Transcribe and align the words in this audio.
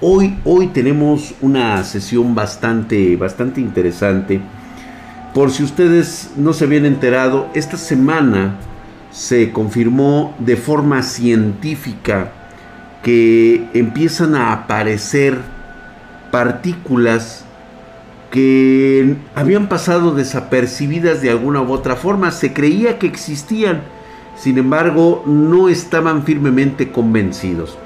hoy, 0.00 0.38
hoy 0.44 0.68
tenemos 0.68 1.34
una 1.40 1.82
sesión 1.84 2.34
bastante, 2.34 3.16
bastante 3.16 3.60
interesante. 3.60 4.40
Por 5.34 5.50
si 5.50 5.62
ustedes 5.62 6.30
no 6.36 6.52
se 6.52 6.64
habían 6.64 6.86
enterado, 6.86 7.48
esta 7.54 7.76
semana 7.76 8.56
se 9.10 9.52
confirmó 9.52 10.34
de 10.38 10.56
forma 10.56 11.02
científica 11.02 12.32
que 13.02 13.66
empiezan 13.74 14.34
a 14.34 14.52
aparecer 14.52 15.38
partículas 16.30 17.44
que 18.30 19.16
habían 19.34 19.68
pasado 19.68 20.14
desapercibidas 20.14 21.22
de 21.22 21.30
alguna 21.30 21.62
u 21.62 21.72
otra 21.72 21.96
forma. 21.96 22.30
Se 22.30 22.52
creía 22.52 22.98
que 22.98 23.06
existían, 23.06 23.82
sin 24.36 24.58
embargo 24.58 25.22
no 25.26 25.68
estaban 25.68 26.24
firmemente 26.24 26.90
convencidos. 26.90 27.78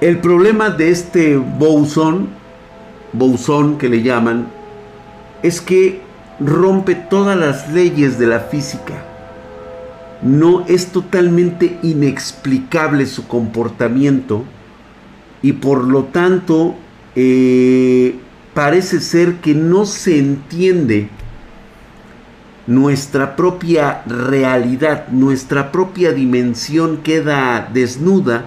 El 0.00 0.18
problema 0.20 0.70
de 0.70 0.90
este 0.90 1.36
bosón, 1.36 2.28
bosón 3.12 3.76
que 3.76 3.90
le 3.90 4.02
llaman, 4.02 4.46
es 5.42 5.60
que 5.60 6.00
rompe 6.40 6.94
todas 6.94 7.36
las 7.36 7.70
leyes 7.70 8.18
de 8.18 8.26
la 8.26 8.40
física. 8.40 9.04
No 10.22 10.64
es 10.66 10.86
totalmente 10.86 11.78
inexplicable 11.82 13.04
su 13.04 13.28
comportamiento 13.28 14.44
y 15.42 15.52
por 15.52 15.84
lo 15.84 16.04
tanto 16.04 16.76
eh, 17.14 18.16
parece 18.54 19.00
ser 19.00 19.34
que 19.36 19.54
no 19.54 19.84
se 19.84 20.18
entiende 20.18 21.10
nuestra 22.66 23.36
propia 23.36 24.02
realidad, 24.06 25.08
nuestra 25.08 25.70
propia 25.70 26.12
dimensión 26.12 26.98
queda 27.02 27.68
desnuda 27.70 28.46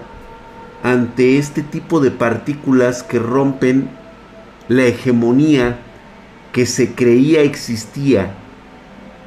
ante 0.84 1.38
este 1.38 1.62
tipo 1.62 1.98
de 1.98 2.10
partículas 2.10 3.02
que 3.02 3.18
rompen 3.18 3.88
la 4.68 4.84
hegemonía 4.84 5.78
que 6.52 6.66
se 6.66 6.94
creía 6.94 7.40
existía 7.40 8.34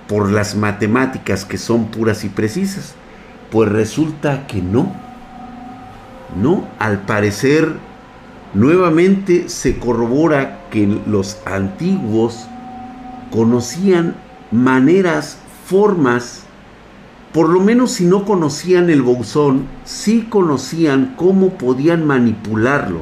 por 0.07 0.31
las 0.31 0.55
matemáticas 0.55 1.45
que 1.45 1.57
son 1.57 1.87
puras 1.87 2.23
y 2.23 2.29
precisas. 2.29 2.93
Pues 3.51 3.69
resulta 3.69 4.45
que 4.45 4.61
no. 4.61 4.95
No, 6.39 6.67
al 6.77 7.01
parecer 7.01 7.73
nuevamente 8.53 9.49
se 9.49 9.79
corrobora 9.79 10.59
que 10.69 10.87
los 11.07 11.39
antiguos 11.45 12.47
conocían 13.31 14.15
maneras, 14.51 15.39
formas, 15.65 16.43
por 17.37 17.49
lo 17.49 17.59
menos 17.59 17.91
si 17.91 18.05
no 18.05 18.25
conocían 18.25 18.89
el 18.89 19.03
bosón, 19.03 19.67
sí 19.83 20.25
conocían 20.27 21.13
cómo 21.15 21.49
podían 21.49 22.03
manipularlo, 22.03 23.01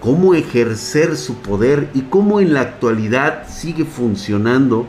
cómo 0.00 0.34
ejercer 0.34 1.16
su 1.16 1.36
poder 1.36 1.88
y 1.94 2.00
cómo 2.00 2.40
en 2.40 2.54
la 2.54 2.62
actualidad 2.62 3.44
sigue 3.46 3.84
funcionando 3.84 4.84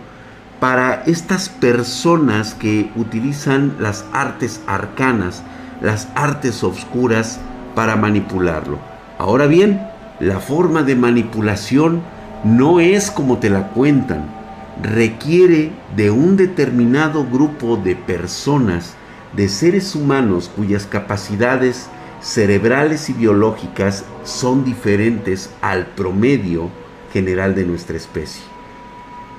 para 0.60 1.04
estas 1.04 1.50
personas 1.50 2.56
que 2.56 2.90
utilizan 2.96 3.76
las 3.80 4.06
artes 4.12 4.60
arcanas, 4.66 5.44
las 5.84 6.08
artes 6.16 6.64
oscuras 6.64 7.40
para 7.76 7.96
manipularlo. 7.96 8.80
Ahora 9.20 9.46
bien, 9.46 9.88
la 10.20 10.40
forma 10.40 10.82
de 10.82 10.96
manipulación 10.96 12.02
no 12.44 12.80
es 12.80 13.12
como 13.12 13.38
te 13.38 13.52
la 13.52 13.68
cuentan 13.68 14.39
requiere 14.82 15.72
de 15.96 16.12
un 16.12 16.38
determinado 16.38 17.26
grupo 17.26 17.78
de 17.78 17.96
personas, 17.96 18.96
de 19.36 19.50
seres 19.50 19.96
humanos 19.96 20.50
cuyas 20.56 20.86
capacidades 20.86 21.90
cerebrales 22.22 23.10
y 23.10 23.14
biológicas 23.14 24.06
son 24.24 24.66
diferentes 24.66 25.50
al 25.62 25.88
promedio 25.88 26.70
general 27.14 27.56
de 27.56 27.66
nuestra 27.66 27.98
especie. 27.98 28.44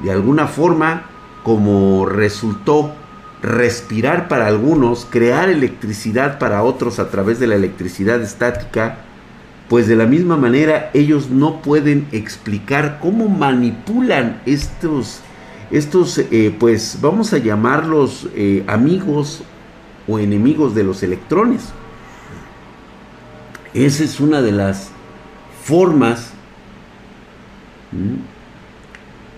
De 0.03 0.11
alguna 0.11 0.47
forma, 0.47 1.07
como 1.43 2.07
resultó 2.07 2.93
respirar 3.43 4.29
para 4.29 4.47
algunos, 4.47 5.07
crear 5.09 5.49
electricidad 5.49 6.39
para 6.39 6.63
otros 6.63 6.99
a 6.99 7.11
través 7.11 7.39
de 7.39 7.47
la 7.47 7.55
electricidad 7.55 8.21
estática, 8.21 8.99
pues 9.69 9.87
de 9.87 9.97
la 9.97 10.07
misma 10.07 10.37
manera 10.37 10.91
ellos 10.95 11.31
no 11.31 11.63
pueden 11.63 12.09
explicar 12.13 12.99
cómo 13.01 13.29
manipulan 13.29 14.41
estos 14.45 15.21
estos, 15.71 16.19
eh, 16.19 16.55
pues 16.59 16.99
vamos 17.01 17.33
a 17.33 17.39
llamarlos 17.39 18.29
eh, 18.35 18.65
amigos 18.67 19.43
o 20.09 20.19
enemigos 20.19 20.75
de 20.75 20.83
los 20.83 21.03
electrones. 21.03 21.69
Esa 23.73 24.03
es 24.03 24.19
una 24.19 24.43
de 24.43 24.51
las 24.51 24.91
formas 25.63 26.33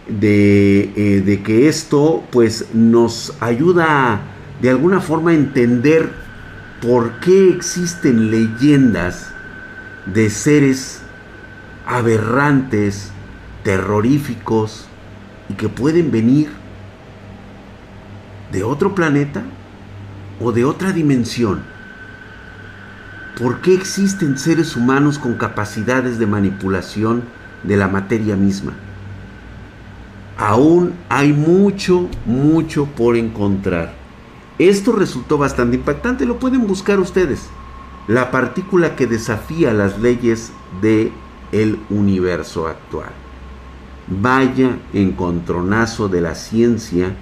de, 0.08 0.92
eh, 0.96 1.20
de, 1.20 1.42
que 1.42 1.68
esto 1.68 2.24
pues 2.30 2.74
nos 2.74 3.34
ayuda 3.40 4.22
de 4.62 4.70
alguna 4.70 5.00
forma 5.00 5.32
a 5.32 5.34
entender 5.34 6.10
por 6.80 7.20
qué 7.20 7.50
existen 7.50 8.30
leyendas 8.30 9.32
de 10.06 10.30
seres 10.30 11.02
aberrantes, 11.86 13.10
terroríficos, 13.64 14.88
que 15.54 15.68
pueden 15.68 16.10
venir 16.10 16.50
de 18.52 18.62
otro 18.62 18.94
planeta 18.94 19.42
o 20.40 20.52
de 20.52 20.64
otra 20.64 20.92
dimensión. 20.92 21.62
¿Por 23.38 23.60
qué 23.60 23.74
existen 23.74 24.38
seres 24.38 24.76
humanos 24.76 25.18
con 25.18 25.34
capacidades 25.34 26.18
de 26.18 26.26
manipulación 26.26 27.24
de 27.62 27.76
la 27.76 27.88
materia 27.88 28.36
misma? 28.36 28.74
Aún 30.36 30.92
hay 31.08 31.32
mucho, 31.32 32.08
mucho 32.26 32.86
por 32.86 33.16
encontrar. 33.16 33.94
Esto 34.58 34.92
resultó 34.92 35.38
bastante 35.38 35.76
impactante, 35.76 36.26
lo 36.26 36.38
pueden 36.38 36.66
buscar 36.66 37.00
ustedes. 37.00 37.48
La 38.06 38.30
partícula 38.30 38.96
que 38.96 39.06
desafía 39.06 39.72
las 39.72 39.98
leyes 39.98 40.52
de 40.82 41.12
el 41.52 41.78
universo 41.90 42.66
actual 42.66 43.12
vaya 44.08 44.78
encontronazo 44.92 46.08
de 46.08 46.20
la 46.20 46.34
ciencia 46.34 47.14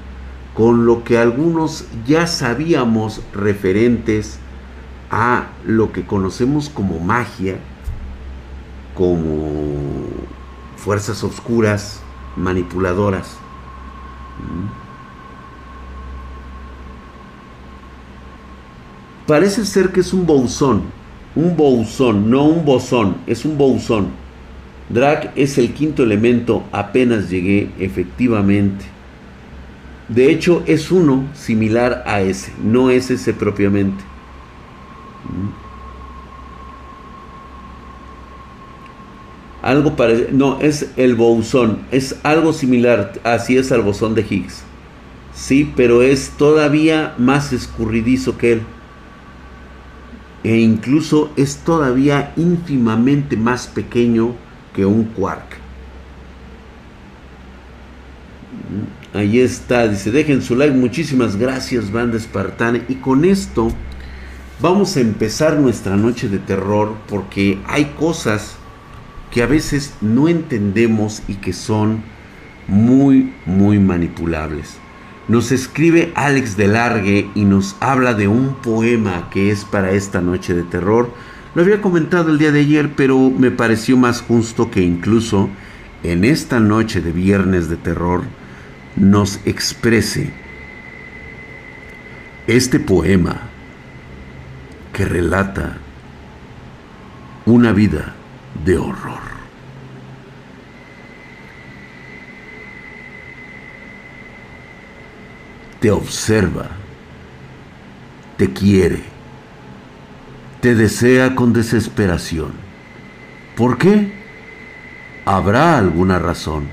con 0.54 0.86
lo 0.86 1.04
que 1.04 1.18
algunos 1.18 1.86
ya 2.06 2.26
sabíamos 2.26 3.22
referentes 3.32 4.38
a 5.10 5.48
lo 5.64 5.92
que 5.92 6.04
conocemos 6.06 6.69
como 6.69 6.98
magia, 6.98 7.58
como 8.94 10.04
fuerzas 10.76 11.22
oscuras, 11.24 12.00
manipuladoras. 12.36 13.36
Parece 19.26 19.64
ser 19.64 19.92
que 19.92 20.00
es 20.00 20.12
un 20.12 20.26
bosón, 20.26 20.82
un 21.36 21.56
bosón, 21.56 22.30
no 22.30 22.44
un 22.44 22.64
bosón, 22.64 23.16
es 23.26 23.44
un 23.44 23.56
bosón 23.56 24.08
Drag 24.90 25.32
es 25.36 25.56
el 25.56 25.72
quinto 25.72 26.02
elemento, 26.02 26.64
apenas 26.72 27.30
llegué 27.30 27.70
efectivamente. 27.78 28.84
De 30.08 30.28
hecho, 30.32 30.64
es 30.66 30.90
uno 30.90 31.28
similar 31.32 32.02
a 32.06 32.20
ese, 32.22 32.52
no 32.60 32.90
es 32.90 33.08
ese 33.12 33.32
propiamente. 33.32 34.02
Mm. 35.24 35.70
Algo 39.62 39.94
parece, 39.94 40.30
no, 40.32 40.58
es 40.60 40.90
el 40.96 41.14
bosón, 41.14 41.82
es 41.92 42.18
algo 42.24 42.52
similar, 42.52 43.12
así 43.22 43.56
es 43.56 43.70
al 43.70 43.82
bosón 43.82 44.16
de 44.16 44.26
Higgs. 44.28 44.64
Sí, 45.32 45.72
pero 45.76 46.02
es 46.02 46.30
todavía 46.30 47.14
más 47.16 47.52
escurridizo 47.52 48.36
que 48.36 48.54
él. 48.54 48.62
E 50.42 50.56
incluso 50.56 51.30
es 51.36 51.58
todavía 51.58 52.32
ínfimamente 52.36 53.36
más 53.36 53.68
pequeño 53.68 54.34
un 54.87 55.05
quark. 55.05 55.59
Ahí 59.12 59.41
está, 59.41 59.88
dice, 59.88 60.11
dejen 60.11 60.43
su 60.43 60.55
like, 60.55 60.75
muchísimas 60.75 61.37
gracias, 61.37 61.91
banda 61.91 62.17
espartana. 62.17 62.81
Y 62.88 62.97
con 62.97 63.25
esto 63.25 63.71
vamos 64.61 64.97
a 64.97 65.00
empezar 65.00 65.59
nuestra 65.59 65.97
noche 65.97 66.29
de 66.29 66.38
terror 66.38 66.94
porque 67.09 67.59
hay 67.67 67.87
cosas 67.99 68.56
que 69.31 69.43
a 69.43 69.47
veces 69.47 69.94
no 70.00 70.29
entendemos 70.29 71.23
y 71.29 71.35
que 71.35 71.53
son 71.53 72.03
muy, 72.69 73.32
muy 73.47 73.79
manipulables. 73.79 74.77
Nos 75.29 75.53
escribe 75.53 76.12
Alex 76.15 76.56
Delargue 76.56 77.31
y 77.35 77.44
nos 77.44 77.77
habla 77.81 78.15
de 78.15 78.29
un 78.29 78.55
poema 78.55 79.29
que 79.31 79.50
es 79.50 79.65
para 79.65 79.93
esta 79.93 80.21
noche 80.21 80.55
de 80.55 80.62
terror 80.62 81.12
lo 81.55 81.62
había 81.62 81.82
comentado 81.82 82.31
el 82.31 82.38
día 82.38 82.52
de 82.52 82.61
ayer, 82.61 82.93
pero 82.97 83.31
me 83.31 83.50
pareció 83.50 83.97
más 83.97 84.20
justo 84.23 84.70
que 84.70 84.82
incluso 84.82 85.49
en 86.02 86.25
esta 86.25 86.61
noche 86.61 87.00
de 87.00 87.12
viernes 87.12 87.69
de 87.69 87.76
terror 87.76 88.23
nos 88.97 89.41
exprese 89.44 90.32
este 92.47 92.79
poema 92.79 93.41
que 94.93 95.05
relata 95.05 95.79
una 97.47 97.73
vida 97.73 98.14
de 98.64 98.76
horror. 98.76 99.19
Te 105.81 105.91
observa, 105.91 106.69
te 108.37 108.53
quiere, 108.53 109.03
te 110.60 110.74
desea 110.74 111.34
con 111.34 111.52
desesperación. 111.52 112.52
¿Por 113.56 113.78
qué? 113.78 114.12
Habrá 115.24 115.78
alguna 115.78 116.18
razón 116.18 116.68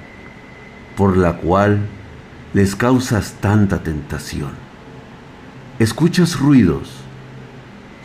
por 0.95 1.15
la 1.15 1.37
cual 1.37 1.87
les 2.53 2.75
causas 2.75 3.35
tanta 3.39 3.83
tentación. 3.83 4.51
Escuchas 5.79 6.39
ruidos, 6.39 6.89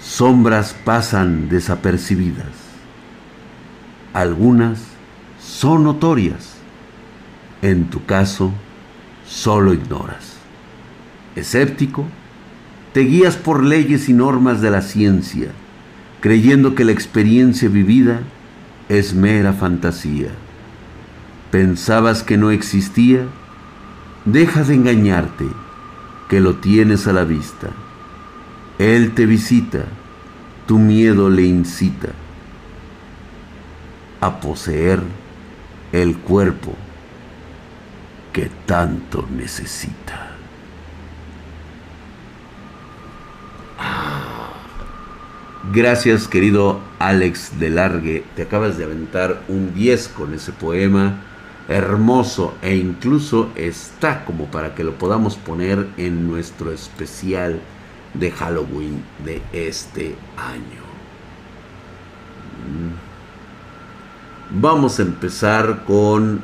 sombras 0.00 0.74
pasan 0.84 1.48
desapercibidas. 1.48 2.52
Algunas 4.12 4.80
son 5.40 5.84
notorias. 5.84 6.56
En 7.62 7.86
tu 7.86 8.04
caso, 8.04 8.52
solo 9.26 9.72
ignoras. 9.72 10.36
Escéptico, 11.34 12.04
te 12.92 13.00
guías 13.00 13.36
por 13.36 13.64
leyes 13.64 14.08
y 14.08 14.12
normas 14.12 14.60
de 14.60 14.70
la 14.70 14.82
ciencia, 14.82 15.52
creyendo 16.22 16.76
que 16.76 16.84
la 16.84 16.92
experiencia 16.92 17.68
vivida 17.68 18.20
es 18.88 19.12
mera 19.12 19.52
fantasía. 19.52 20.28
¿Pensabas 21.50 22.22
que 22.22 22.38
no 22.38 22.52
existía? 22.52 23.24
Deja 24.24 24.62
de 24.62 24.74
engañarte, 24.74 25.46
que 26.28 26.40
lo 26.40 26.54
tienes 26.54 27.08
a 27.08 27.12
la 27.12 27.24
vista. 27.24 27.70
Él 28.78 29.14
te 29.14 29.26
visita, 29.26 29.84
tu 30.68 30.78
miedo 30.78 31.28
le 31.28 31.42
incita 31.42 32.10
a 34.20 34.38
poseer 34.40 35.02
el 35.90 36.16
cuerpo 36.18 36.76
que 38.32 38.48
tanto 38.64 39.28
necesita. 39.36 40.31
Gracias 45.70 46.26
querido 46.26 46.80
Alex 46.98 47.60
de 47.60 47.70
Largue, 47.70 48.24
te 48.34 48.42
acabas 48.42 48.78
de 48.78 48.84
aventar 48.84 49.42
un 49.46 49.72
10 49.72 50.08
con 50.08 50.34
ese 50.34 50.50
poema 50.50 51.22
hermoso 51.68 52.56
e 52.62 52.74
incluso 52.74 53.48
está 53.54 54.24
como 54.24 54.46
para 54.46 54.74
que 54.74 54.82
lo 54.82 54.94
podamos 54.98 55.36
poner 55.36 55.86
en 55.96 56.26
nuestro 56.28 56.72
especial 56.72 57.60
de 58.14 58.32
Halloween 58.32 59.04
de 59.24 59.40
este 59.52 60.16
año. 60.36 60.82
Mm. 62.66 64.60
Vamos 64.60 64.98
a 64.98 65.02
empezar 65.02 65.84
con 65.84 66.42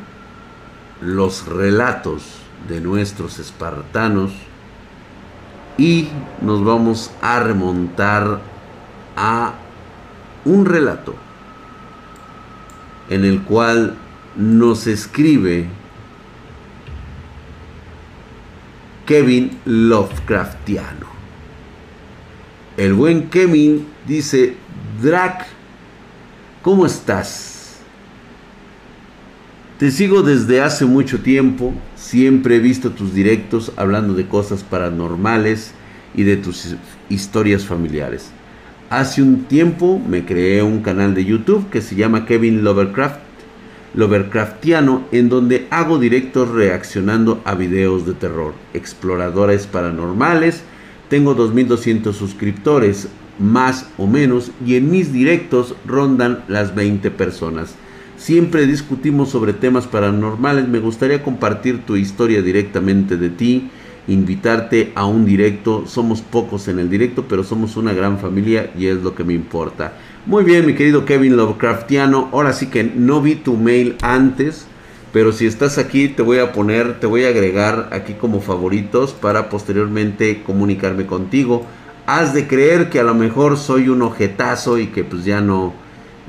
los 1.01 1.45
relatos 1.49 2.39
de 2.69 2.81
nuestros 2.81 3.41
espartanos 3.41 4.31
y 5.77 6.09
nos 6.41 6.65
vamos 6.65 7.11
a 7.21 7.41
remontar 7.41 8.58
a 9.21 9.55
un 10.45 10.65
relato 10.65 11.17
en 13.11 13.25
el 13.25 13.43
cual 13.43 13.97
nos 14.37 14.87
escribe 14.87 15.67
Kevin 19.07 19.59
Lovecraftiano. 19.65 21.07
El 22.77 22.95
buen 22.95 23.29
Kevin 23.29 23.89
dice, 24.07 24.55
Drac, 25.03 25.47
¿cómo 26.63 26.87
estás? 26.87 27.79
Te 29.81 29.91
sigo 29.91 30.23
desde 30.23 30.61
hace 30.61 30.85
mucho 30.85 31.21
tiempo, 31.23 31.75
siempre 31.97 32.57
he 32.57 32.61
visto 32.61 32.91
tus 32.91 33.13
directos 33.15 33.73
hablando 33.77 34.15
de 34.15 34.29
cosas 34.29 34.63
paranormales 34.63 35.73
y 36.15 36.23
de 36.23 36.37
tus 36.37 36.77
historias 37.09 37.65
familiares. 37.65 38.31
Hace 38.91 39.21
un 39.21 39.45
tiempo 39.45 40.01
me 40.09 40.25
creé 40.25 40.63
un 40.63 40.81
canal 40.81 41.15
de 41.15 41.23
YouTube 41.23 41.69
que 41.69 41.83
se 41.83 41.95
llama 41.95 42.25
Kevin 42.25 42.65
Lovecraft, 42.65 43.21
Lovecraftiano, 43.93 45.05
en 45.13 45.29
donde 45.29 45.67
hago 45.69 45.99
directos 45.99 46.49
reaccionando 46.49 47.43
a 47.45 47.55
videos 47.55 48.07
de 48.07 48.15
terror, 48.15 48.55
exploradores 48.73 49.67
paranormales. 49.67 50.63
Tengo 51.11 51.35
2200 51.35 52.17
suscriptores, 52.17 53.09
más 53.39 53.91
o 53.99 54.07
menos, 54.07 54.53
y 54.65 54.77
en 54.77 54.91
mis 54.91 55.13
directos 55.13 55.75
rondan 55.85 56.45
las 56.49 56.75
20 56.75 57.11
personas. 57.11 57.75
Siempre 58.17 58.67
discutimos 58.67 59.29
sobre 59.29 59.53
temas 59.53 59.87
paranormales. 59.87 60.67
Me 60.67 60.79
gustaría 60.79 61.23
compartir 61.23 61.85
tu 61.85 61.97
historia 61.97 62.41
directamente 62.41 63.19
de 63.19 63.29
ti 63.29 63.71
invitarte 64.09 64.93
a 64.95 65.07
un 65.07 65.25
directo. 65.25 65.85
Somos 65.87 66.21
pocos 66.21 66.67
en 66.67 66.79
el 66.81 66.91
directo, 66.91 67.27
pero 67.29 67.45
somos 67.45 67.77
una 67.77 67.93
gran 67.93 68.19
familia 68.19 68.73
y 68.77 68.87
es 68.87 68.97
lo 68.97 69.15
que 69.15 69.23
me 69.23 69.35
importa. 69.35 69.93
Muy 70.27 70.45
bien, 70.45 70.67
mi 70.67 70.75
querido 70.75 71.05
Kevin 71.05 71.37
Lovecraftiano. 71.37 72.29
Ahora 72.33 72.53
sí 72.53 72.67
que 72.67 72.83
no 72.85 73.23
vi 73.23 73.37
tu 73.37 73.57
mail 73.57 73.97
antes, 74.03 74.67
pero 75.13 75.33
si 75.33 75.47
estás 75.47 75.79
aquí 75.79 76.09
te 76.09 76.23
voy 76.23 76.39
a 76.39 76.53
poner, 76.53 76.99
te 77.01 77.07
voy 77.07 77.25
a 77.25 77.29
agregar 77.29 77.91
aquí 77.93 78.15
como 78.15 78.41
favoritos 78.41 79.13
para 79.13 79.49
posteriormente 79.49 80.43
comunicarme 80.45 81.07
contigo. 81.07 81.65
Has 82.07 82.35
de 82.35 82.47
creer 82.47 82.91
que 82.91 83.01
a 83.01 83.05
lo 83.05 83.15
mejor 83.15 83.57
soy 83.59 83.89
un 83.89 84.03
ojetazo 84.03 84.79
y 84.79 84.89
que 84.89 85.05
pues 85.05 85.25
ya 85.25 85.41
no 85.41 85.75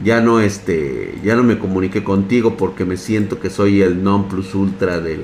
ya 0.04 0.22
no 0.22 0.40
este 0.40 1.16
ya 1.24 1.36
no 1.36 1.44
me 1.44 1.60
comuniqué 1.60 2.04
contigo 2.04 2.56
porque 2.56 2.86
me 2.86 2.96
siento 2.96 3.40
que 3.40 3.50
soy 3.50 3.82
el 3.82 4.02
non 4.02 4.30
plus 4.30 4.56
ultra 4.56 5.00
del 5.00 5.22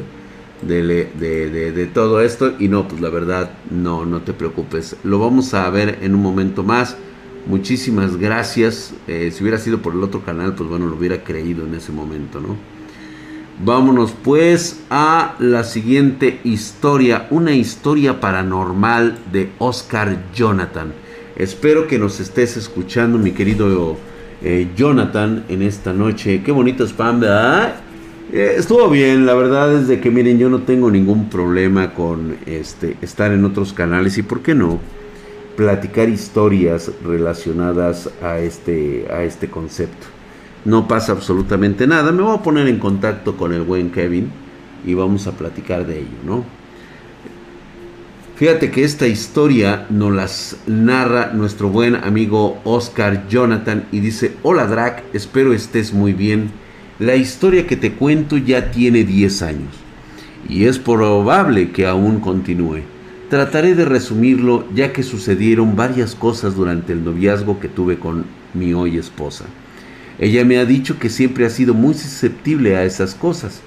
de, 0.61 1.89
todo 1.93 2.21
esto. 2.21 2.53
Y 2.59 2.67
no, 2.67 2.87
pues 2.87 3.01
la 3.01 3.09
verdad, 3.09 3.51
no, 3.69 4.05
no 4.05 4.21
te 4.21 4.33
preocupes. 4.33 4.95
Lo 5.03 5.19
vamos 5.19 5.53
a 5.53 5.69
ver 5.69 5.99
en 6.01 6.15
un 6.15 6.21
momento 6.21 6.63
más. 6.63 6.97
Muchísimas 7.47 8.17
gracias. 8.17 8.93
Eh, 9.07 9.31
si 9.31 9.43
hubiera 9.43 9.57
sido 9.57 9.79
por 9.79 9.93
el 9.93 10.03
otro 10.03 10.23
canal, 10.23 10.55
pues 10.55 10.69
bueno, 10.69 10.87
lo 10.87 10.95
hubiera 10.95 11.23
creído 11.23 11.65
en 11.65 11.75
ese 11.75 11.91
momento, 11.91 12.39
¿no? 12.39 12.55
Vámonos 13.63 14.11
pues 14.11 14.81
a 14.89 15.35
la 15.39 15.63
siguiente 15.63 16.41
historia, 16.43 17.27
una 17.29 17.53
historia 17.53 18.19
paranormal 18.19 19.17
de 19.31 19.51
Oscar 19.59 20.17
Jonathan. 20.33 20.91
Espero 21.37 21.87
que 21.87 21.97
nos 21.97 22.19
estés 22.19 22.57
escuchando, 22.57 23.17
mi 23.17 23.31
querido 23.31 23.97
eh, 24.41 24.67
Jonathan, 24.75 25.45
en 25.47 25.61
esta 25.61 25.93
noche. 25.93 26.41
Qué 26.43 26.51
bonito 26.51 26.85
spam, 26.85 27.21
¿verdad? 27.21 27.84
Eh, 28.33 28.55
estuvo 28.57 28.89
bien, 28.89 29.25
la 29.25 29.35
verdad 29.35 29.73
es 29.73 29.87
de 29.87 30.01
que 30.01 30.09
miren, 30.09 30.39
yo 30.39 30.49
no 30.49 30.63
tengo 30.63 30.89
ningún 30.89 31.29
problema 31.29 31.93
con 31.93 32.37
este 32.47 32.97
estar 33.01 33.31
en 33.31 33.45
otros 33.45 33.71
canales 33.71 34.17
y 34.17 34.23
por 34.23 34.41
qué 34.41 34.55
no 34.55 34.79
platicar 35.55 36.09
historias 36.09 36.91
relacionadas 37.03 38.09
a 38.21 38.39
este 38.39 39.07
a 39.11 39.23
este 39.23 39.49
concepto. 39.49 40.07
No 40.65 40.87
pasa 40.87 41.11
absolutamente 41.11 41.85
nada. 41.85 42.11
Me 42.11 42.23
voy 42.23 42.35
a 42.35 42.41
poner 42.41 42.67
en 42.67 42.79
contacto 42.79 43.37
con 43.37 43.53
el 43.53 43.61
buen 43.61 43.91
Kevin 43.91 44.31
y 44.83 44.95
vamos 44.95 45.27
a 45.27 45.31
platicar 45.33 45.85
de 45.85 45.99
ello, 45.99 46.17
¿no? 46.25 46.43
Fíjate 48.35 48.69
que 48.69 48.83
esta 48.83 49.07
historia 49.07 49.85
nos 49.89 50.13
las 50.13 50.57
narra 50.67 51.31
nuestro 51.31 51.69
buen 51.69 51.95
amigo 51.95 52.59
Oscar 52.65 53.27
Jonathan 53.29 53.85
y 53.93 54.01
dice, 54.01 54.33
hola 54.41 54.65
Drac, 54.65 55.03
espero 55.13 55.53
estés 55.53 55.93
muy 55.93 56.11
bien 56.11 56.64
la 56.99 57.17
historia 57.17 57.67
que 57.67 57.75
te 57.75 57.91
cuento 57.91 58.37
ya 58.37 58.71
tiene 58.71 59.03
10 59.03 59.41
años 59.41 59.73
y 60.47 60.63
es 60.63 60.79
probable 60.79 61.71
que 61.71 61.85
aún 61.85 62.21
continúe. 62.21 62.83
Trataré 63.29 63.75
de 63.75 63.83
resumirlo 63.83 64.65
ya 64.73 64.93
que 64.93 65.03
sucedieron 65.03 65.75
varias 65.75 66.15
cosas 66.15 66.55
durante 66.55 66.93
el 66.93 67.03
noviazgo 67.03 67.59
que 67.59 67.67
tuve 67.67 67.99
con 67.99 68.25
mi 68.53 68.73
hoy 68.73 68.97
esposa. 68.97 69.43
Ella 70.19 70.45
me 70.45 70.57
ha 70.57 70.65
dicho 70.65 70.97
que 70.97 71.09
siempre 71.09 71.45
ha 71.45 71.49
sido 71.49 71.73
muy 71.73 71.95
susceptible 71.95 72.77
a 72.77 72.85
esas 72.85 73.13
cosas, 73.13 73.59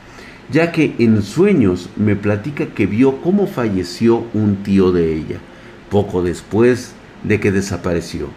ya 0.50 0.72
que 0.72 0.94
en 0.98 1.20
sueños 1.20 1.90
me 1.96 2.16
platica 2.16 2.68
que 2.68 2.86
vio 2.86 3.20
cómo 3.20 3.46
falleció 3.46 4.24
un 4.32 4.62
tío 4.62 4.90
de 4.90 5.14
ella, 5.14 5.38
poco 5.90 6.22
después 6.22 6.94
de 7.24 7.40
que 7.40 7.52
desapareció. 7.52 8.28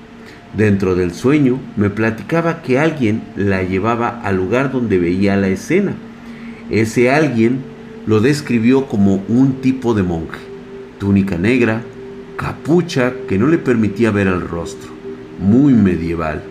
Dentro 0.56 0.96
del 0.96 1.14
sueño 1.14 1.60
me 1.78 1.90
platicaba 1.90 2.62
que 2.62 2.78
alguien 2.78 3.24
la 3.38 3.64
llevaba 3.64 4.22
al 4.22 4.36
lugar 4.36 4.72
donde 4.72 5.00
veía 5.00 5.38
la 5.38 5.48
escena. 5.48 5.94
Ese 6.70 7.10
alguien 7.10 7.60
lo 8.06 8.20
describió 8.20 8.88
como 8.88 9.24
un 9.30 9.62
tipo 9.62 9.94
de 9.94 10.04
monje, 10.04 10.40
túnica 11.00 11.38
negra, 11.38 11.84
capucha 12.36 13.14
que 13.30 13.38
no 13.38 13.48
le 13.48 13.60
permitía 13.60 14.12
ver 14.12 14.28
el 14.28 14.42
rostro, 14.42 14.90
muy 15.40 15.74
medieval 15.74 16.42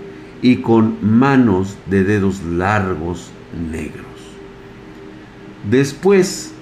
y 0.40 0.56
con 0.56 0.96
manos 1.02 1.76
de 1.86 2.04
dedos 2.04 2.42
largos 2.42 3.30
negros. 3.70 4.06
Después 5.68 6.52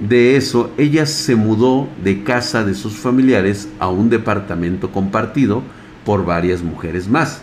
de 0.00 0.36
eso, 0.36 0.72
ella 0.76 1.06
se 1.06 1.36
mudó 1.36 1.88
de 2.02 2.24
casa 2.24 2.64
de 2.64 2.74
sus 2.74 2.94
familiares 2.94 3.68
a 3.78 3.88
un 3.88 4.10
departamento 4.10 4.90
compartido 4.90 5.62
por 6.06 6.24
varias 6.24 6.62
mujeres 6.62 7.08
más. 7.08 7.42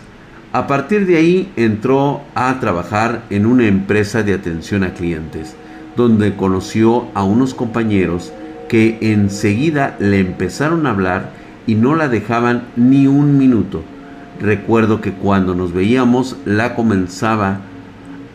A 0.52 0.66
partir 0.66 1.06
de 1.06 1.16
ahí 1.16 1.52
entró 1.54 2.22
a 2.34 2.58
trabajar 2.58 3.22
en 3.30 3.46
una 3.46 3.66
empresa 3.66 4.22
de 4.22 4.34
atención 4.34 4.82
a 4.82 4.94
clientes, 4.94 5.54
donde 5.96 6.34
conoció 6.34 7.06
a 7.14 7.22
unos 7.22 7.54
compañeros 7.54 8.32
que 8.68 8.98
enseguida 9.00 9.96
le 10.00 10.18
empezaron 10.18 10.86
a 10.86 10.90
hablar 10.90 11.30
y 11.66 11.74
no 11.74 11.94
la 11.94 12.08
dejaban 12.08 12.64
ni 12.76 13.06
un 13.06 13.38
minuto. 13.38 13.82
Recuerdo 14.40 15.00
que 15.00 15.12
cuando 15.12 15.54
nos 15.54 15.72
veíamos 15.72 16.36
la 16.44 16.74
comenzaba 16.74 17.60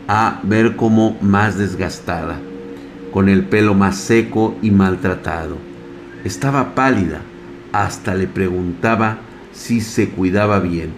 a 0.07 0.39
ver 0.43 0.75
como 0.75 1.17
más 1.21 1.57
desgastada, 1.57 2.37
con 3.11 3.29
el 3.29 3.43
pelo 3.45 3.73
más 3.73 3.95
seco 3.95 4.55
y 4.61 4.71
maltratado. 4.71 5.57
Estaba 6.23 6.75
pálida, 6.75 7.21
hasta 7.71 8.13
le 8.13 8.27
preguntaba 8.27 9.17
si 9.59 9.81
se 9.81 10.09
cuidaba 10.09 10.59
bien 10.61 10.91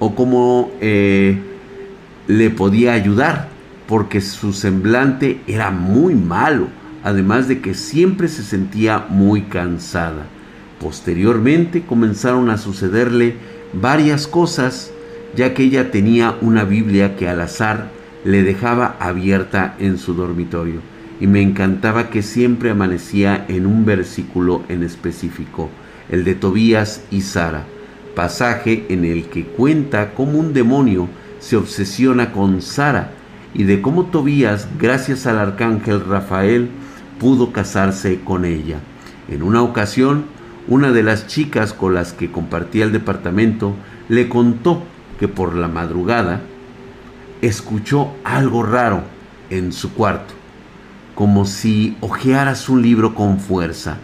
o 0.00 0.14
cómo 0.14 0.72
eh, 0.80 1.38
le 2.26 2.50
podía 2.50 2.92
ayudar, 2.92 3.48
porque 3.86 4.20
su 4.20 4.52
semblante 4.52 5.40
era 5.46 5.70
muy 5.70 6.14
malo, 6.14 6.66
además 7.04 7.48
de 7.48 7.60
que 7.60 7.74
siempre 7.74 8.28
se 8.28 8.42
sentía 8.42 9.06
muy 9.08 9.42
cansada. 9.42 10.26
Posteriormente 10.80 11.82
comenzaron 11.82 12.50
a 12.50 12.58
sucederle 12.58 13.36
varias 13.72 14.26
cosas, 14.26 14.90
ya 15.36 15.54
que 15.54 15.62
ella 15.62 15.90
tenía 15.90 16.36
una 16.40 16.64
Biblia 16.64 17.16
que 17.16 17.28
al 17.28 17.40
azar 17.40 17.90
le 18.24 18.42
dejaba 18.42 18.96
abierta 18.98 19.76
en 19.78 19.96
su 19.96 20.14
dormitorio, 20.14 20.80
y 21.20 21.26
me 21.28 21.40
encantaba 21.40 22.10
que 22.10 22.22
siempre 22.22 22.70
amanecía 22.70 23.44
en 23.48 23.66
un 23.66 23.84
versículo 23.84 24.64
en 24.68 24.82
específico, 24.82 25.70
el 26.10 26.24
de 26.24 26.34
Tobías 26.34 27.02
y 27.10 27.22
Sara 27.22 27.64
pasaje 28.18 28.84
en 28.88 29.04
el 29.04 29.26
que 29.26 29.44
cuenta 29.44 30.12
cómo 30.12 30.40
un 30.40 30.52
demonio 30.52 31.08
se 31.38 31.56
obsesiona 31.56 32.32
con 32.32 32.62
Sara 32.62 33.12
y 33.54 33.62
de 33.62 33.80
cómo 33.80 34.06
Tobías, 34.06 34.66
gracias 34.76 35.24
al 35.28 35.38
arcángel 35.38 36.04
Rafael, 36.04 36.68
pudo 37.20 37.52
casarse 37.52 38.18
con 38.24 38.44
ella. 38.44 38.80
En 39.28 39.44
una 39.44 39.62
ocasión, 39.62 40.24
una 40.66 40.90
de 40.90 41.04
las 41.04 41.28
chicas 41.28 41.72
con 41.72 41.94
las 41.94 42.12
que 42.12 42.32
compartía 42.32 42.86
el 42.86 42.90
departamento 42.90 43.76
le 44.08 44.28
contó 44.28 44.82
que 45.20 45.28
por 45.28 45.54
la 45.54 45.68
madrugada 45.68 46.40
escuchó 47.40 48.14
algo 48.24 48.64
raro 48.64 49.04
en 49.48 49.72
su 49.72 49.94
cuarto, 49.94 50.34
como 51.14 51.44
si 51.44 51.96
hojearas 52.00 52.68
un 52.68 52.82
libro 52.82 53.14
con 53.14 53.38
fuerza, 53.38 53.98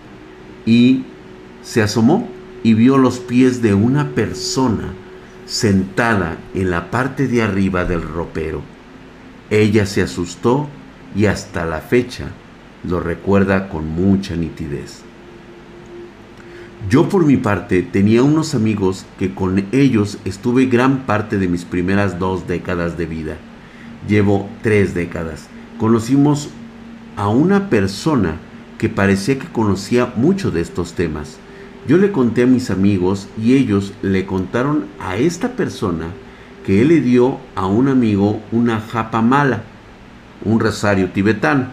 y 0.65 1.03
se 1.65 1.83
asomó 1.83 2.29
y 2.65 2.75
vio 2.75 2.99
los 2.99 3.21
pies 3.21 3.63
de 3.63 3.75
una 3.75 4.09
persona 4.11 4.95
sentada 5.47 6.39
en 6.55 6.71
la 6.71 6.91
parte 6.91 7.29
de 7.29 7.43
arriba 7.43 7.85
del 7.85 8.03
ropero. 8.03 8.63
Ella 9.51 9.87
se 9.87 10.03
asustó 10.03 10.69
y 11.15 11.27
hasta 11.27 11.67
la 11.67 11.81
fecha 11.81 12.29
lo 12.83 13.01
recuerda 13.01 13.69
con 13.69 13.89
mucha 13.89 14.35
nitidez. 14.35 15.03
Yo 16.89 17.09
por 17.09 17.27
mi 17.27 17.37
parte 17.37 17.83
tenía 17.83 18.23
unos 18.23 18.55
amigos 18.55 19.05
que 19.19 19.35
con 19.35 19.67
ellos 19.73 20.19
estuve 20.25 20.67
gran 20.67 21.07
parte 21.07 21.39
de 21.39 21.49
mis 21.49 21.65
primeras 21.65 22.19
dos 22.19 22.47
décadas 22.49 22.97
de 22.97 23.07
vida. 23.07 23.37
Llevo 24.09 24.49
tres 24.63 24.95
décadas. 24.95 25.49
Conocimos 25.79 26.49
a 27.17 27.29
una 27.29 27.69
persona 27.69 28.37
que 28.79 28.89
parecía 28.89 29.39
que 29.39 29.49
conocía 29.49 30.13
mucho 30.17 30.51
de 30.51 30.63
estos 30.63 30.95
temas. 30.95 31.39
Yo 31.87 31.99
le 31.99 32.13
conté 32.13 32.45
a 32.45 32.47
mis 32.47 32.71
amigos 32.71 33.29
y 33.41 33.55
ellos 33.55 33.93
le 34.01 34.25
contaron 34.25 34.87
a 34.99 35.17
esta 35.17 35.51
persona 35.51 36.07
que 36.65 36.81
él 36.81 36.89
le 36.89 37.03
dio 37.03 37.39
a 37.55 37.67
un 37.67 37.89
amigo 37.89 38.41
una 38.53 38.81
japa 38.81 39.21
mala, 39.21 39.65
un 40.45 40.61
rosario 40.61 41.11
tibetano, 41.11 41.67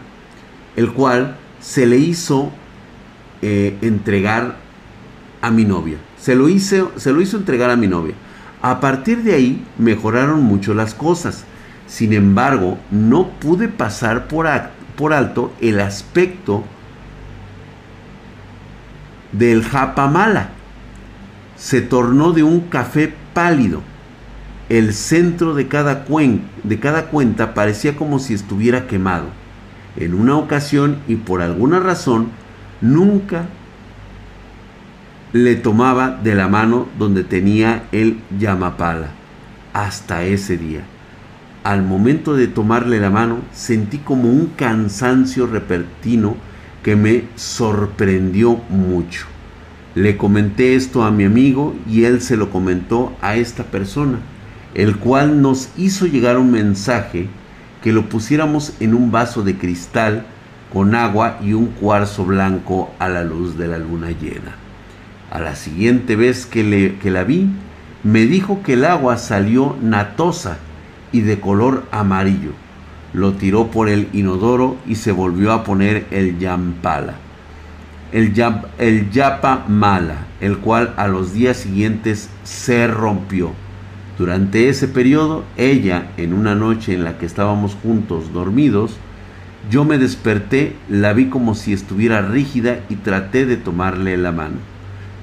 el 0.76 0.92
cual 0.92 1.38
se 1.62 1.86
le 1.86 1.98
hizo 1.98 2.52
eh, 3.42 3.78
entregar 3.82 4.58
a 5.42 5.50
mi 5.50 5.64
novia. 5.64 5.98
Se 6.20 6.36
lo, 6.36 6.50
hizo, 6.50 6.92
se 6.98 7.14
lo 7.14 7.22
hizo 7.22 7.38
entregar 7.38 7.70
a 7.70 7.78
mi 7.78 7.88
novia. 7.88 8.14
A 8.62 8.82
partir 8.82 9.24
de 9.24 9.34
ahí 9.34 9.66
mejoraron 9.78 10.44
mucho 10.44 10.74
las 10.74 10.94
cosas. 10.94 11.46
Sin 11.88 12.12
embargo, 12.12 12.78
no 12.92 13.30
pude 13.30 13.70
pasar 13.70 14.28
por, 14.28 14.46
por 14.98 15.14
alto 15.14 15.54
el 15.62 15.80
aspecto 15.80 16.66
del 19.32 19.64
japamala. 19.64 20.50
Se 21.56 21.82
tornó 21.82 22.32
de 22.32 22.44
un 22.44 22.62
café 22.62 23.14
pálido. 23.34 23.82
El 24.70 24.94
centro 24.94 25.54
de 25.54 25.68
cada, 25.68 26.06
cuenta 26.06 27.54
parecía 27.54 27.96
como 27.96 28.20
si 28.20 28.34
estuviera 28.34 28.88
quemado. 28.88 29.28
En 29.98 30.14
una 30.14 30.38
ocasión 30.38 30.98
y 31.08 31.16
por 31.16 31.42
alguna 31.42 31.80
razón, 31.80 32.30
nunca 32.80 33.46
le 35.34 35.56
tomaba 35.56 36.10
de 36.10 36.36
la 36.36 36.48
mano 36.48 36.88
donde 36.98 37.24
tenía 37.24 37.84
el 37.92 38.22
llamapala. 38.38 39.12
Hasta 39.74 40.24
ese 40.24 40.58
día. 40.58 40.82
Al 41.64 41.84
momento 41.84 42.34
de 42.34 42.48
tomarle 42.48 43.00
la 43.00 43.10
mano, 43.10 43.40
sentí 43.54 44.00
como 44.00 44.30
un 44.30 44.48
cansancio 44.56 45.48
repentino 45.48 46.36
que 46.84 46.96
me 46.96 47.26
sorprendió 47.36 48.60
mucho. 48.70 49.28
Le 49.94 50.18
comenté 50.18 50.76
esto 50.76 51.04
a 51.04 51.12
mi 51.12 51.26
amigo 51.26 51.76
y 51.88 52.06
él 52.06 52.22
se 52.22 52.38
lo 52.38 52.50
comentó 52.50 53.14
a 53.22 53.36
esta 53.36 53.66
persona, 53.66 54.20
el 54.74 54.98
cual 54.98 55.42
nos 55.42 55.70
hizo 55.78 56.06
llegar 56.06 56.38
un 56.38 56.52
mensaje 56.52 57.28
que 57.84 57.92
lo 57.92 58.08
pusiéramos 58.08 58.74
en 58.80 58.94
un 58.94 59.12
vaso 59.12 59.44
de 59.44 59.58
cristal 59.58 60.26
con 60.72 60.96
agua 60.96 61.40
y 61.44 61.54
un 61.54 61.68
cuarzo 61.68 62.26
blanco 62.26 62.92
a 63.00 63.10
la 63.10 63.24
luz 63.24 63.58
de 63.58 63.68
la 63.68 63.78
luna 63.78 64.12
llena. 64.12 64.56
A 65.30 65.40
la 65.40 65.56
siguiente 65.56 66.16
vez 66.16 66.46
que, 66.46 66.64
le, 66.64 66.96
que 67.00 67.12
la 67.12 67.24
vi, 67.24 67.50
me 68.04 68.26
dijo 68.26 68.64
que 68.64 68.74
el 68.74 68.86
agua 68.86 69.18
salió 69.18 69.76
natosa 69.82 70.58
y 71.12 71.22
de 71.22 71.40
color 71.40 71.86
amarillo 71.92 72.52
lo 73.14 73.34
tiró 73.34 73.68
por 73.68 73.90
el 73.90 74.08
inodoro 74.14 74.78
y 74.88 74.96
se 74.96 75.12
volvió 75.12 75.52
a 75.52 75.64
poner 75.64 76.08
el 76.12 76.40
yampala, 76.40 77.16
el, 78.12 78.34
el 78.78 79.12
yapa 79.12 79.66
mala, 79.68 80.28
el 80.40 80.58
cual 80.58 80.94
a 80.98 81.08
los 81.08 81.34
días 81.34 81.58
siguientes 81.58 82.30
se 82.44 82.88
rompió. 82.88 83.52
Durante 84.18 84.70
ese 84.70 84.88
periodo, 84.88 85.44
ella, 85.58 86.12
en 86.18 86.34
una 86.34 86.54
noche 86.54 86.94
en 86.94 87.04
la 87.04 87.18
que 87.18 87.26
estábamos 87.26 87.76
juntos 87.82 88.32
dormidos, 88.34 88.98
yo 89.70 89.86
me 89.86 89.98
desperté, 89.98 90.76
la 90.90 91.14
vi 91.14 91.28
como 91.28 91.56
si 91.56 91.74
estuviera 91.74 92.22
rígida 92.22 92.80
y 92.90 92.96
traté 92.96 93.46
de 93.46 93.58
tomarle 93.58 94.18
la 94.18 94.32
mano. 94.32 94.58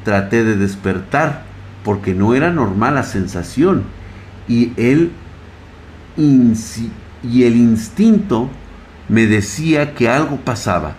Traté 0.05 0.45
de 0.45 0.57
despertar 0.57 1.45
porque 1.85 2.15
no 2.15 2.35
era 2.35 2.51
normal 2.51 2.95
la 2.95 3.03
sensación 3.03 3.85
y 4.49 4.73
él 4.77 5.11
y 7.23 7.45
el 7.45 7.57
instinto 7.57 8.49
me 9.09 9.27
decía 9.27 9.95
que 9.95 10.09
algo 10.09 10.37
pasaba. 10.37 10.95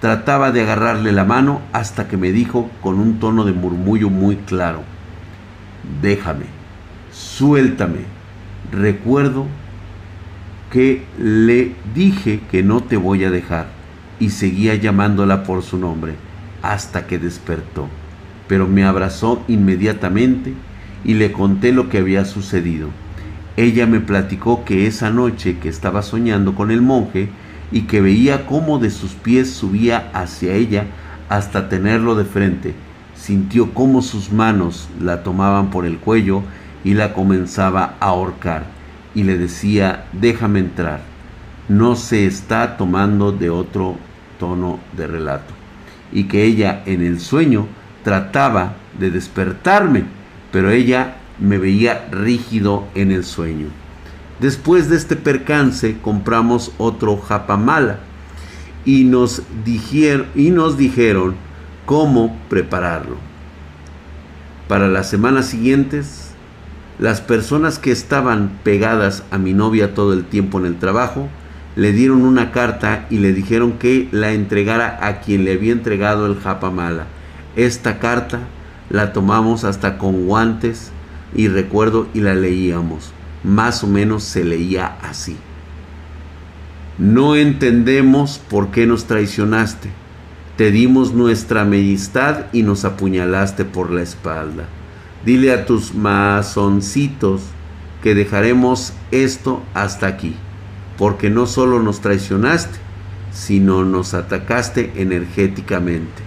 Trataba 0.00 0.52
de 0.52 0.62
agarrarle 0.62 1.12
la 1.12 1.24
mano 1.24 1.62
hasta 1.72 2.06
que 2.06 2.16
me 2.16 2.30
dijo 2.30 2.70
con 2.82 2.98
un 2.98 3.18
tono 3.18 3.44
de 3.44 3.52
murmullo 3.52 4.10
muy 4.10 4.36
claro, 4.36 4.82
déjame, 6.02 6.44
suéltame. 7.10 8.00
Recuerdo 8.70 9.46
que 10.70 11.04
le 11.18 11.74
dije 11.94 12.40
que 12.50 12.62
no 12.62 12.82
te 12.82 12.96
voy 12.96 13.24
a 13.24 13.30
dejar 13.30 13.68
y 14.20 14.30
seguía 14.30 14.74
llamándola 14.74 15.44
por 15.44 15.62
su 15.62 15.78
nombre 15.78 16.14
hasta 16.62 17.06
que 17.06 17.18
despertó, 17.18 17.88
pero 18.48 18.66
me 18.66 18.84
abrazó 18.84 19.44
inmediatamente 19.48 20.52
y 21.04 21.14
le 21.14 21.32
conté 21.32 21.72
lo 21.72 21.88
que 21.88 21.98
había 21.98 22.24
sucedido. 22.24 22.90
Ella 23.56 23.86
me 23.86 24.00
platicó 24.00 24.64
que 24.64 24.86
esa 24.86 25.10
noche 25.10 25.58
que 25.58 25.68
estaba 25.68 26.02
soñando 26.02 26.54
con 26.54 26.70
el 26.70 26.82
monje 26.82 27.30
y 27.72 27.82
que 27.82 28.00
veía 28.00 28.46
cómo 28.46 28.78
de 28.78 28.90
sus 28.90 29.12
pies 29.12 29.50
subía 29.50 30.10
hacia 30.12 30.54
ella 30.54 30.86
hasta 31.28 31.68
tenerlo 31.68 32.14
de 32.14 32.24
frente, 32.24 32.74
sintió 33.14 33.72
cómo 33.72 34.02
sus 34.02 34.30
manos 34.30 34.88
la 35.00 35.22
tomaban 35.22 35.70
por 35.70 35.86
el 35.86 35.98
cuello 35.98 36.42
y 36.84 36.94
la 36.94 37.14
comenzaba 37.14 37.96
a 37.98 38.06
ahorcar 38.06 38.64
y 39.14 39.24
le 39.24 39.38
decía, 39.38 40.04
déjame 40.12 40.60
entrar. 40.60 41.00
No 41.68 41.96
se 41.96 42.26
está 42.26 42.76
tomando 42.76 43.32
de 43.32 43.50
otro 43.50 43.96
tono 44.38 44.78
de 44.96 45.06
relato. 45.06 45.54
Y 46.12 46.24
que 46.24 46.44
ella 46.44 46.82
en 46.84 47.02
el 47.02 47.18
sueño 47.18 47.66
trataba 48.04 48.74
de 48.98 49.10
despertarme, 49.10 50.04
pero 50.52 50.70
ella 50.70 51.16
me 51.38 51.58
veía 51.58 52.08
rígido 52.10 52.86
en 52.94 53.12
el 53.12 53.24
sueño. 53.24 53.66
Después 54.40 54.88
de 54.88 54.96
este 54.96 55.16
percance 55.16 55.98
compramos 56.02 56.72
otro 56.78 57.16
japamala 57.16 58.00
y 58.84 59.04
nos, 59.04 59.42
y 60.34 60.50
nos 60.50 60.76
dijeron 60.76 61.36
cómo 61.86 62.36
prepararlo. 62.48 63.16
Para 64.68 64.88
las 64.88 65.08
semanas 65.08 65.46
siguientes 65.46 66.22
Las 66.98 67.20
personas 67.20 67.78
que 67.78 67.92
estaban 67.92 68.58
pegadas 68.64 69.22
a 69.30 69.36
mi 69.36 69.52
novia 69.52 69.92
todo 69.94 70.14
el 70.14 70.24
tiempo 70.24 70.58
en 70.58 70.64
el 70.64 70.78
trabajo 70.78 71.28
le 71.74 71.92
dieron 71.92 72.22
una 72.22 72.52
carta 72.52 73.06
y 73.10 73.18
le 73.18 73.34
dijeron 73.34 73.72
que 73.72 74.08
la 74.12 74.32
entregara 74.32 74.98
a 75.02 75.20
quien 75.20 75.44
le 75.44 75.52
había 75.52 75.72
entregado 75.72 76.24
el 76.24 76.40
japamala. 76.40 77.06
Esta 77.54 77.98
carta 77.98 78.40
la 78.88 79.12
tomamos 79.12 79.64
hasta 79.64 79.98
con 79.98 80.26
guantes 80.26 80.90
y 81.36 81.48
recuerdo 81.48 82.08
y 82.14 82.20
la 82.20 82.34
leíamos. 82.34 83.12
Más 83.44 83.84
o 83.84 83.86
menos 83.86 84.24
se 84.24 84.42
leía 84.42 84.96
así. 85.02 85.36
No 86.98 87.36
entendemos 87.36 88.38
por 88.38 88.70
qué 88.70 88.86
nos 88.86 89.04
traicionaste. 89.04 89.90
Te 90.56 90.70
dimos 90.70 91.12
nuestra 91.12 91.60
amistad 91.60 92.46
y 92.52 92.62
nos 92.62 92.86
apuñalaste 92.86 93.66
por 93.66 93.90
la 93.90 94.00
espalda. 94.00 94.64
Dile 95.24 95.52
a 95.52 95.66
tus 95.66 95.94
masoncitos 95.94 97.42
que 98.02 98.14
dejaremos 98.14 98.94
esto 99.10 99.62
hasta 99.74 100.06
aquí, 100.06 100.34
porque 100.96 101.28
no 101.28 101.46
solo 101.46 101.82
nos 101.82 102.00
traicionaste, 102.00 102.78
sino 103.32 103.84
nos 103.84 104.14
atacaste 104.14 104.92
energéticamente. 104.96 106.22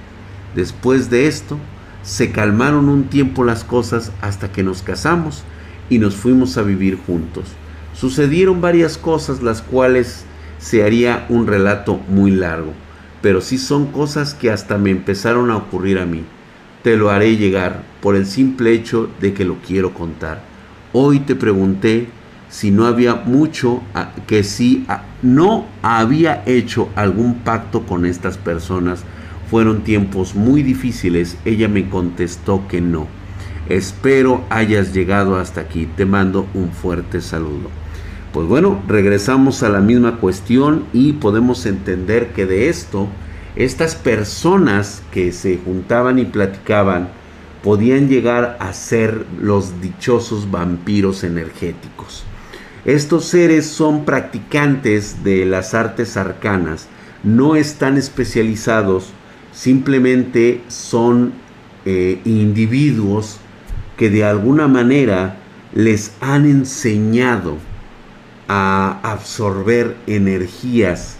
Después 0.56 1.10
de 1.10 1.28
esto, 1.28 1.58
se 2.04 2.32
calmaron 2.32 2.90
un 2.90 3.06
tiempo 3.06 3.44
las 3.44 3.64
cosas 3.64 4.12
hasta 4.22 4.52
que 4.52 4.64
nos 4.64 4.82
casamos 4.82 5.44
y 5.90 6.00
nos 6.00 6.16
fuimos 6.16 6.58
a 6.58 6.62
vivir 6.62 6.98
juntos. 6.98 7.46
Sucedieron 7.94 8.62
varias 8.62 8.98
cosas 8.98 9.42
las 9.42 9.62
cuales 9.62 10.26
se 10.60 10.84
haría 10.84 11.26
un 11.30 11.48
relato 11.48 12.00
muy 12.08 12.32
largo, 12.32 12.74
pero 13.22 13.42
sí 13.42 13.58
son 13.58 13.88
cosas 13.88 14.34
que 14.34 14.52
hasta 14.52 14.78
me 14.78 14.92
empezaron 14.92 15.52
a 15.52 15.58
ocurrir 15.58 16.00
a 16.00 16.06
mí. 16.06 16.24
Te 16.84 16.96
lo 16.96 17.10
haré 17.10 17.36
llegar 17.36 17.84
por 18.02 18.16
el 18.16 18.26
simple 18.26 18.74
hecho 18.74 19.10
de 19.20 19.34
que 19.34 19.46
lo 19.46 19.58
quiero 19.58 19.94
contar. 19.94 20.42
Hoy 20.94 21.20
te 21.20 21.36
pregunté 21.36 22.08
si 22.50 22.72
no 22.72 22.88
había 22.88 23.16
mucho, 23.16 23.82
que 24.26 24.44
si 24.44 24.86
no 25.22 25.66
había 25.82 26.44
hecho 26.46 26.90
algún 26.96 27.36
pacto 27.40 27.86
con 27.86 28.06
estas 28.06 28.38
personas. 28.38 29.04
Fueron 29.50 29.84
tiempos 29.84 30.36
muy 30.36 30.64
difíciles. 30.64 31.38
Ella 31.46 31.68
me 31.68 31.90
contestó 31.90 32.68
que 32.68 32.82
no. 32.82 33.08
Espero 33.68 34.44
hayas 34.50 34.94
llegado 34.94 35.38
hasta 35.38 35.62
aquí. 35.62 35.88
Te 35.96 36.06
mando 36.06 36.48
un 36.54 36.72
fuerte 36.72 37.22
saludo. 37.22 37.70
Pues 38.34 38.48
bueno, 38.48 38.82
regresamos 38.88 39.64
a 39.64 39.70
la 39.70 39.80
misma 39.80 40.18
cuestión 40.18 40.86
y 40.94 41.14
podemos 41.14 41.66
entender 41.66 42.34
que 42.34 42.46
de 42.46 42.70
esto, 42.70 43.08
estas 43.56 43.96
personas 43.96 45.02
que 45.12 45.32
se 45.32 45.58
juntaban 45.58 46.20
y 46.20 46.26
platicaban 46.26 47.10
podían 47.64 48.08
llegar 48.08 48.56
a 48.60 48.72
ser 48.74 49.26
los 49.42 49.82
dichosos 49.82 50.52
vampiros 50.52 51.24
energéticos. 51.24 52.24
Estos 52.86 53.26
seres 53.26 53.66
son 53.66 54.06
practicantes 54.06 55.24
de 55.24 55.46
las 55.46 55.74
artes 55.74 56.16
arcanas, 56.16 56.88
no 57.24 57.56
están 57.56 57.98
especializados, 57.98 59.12
simplemente 59.60 60.62
son 60.70 61.34
eh, 61.86 62.22
individuos 62.24 63.40
que 63.98 64.10
de 64.10 64.24
alguna 64.24 64.70
manera 64.70 65.36
les 65.74 66.14
han 66.22 66.46
enseñado 66.46 67.58
a 68.48 69.02
absorber 69.04 69.98
energías 70.08 71.18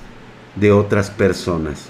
de 0.56 0.72
otras 0.72 1.10
personas. 1.10 1.90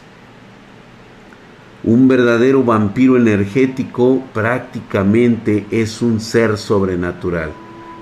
Un 1.84 2.08
verdadero 2.08 2.64
vampiro 2.64 3.16
energético 3.16 4.24
prácticamente 4.34 5.68
es 5.70 6.02
un 6.02 6.20
ser 6.20 6.58
sobrenatural, 6.58 7.52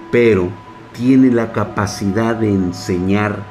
pero 0.10 0.50
tiene 0.94 1.32
la 1.32 1.52
capacidad 1.52 2.34
de 2.38 2.50
enseñar 2.50 3.44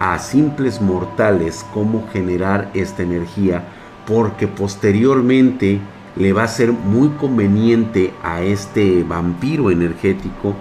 a 0.00 0.18
simples 0.18 0.80
mortales 0.80 1.64
cómo 1.72 2.08
generar 2.12 2.68
esta 2.74 3.04
energía, 3.04 3.62
porque 4.06 4.46
posteriormente 4.46 5.80
le 6.16 6.32
va 6.32 6.44
a 6.44 6.48
ser 6.48 6.72
muy 6.72 7.08
conveniente 7.10 8.12
a 8.22 8.42
este 8.42 9.04
vampiro 9.04 9.70
energético 9.70 10.54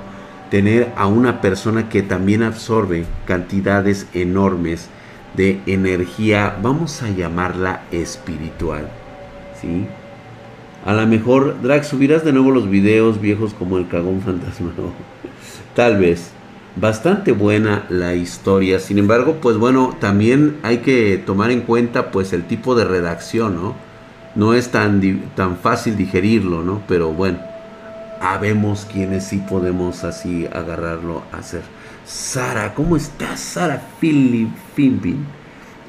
tener 0.49 0.91
a 0.95 1.07
una 1.07 1.41
persona 1.41 1.89
que 1.89 2.01
también 2.01 2.43
absorbe 2.43 3.05
cantidades 3.25 4.07
enormes 4.13 4.89
de 5.35 5.61
energía, 5.67 6.57
vamos 6.61 7.01
a 7.03 7.09
llamarla 7.09 7.83
espiritual. 7.91 8.89
¿sí? 9.61 9.85
A 10.85 10.93
lo 10.93 11.05
mejor, 11.07 11.61
Drag, 11.61 11.83
subirás 11.83 12.23
de 12.23 12.33
nuevo 12.33 12.51
los 12.51 12.69
videos 12.69 13.21
viejos 13.21 13.53
como 13.53 13.77
el 13.77 13.87
cagón 13.87 14.21
fantasma. 14.21 14.71
Tal 15.75 15.97
vez. 15.97 16.31
Bastante 16.75 17.31
buena 17.31 17.85
la 17.89 18.15
historia. 18.15 18.79
Sin 18.79 18.97
embargo, 18.97 19.37
pues 19.41 19.57
bueno, 19.57 19.97
también 19.99 20.57
hay 20.63 20.79
que 20.79 21.17
tomar 21.17 21.51
en 21.51 21.61
cuenta 21.61 22.11
pues 22.11 22.33
el 22.33 22.45
tipo 22.45 22.75
de 22.75 22.85
redacción, 22.85 23.55
¿no? 23.55 23.75
No 24.35 24.53
es 24.53 24.69
tan, 24.69 25.01
tan 25.35 25.57
fácil 25.57 25.97
digerirlo, 25.97 26.63
¿no? 26.63 26.81
Pero 26.87 27.11
bueno 27.11 27.49
habemos 28.19 28.85
quienes 28.85 29.23
sí 29.25 29.37
podemos 29.37 30.03
así 30.03 30.47
agarrarlo 30.51 31.23
a 31.31 31.37
hacer. 31.37 31.61
Sara, 32.05 32.73
¿cómo 32.73 32.97
estás, 32.97 33.39
Sara 33.39 33.81
Philip 33.99 34.49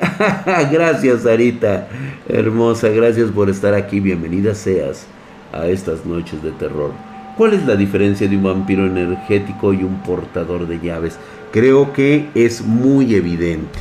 gracias, 0.72 1.22
Sarita, 1.22 1.88
hermosa, 2.26 2.88
gracias 2.88 3.30
por 3.30 3.50
estar 3.50 3.74
aquí. 3.74 4.00
Bienvenida 4.00 4.54
seas 4.54 5.06
a 5.52 5.66
estas 5.66 6.06
noches 6.06 6.42
de 6.42 6.52
terror. 6.52 7.09
¿Cuál 7.36 7.54
es 7.54 7.64
la 7.66 7.76
diferencia 7.76 8.28
de 8.28 8.36
un 8.36 8.42
vampiro 8.42 8.86
energético 8.86 9.72
y 9.72 9.82
un 9.82 10.00
portador 10.02 10.66
de 10.66 10.80
llaves? 10.80 11.18
Creo 11.52 11.92
que 11.92 12.28
es 12.34 12.62
muy 12.62 13.14
evidente. 13.14 13.78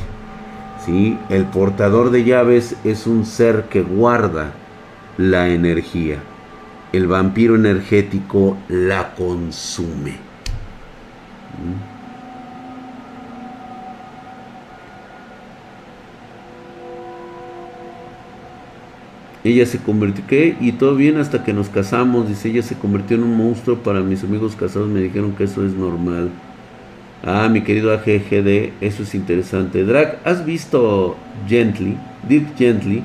¿sí? 0.84 1.18
El 1.28 1.44
portador 1.44 2.10
de 2.10 2.24
llaves 2.24 2.76
es 2.84 3.06
un 3.06 3.26
ser 3.26 3.64
que 3.70 3.82
guarda 3.82 4.52
la 5.18 5.48
energía 5.48 6.18
el 6.92 7.06
vampiro 7.06 7.54
energético 7.54 8.56
la 8.68 9.14
consume. 9.14 10.12
¿Mm? 11.60 11.89
Ella 19.42 19.64
se 19.64 19.78
convirtió, 19.78 20.24
¿qué? 20.26 20.56
Y 20.60 20.72
todo 20.72 20.94
bien 20.96 21.16
hasta 21.16 21.44
que 21.44 21.52
nos 21.52 21.70
casamos, 21.70 22.28
dice, 22.28 22.50
ella 22.50 22.62
se 22.62 22.76
convirtió 22.76 23.16
en 23.16 23.22
un 23.22 23.36
monstruo, 23.36 23.78
para 23.78 24.00
mis 24.00 24.22
amigos 24.22 24.54
casados 24.54 24.88
me 24.88 25.00
dijeron 25.00 25.32
que 25.32 25.44
eso 25.44 25.64
es 25.64 25.72
normal. 25.72 26.30
Ah, 27.24 27.48
mi 27.50 27.62
querido 27.62 27.92
AGGD, 27.92 28.72
eso 28.80 29.02
es 29.02 29.14
interesante. 29.14 29.84
Drag, 29.84 30.18
¿has 30.24 30.44
visto 30.44 31.16
Gently? 31.48 31.96
Dirk 32.28 32.56
Gently 32.56 33.02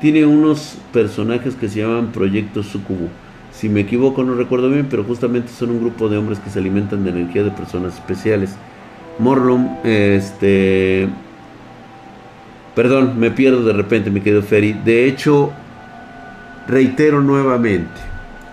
tiene 0.00 0.26
unos 0.26 0.76
personajes 0.92 1.54
que 1.54 1.68
se 1.68 1.80
llaman 1.80 2.12
Proyecto 2.12 2.62
Sucubo. 2.62 3.08
Si 3.52 3.68
me 3.68 3.80
equivoco, 3.80 4.24
no 4.24 4.34
recuerdo 4.34 4.68
bien, 4.68 4.86
pero 4.90 5.04
justamente 5.04 5.48
son 5.48 5.70
un 5.70 5.80
grupo 5.80 6.08
de 6.08 6.18
hombres 6.18 6.38
que 6.40 6.50
se 6.50 6.58
alimentan 6.58 7.04
de 7.04 7.10
energía 7.10 7.42
de 7.42 7.50
personas 7.50 7.94
especiales. 7.94 8.56
Morlum, 9.18 9.76
este. 9.84 11.08
Perdón, 12.74 13.18
me 13.18 13.30
pierdo 13.30 13.64
de 13.64 13.72
repente, 13.72 14.10
mi 14.10 14.20
querido 14.20 14.42
Ferry. 14.42 14.72
De 14.72 15.06
hecho, 15.06 15.52
reitero 16.66 17.20
nuevamente. 17.20 18.00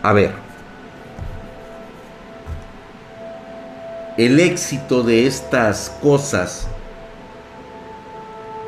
A 0.01 0.13
ver. 0.13 0.31
El 4.17 4.39
éxito 4.39 5.03
de 5.03 5.25
estas 5.25 5.97
cosas. 6.01 6.67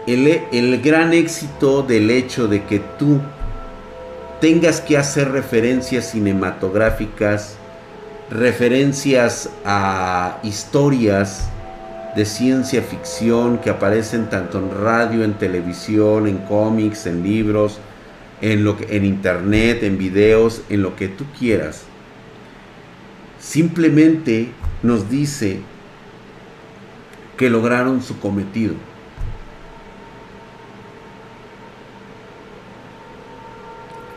El, 0.07 0.27
el 0.51 0.81
gran 0.81 1.13
éxito 1.13 1.81
del 1.83 2.09
hecho 2.09 2.47
de 2.47 2.63
que 2.63 2.79
tú 2.79 3.21
tengas 4.41 4.81
que 4.81 4.97
hacer 4.97 5.31
referencias 5.31 6.11
cinematográficas, 6.11 7.55
referencias 8.29 9.49
a 9.63 10.39
historias 10.43 11.47
de 12.15 12.25
ciencia 12.25 12.81
ficción 12.81 13.57
que 13.57 13.69
aparecen 13.69 14.29
tanto 14.29 14.59
en 14.59 14.71
radio, 14.83 15.23
en 15.23 15.33
televisión, 15.35 16.27
en 16.27 16.39
cómics, 16.39 17.07
en 17.07 17.23
libros, 17.23 17.79
en, 18.43 18.65
lo 18.65 18.75
que, 18.75 18.97
en 18.97 19.05
internet, 19.05 19.83
en 19.83 19.97
videos, 19.97 20.63
en 20.69 20.81
lo 20.81 20.97
que 20.97 21.07
tú 21.07 21.23
quieras. 21.39 21.85
Simplemente 23.39 24.51
nos 24.83 25.09
dice 25.09 25.61
que 27.37 27.49
lograron 27.49 28.03
su 28.03 28.19
cometido. 28.19 28.75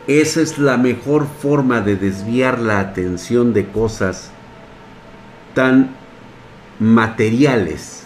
Esa 0.07 0.41
es 0.41 0.57
la 0.57 0.77
mejor 0.77 1.25
forma 1.41 1.79
de 1.79 1.95
desviar 1.95 2.59
la 2.59 2.79
atención 2.79 3.53
de 3.53 3.65
cosas 3.67 4.31
tan 5.53 5.95
materiales, 6.79 8.03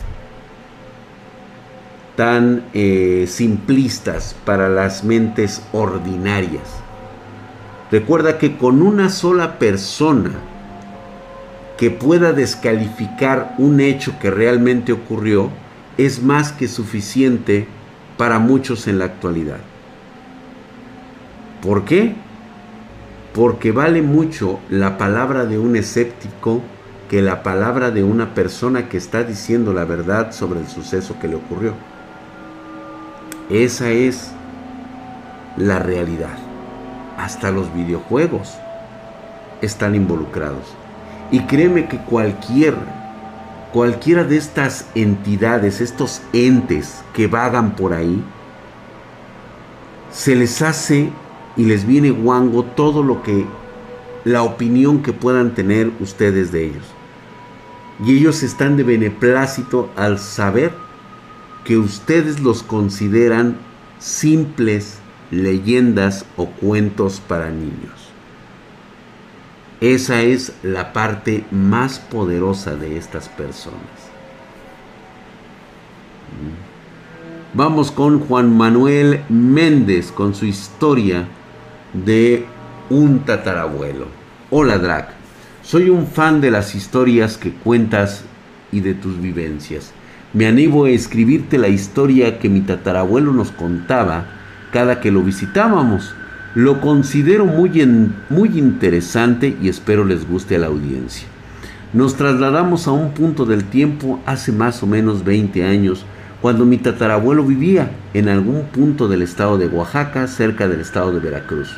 tan 2.22 2.66
eh, 2.76 3.26
simplistas 3.28 4.36
para 4.46 4.70
las 4.70 5.04
mentes 5.04 5.64
ordinarias. 5.72 6.62
Recuerda 7.90 8.38
que 8.38 8.58
con 8.58 8.84
una 8.84 9.10
sola 9.10 9.58
persona 9.58 10.30
que 11.80 11.90
pueda 11.90 12.32
descalificar 12.32 13.56
un 13.58 13.80
hecho 13.80 14.20
que 14.20 14.30
realmente 14.30 14.92
ocurrió 14.92 15.50
es 15.98 16.22
más 16.22 16.52
que 16.52 16.68
suficiente 16.68 17.66
para 18.18 18.38
muchos 18.38 18.88
en 18.88 19.00
la 19.00 19.06
actualidad. 19.06 19.62
¿Por 21.60 21.86
qué? 21.86 22.14
Porque 23.34 23.72
vale 23.72 24.04
mucho 24.04 24.60
la 24.70 25.00
palabra 25.00 25.46
de 25.46 25.58
un 25.58 25.76
escéptico 25.76 26.62
que 27.10 27.24
la 27.24 27.42
palabra 27.42 27.90
de 27.90 28.04
una 28.04 28.36
persona 28.36 28.90
que 28.90 28.98
está 28.98 29.24
diciendo 29.24 29.74
la 29.74 29.86
verdad 29.86 30.32
sobre 30.34 30.60
el 30.60 30.68
suceso 30.68 31.18
que 31.20 31.28
le 31.28 31.38
ocurrió. 31.38 31.74
Esa 33.52 33.90
es 33.90 34.32
la 35.58 35.80
realidad. 35.80 36.38
Hasta 37.18 37.52
los 37.52 37.74
videojuegos 37.74 38.54
están 39.62 39.94
involucrados. 39.94 40.74
Y 41.32 41.42
créeme 41.42 41.90
que 41.90 41.98
cualquier, 41.98 42.76
cualquiera 43.74 44.24
de 44.24 44.38
estas 44.38 44.88
entidades, 44.96 45.82
estos 45.82 46.22
entes 46.32 47.04
que 47.14 47.28
vagan 47.28 47.76
por 47.76 47.92
ahí, 47.92 48.24
se 50.14 50.34
les 50.34 50.62
hace 50.62 51.10
y 51.58 51.66
les 51.66 51.86
viene 51.86 52.10
guango 52.12 52.64
todo 52.64 53.04
lo 53.04 53.22
que, 53.22 53.46
la 54.24 54.44
opinión 54.44 55.04
que 55.04 55.12
puedan 55.12 55.56
tener 55.56 55.92
ustedes 56.00 56.54
de 56.54 56.68
ellos. 56.68 56.86
Y 58.06 58.18
ellos 58.18 58.44
están 58.44 58.78
de 58.78 58.84
beneplácito 58.84 59.90
al 59.98 60.20
saber 60.20 60.72
que 61.64 61.78
ustedes 61.78 62.40
los 62.40 62.64
consideran 62.64 63.58
simples 64.00 65.00
leyendas 65.30 66.26
o 66.36 66.48
cuentos 66.48 67.22
para 67.26 67.50
niños. 67.50 68.12
Esa 69.80 70.22
es 70.22 70.54
la 70.64 70.94
parte 70.94 71.44
más 71.52 72.00
poderosa 72.00 72.76
de 72.76 72.98
estas 72.98 73.30
personas. 73.30 73.80
Vamos 77.54 77.92
con 77.92 78.20
Juan 78.20 78.56
Manuel 78.56 79.22
Méndez 79.28 80.12
con 80.12 80.36
su 80.36 80.46
historia 80.46 81.28
de 81.94 82.46
un 82.90 83.20
tatarabuelo. 83.20 84.06
Hola 84.50 84.78
Drac, 84.78 85.10
soy 85.64 85.90
un 85.90 86.08
fan 86.08 86.42
de 86.42 86.52
las 86.52 86.76
historias 86.76 87.38
que 87.38 87.52
cuentas 87.52 88.24
y 88.72 88.82
de 88.82 88.94
tus 88.94 89.20
vivencias. 89.20 89.94
Me 90.34 90.48
animo 90.48 90.86
a 90.86 90.90
escribirte 90.90 91.58
la 91.58 91.68
historia 91.68 92.40
que 92.40 92.48
mi 92.48 92.62
tatarabuelo 92.62 93.34
nos 93.34 93.52
contaba 93.52 94.28
cada 94.72 95.02
que 95.02 95.12
lo 95.12 95.22
visitábamos. 95.24 96.16
Lo 96.56 96.80
considero 96.80 97.46
muy, 97.46 97.86
muy 98.30 98.58
interesante 98.58 99.58
y 99.62 99.68
espero 99.68 100.06
les 100.06 100.26
guste 100.26 100.56
a 100.56 100.60
la 100.60 100.68
audiencia. 100.68 101.28
Nos 101.92 102.16
trasladamos 102.16 102.88
a 102.88 102.92
un 102.92 103.12
punto 103.12 103.46
del 103.46 103.66
tiempo 103.66 104.22
hace 104.26 104.54
más 104.54 104.82
o 104.82 104.88
menos 104.88 105.26
20 105.26 105.66
años 105.66 106.06
cuando 106.42 106.66
mi 106.66 106.78
tatarabuelo 106.78 107.44
vivía 107.44 107.92
en 108.14 108.30
algún 108.30 108.64
punto 108.68 109.10
del 109.10 109.24
estado 109.24 109.58
de 109.58 109.68
Oaxaca, 109.68 110.28
cerca 110.28 110.70
del 110.70 110.80
estado 110.80 111.12
de 111.12 111.20
Veracruz. 111.20 111.76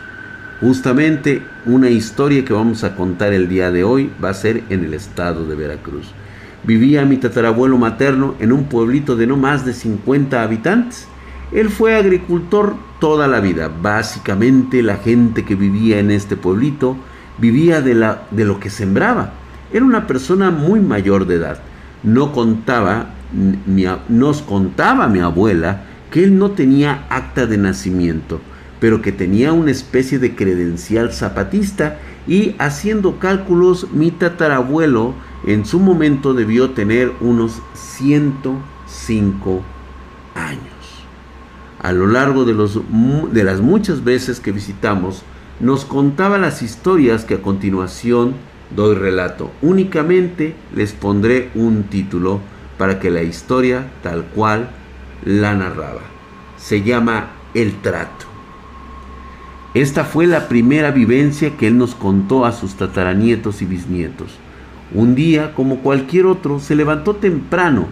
Justamente 0.62 1.42
una 1.66 1.90
historia 1.90 2.46
que 2.46 2.54
vamos 2.54 2.84
a 2.84 2.96
contar 2.96 3.34
el 3.34 3.50
día 3.50 3.72
de 3.72 3.84
hoy 3.84 4.12
va 4.24 4.30
a 4.30 4.36
ser 4.36 4.64
en 4.70 4.86
el 4.86 4.94
estado 4.94 5.48
de 5.48 5.56
Veracruz. 5.56 6.14
Vivía 6.64 7.06
mi 7.06 7.18
tatarabuelo 7.18 7.78
materno 7.78 8.36
en 8.40 8.54
un 8.54 8.66
pueblito 8.66 9.16
de 9.16 9.28
no 9.28 9.36
más 9.36 9.66
de 9.66 9.74
50 9.74 10.42
habitantes. 10.42 11.08
Él 11.52 11.70
fue 11.70 11.96
agricultor 11.96 12.76
toda 13.00 13.28
la 13.28 13.42
vida. 13.42 13.70
Básicamente 13.70 14.82
la 14.82 14.96
gente 14.96 15.44
que 15.44 15.56
vivía 15.56 16.00
en 16.00 16.10
este 16.10 16.38
pueblito 16.38 16.96
vivía 17.38 17.82
de, 17.82 17.94
lo 18.46 18.60
que 18.60 18.70
sembraba. 18.70 19.34
Era 19.74 19.84
una 19.84 20.08
persona 20.08 20.52
muy 20.52 20.80
mayor 20.80 21.28
de 21.28 21.36
edad. 21.36 21.60
No 22.04 22.32
contaba 22.32 23.10
nos 24.08 24.44
contaba 24.44 25.08
mi 25.08 25.20
abuela 25.20 25.82
que 26.12 26.24
él 26.24 26.38
no 26.38 26.52
tenía 26.52 27.08
acta 27.10 27.48
de 27.48 27.58
nacimiento, 27.58 28.40
pero 28.80 29.02
que 29.02 29.12
tenía 29.12 29.52
una 29.52 29.72
especie 29.72 30.20
de 30.20 30.36
credencial 30.36 31.12
zapatista 31.12 31.98
y 32.28 32.56
haciendo 32.60 33.18
cálculos 33.18 33.92
mi 33.92 34.12
tatarabuelo 34.12 35.16
en 35.46 35.66
su 35.66 35.80
momento 35.80 36.34
debió 36.34 36.72
tener 36.72 37.12
unos 37.20 37.62
105 37.74 39.62
años. 40.36 40.64
A 41.82 41.92
lo 41.92 42.08
largo 42.08 42.46
de, 42.46 42.54
los, 42.54 42.80
de 43.32 43.44
las 43.44 43.60
muchas 43.60 44.04
veces 44.04 44.40
que 44.40 44.54
visitamos, 44.54 45.24
nos 45.60 45.84
contaba 45.86 46.38
las 46.38 46.62
historias 46.62 47.26
que 47.26 47.36
a 47.36 47.42
continuación 47.42 48.36
doy 48.76 48.96
relato. 48.96 49.52
Únicamente 49.62 50.56
les 50.74 50.94
pondré 50.94 51.52
un 51.56 51.84
título 51.84 52.40
para 52.78 53.00
que 53.00 53.12
la 53.12 53.22
historia 53.22 53.92
tal 54.02 54.26
cual 54.26 54.70
la 55.26 55.54
narraba. 55.56 56.02
Se 56.58 56.84
llama 56.84 57.28
El 57.54 57.82
trato. 57.82 58.26
Esta 59.74 60.06
fue 60.06 60.28
la 60.28 60.48
primera 60.48 60.92
vivencia 60.92 61.58
que 61.58 61.68
él 61.68 61.78
nos 61.78 61.96
contó 61.96 62.46
a 62.46 62.52
sus 62.52 62.76
tataranietos 62.76 63.62
y 63.62 63.66
bisnietos. 63.66 64.38
Un 64.94 65.16
día, 65.16 65.54
como 65.56 65.80
cualquier 65.80 66.26
otro, 66.26 66.60
se 66.60 66.76
levantó 66.76 67.16
temprano, 67.16 67.88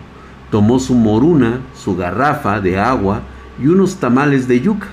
tomó 0.49 0.79
su 0.79 0.93
moruna, 0.93 1.61
su 1.75 1.95
garrafa 1.95 2.59
de 2.59 2.79
agua 2.79 3.21
y 3.61 3.67
unos 3.67 3.97
tamales 3.97 4.47
de 4.47 4.61
yuca 4.61 4.87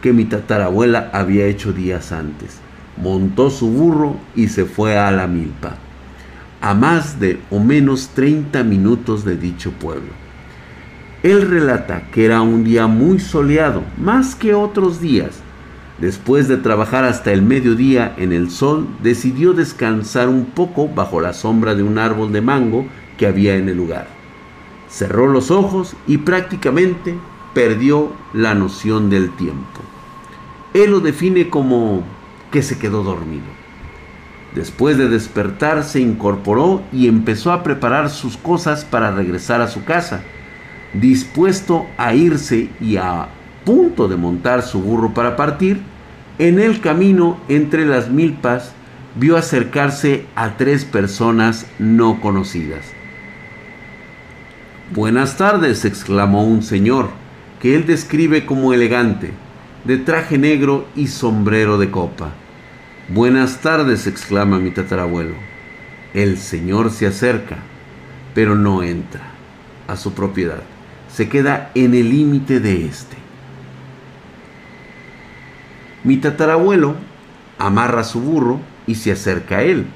que 0.00 0.12
mi 0.12 0.24
tatarabuela 0.24 1.10
había 1.12 1.46
hecho 1.46 1.72
días 1.72 2.12
antes. 2.12 2.60
Montó 2.96 3.50
su 3.50 3.70
burro 3.70 4.16
y 4.34 4.48
se 4.48 4.64
fue 4.64 4.98
a 4.98 5.10
la 5.10 5.26
milpa 5.26 5.76
a 6.60 6.74
más 6.74 7.18
de 7.18 7.40
o 7.50 7.58
menos 7.58 8.10
30 8.14 8.62
minutos 8.64 9.24
de 9.24 9.36
dicho 9.36 9.72
pueblo. 9.72 10.12
Él 11.22 11.48
relata 11.48 12.02
que 12.12 12.24
era 12.24 12.40
un 12.42 12.64
día 12.64 12.86
muy 12.86 13.18
soleado, 13.18 13.82
más 13.98 14.34
que 14.34 14.54
otros 14.54 15.00
días. 15.00 15.40
Después 16.00 16.48
de 16.48 16.56
trabajar 16.56 17.04
hasta 17.04 17.30
el 17.30 17.42
mediodía 17.42 18.14
en 18.16 18.32
el 18.32 18.50
sol, 18.50 18.88
decidió 19.02 19.52
descansar 19.52 20.30
un 20.30 20.46
poco 20.46 20.88
bajo 20.88 21.20
la 21.20 21.34
sombra 21.34 21.74
de 21.74 21.82
un 21.82 21.98
árbol 21.98 22.32
de 22.32 22.40
mango 22.40 22.86
que 23.18 23.26
había 23.26 23.56
en 23.56 23.68
el 23.68 23.76
lugar. 23.76 24.08
Cerró 24.88 25.28
los 25.28 25.50
ojos 25.50 25.94
y 26.06 26.18
prácticamente 26.18 27.14
perdió 27.52 28.12
la 28.32 28.54
noción 28.54 29.10
del 29.10 29.30
tiempo. 29.36 29.80
Él 30.72 30.92
lo 30.92 31.00
define 31.00 31.50
como 31.50 32.02
que 32.50 32.62
se 32.62 32.78
quedó 32.78 33.02
dormido. 33.02 33.44
Después 34.54 34.96
de 34.96 35.08
despertar 35.08 35.84
se 35.84 36.00
incorporó 36.00 36.82
y 36.92 37.08
empezó 37.08 37.52
a 37.52 37.62
preparar 37.62 38.08
sus 38.08 38.38
cosas 38.38 38.86
para 38.86 39.10
regresar 39.10 39.60
a 39.60 39.68
su 39.68 39.84
casa, 39.84 40.22
dispuesto 40.94 41.86
a 41.98 42.14
irse 42.14 42.70
y 42.80 42.96
a 42.96 43.28
punto 43.64 44.08
de 44.08 44.16
montar 44.16 44.62
su 44.62 44.80
burro 44.80 45.12
para 45.14 45.36
partir, 45.36 45.80
en 46.40 46.58
el 46.58 46.80
camino 46.80 47.38
entre 47.48 47.84
las 47.84 48.08
milpas 48.08 48.72
vio 49.14 49.36
acercarse 49.36 50.24
a 50.34 50.56
tres 50.56 50.86
personas 50.86 51.66
no 51.78 52.18
conocidas. 52.22 52.86
Buenas 54.94 55.36
tardes, 55.36 55.84
exclamó 55.84 56.44
un 56.44 56.62
señor, 56.62 57.10
que 57.60 57.76
él 57.76 57.84
describe 57.84 58.46
como 58.46 58.72
elegante, 58.72 59.32
de 59.84 59.98
traje 59.98 60.38
negro 60.38 60.88
y 60.96 61.08
sombrero 61.08 61.76
de 61.76 61.90
copa. 61.90 62.30
Buenas 63.10 63.60
tardes, 63.60 64.06
exclama 64.06 64.58
mi 64.58 64.70
tatarabuelo. 64.70 65.34
El 66.14 66.38
Señor 66.38 66.90
se 66.90 67.06
acerca, 67.06 67.58
pero 68.34 68.54
no 68.54 68.82
entra 68.82 69.20
a 69.86 69.94
su 69.94 70.14
propiedad. 70.14 70.62
Se 71.12 71.28
queda 71.28 71.70
en 71.74 71.92
el 71.92 72.08
límite 72.08 72.60
de 72.60 72.86
éste. 72.86 73.16
Mi 76.04 76.16
tatarabuelo 76.16 76.94
amarra 77.58 78.04
su 78.04 78.20
burro 78.20 78.60
y 78.86 78.94
se 78.94 79.12
acerca 79.12 79.58
a 79.58 79.62
él. 79.62 79.86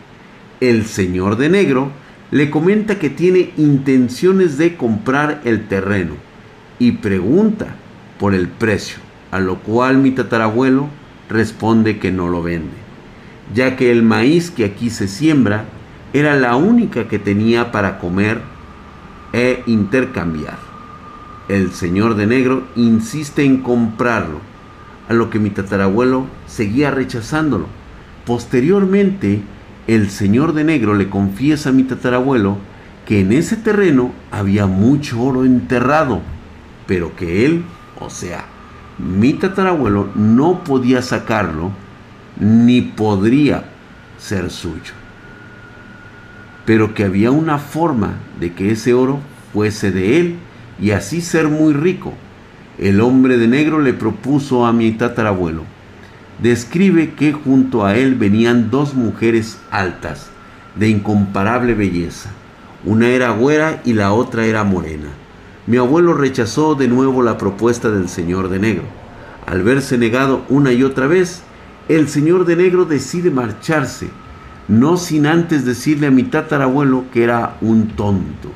El 0.60 0.86
señor 0.86 1.36
de 1.36 1.48
negro 1.48 1.90
le 2.30 2.50
comenta 2.50 2.98
que 2.98 3.10
tiene 3.10 3.52
intenciones 3.56 4.58
de 4.58 4.76
comprar 4.76 5.40
el 5.44 5.68
terreno 5.68 6.14
y 6.78 6.92
pregunta 6.92 7.76
por 8.18 8.34
el 8.34 8.48
precio, 8.48 8.98
a 9.30 9.40
lo 9.40 9.60
cual 9.60 9.98
mi 9.98 10.10
tatarabuelo 10.10 10.88
responde 11.28 11.98
que 11.98 12.12
no 12.12 12.28
lo 12.28 12.42
vende 12.42 12.84
ya 13.52 13.76
que 13.76 13.90
el 13.90 14.02
maíz 14.02 14.50
que 14.50 14.64
aquí 14.64 14.90
se 14.90 15.08
siembra 15.08 15.64
era 16.12 16.36
la 16.36 16.56
única 16.56 17.08
que 17.08 17.18
tenía 17.18 17.72
para 17.72 17.98
comer 17.98 18.40
e 19.32 19.62
intercambiar. 19.66 20.58
El 21.48 21.72
señor 21.72 22.14
de 22.14 22.26
negro 22.26 22.66
insiste 22.76 23.44
en 23.44 23.60
comprarlo, 23.60 24.40
a 25.08 25.14
lo 25.14 25.30
que 25.30 25.38
mi 25.38 25.50
tatarabuelo 25.50 26.26
seguía 26.46 26.90
rechazándolo. 26.90 27.66
Posteriormente, 28.26 29.42
el 29.86 30.10
señor 30.10 30.54
de 30.54 30.64
negro 30.64 30.94
le 30.94 31.10
confiesa 31.10 31.70
a 31.70 31.72
mi 31.72 31.84
tatarabuelo 31.84 32.56
que 33.06 33.20
en 33.20 33.32
ese 33.32 33.56
terreno 33.56 34.12
había 34.30 34.66
mucho 34.66 35.20
oro 35.20 35.44
enterrado, 35.44 36.22
pero 36.86 37.14
que 37.16 37.44
él, 37.44 37.64
o 38.00 38.08
sea, 38.08 38.46
mi 38.98 39.34
tatarabuelo 39.34 40.08
no 40.14 40.64
podía 40.64 41.02
sacarlo 41.02 41.72
ni 42.38 42.80
podría 42.80 43.64
ser 44.18 44.50
suyo. 44.50 44.92
pero 46.64 46.94
que 46.94 47.04
había 47.04 47.30
una 47.30 47.58
forma 47.58 48.14
de 48.40 48.54
que 48.54 48.70
ese 48.72 48.94
oro 48.94 49.20
fuese 49.52 49.90
de 49.90 50.18
él 50.20 50.36
y 50.80 50.92
así 50.92 51.20
ser 51.20 51.48
muy 51.48 51.74
rico. 51.74 52.14
El 52.78 53.00
hombre 53.00 53.36
de 53.36 53.46
negro 53.46 53.80
le 53.80 53.94
propuso 53.94 54.66
a 54.66 54.72
mi 54.72 54.90
tatarabuelo. 54.90 55.62
Describe 56.42 57.14
que 57.14 57.32
junto 57.32 57.86
a 57.86 57.96
él 57.96 58.16
venían 58.16 58.68
dos 58.70 58.94
mujeres 58.94 59.60
altas, 59.70 60.30
de 60.74 60.88
incomparable 60.88 61.74
belleza. 61.74 62.30
Una 62.84 63.08
era 63.08 63.30
güera 63.30 63.80
y 63.84 63.92
la 63.92 64.12
otra 64.12 64.44
era 64.44 64.64
morena. 64.64 65.08
Mi 65.68 65.76
abuelo 65.76 66.14
rechazó 66.14 66.74
de 66.74 66.88
nuevo 66.88 67.22
la 67.22 67.38
propuesta 67.38 67.90
del 67.90 68.08
señor 68.08 68.48
de 68.48 68.58
negro. 68.58 68.84
Al 69.46 69.62
verse 69.62 69.96
negado 69.96 70.44
una 70.48 70.72
y 70.72 70.82
otra 70.82 71.06
vez, 71.06 71.42
el 71.88 72.08
señor 72.08 72.44
de 72.44 72.56
negro 72.56 72.86
decide 72.86 73.30
marcharse, 73.30 74.08
no 74.66 74.96
sin 74.96 75.26
antes 75.26 75.64
decirle 75.64 76.08
a 76.08 76.10
mi 76.10 76.24
tatarabuelo 76.24 77.04
que 77.12 77.22
era 77.22 77.56
un 77.60 77.88
tonto 77.88 78.50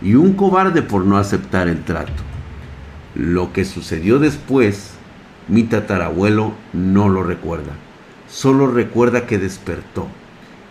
y 0.00 0.14
un 0.14 0.32
cobarde 0.32 0.80
por 0.80 1.04
no 1.04 1.18
aceptar 1.18 1.68
el 1.68 1.84
trato. 1.84 2.27
Lo 3.14 3.52
que 3.52 3.64
sucedió 3.64 4.18
después, 4.18 4.92
mi 5.48 5.64
tatarabuelo 5.64 6.52
no 6.72 7.08
lo 7.08 7.22
recuerda, 7.22 7.72
solo 8.28 8.66
recuerda 8.66 9.26
que 9.26 9.38
despertó, 9.38 10.06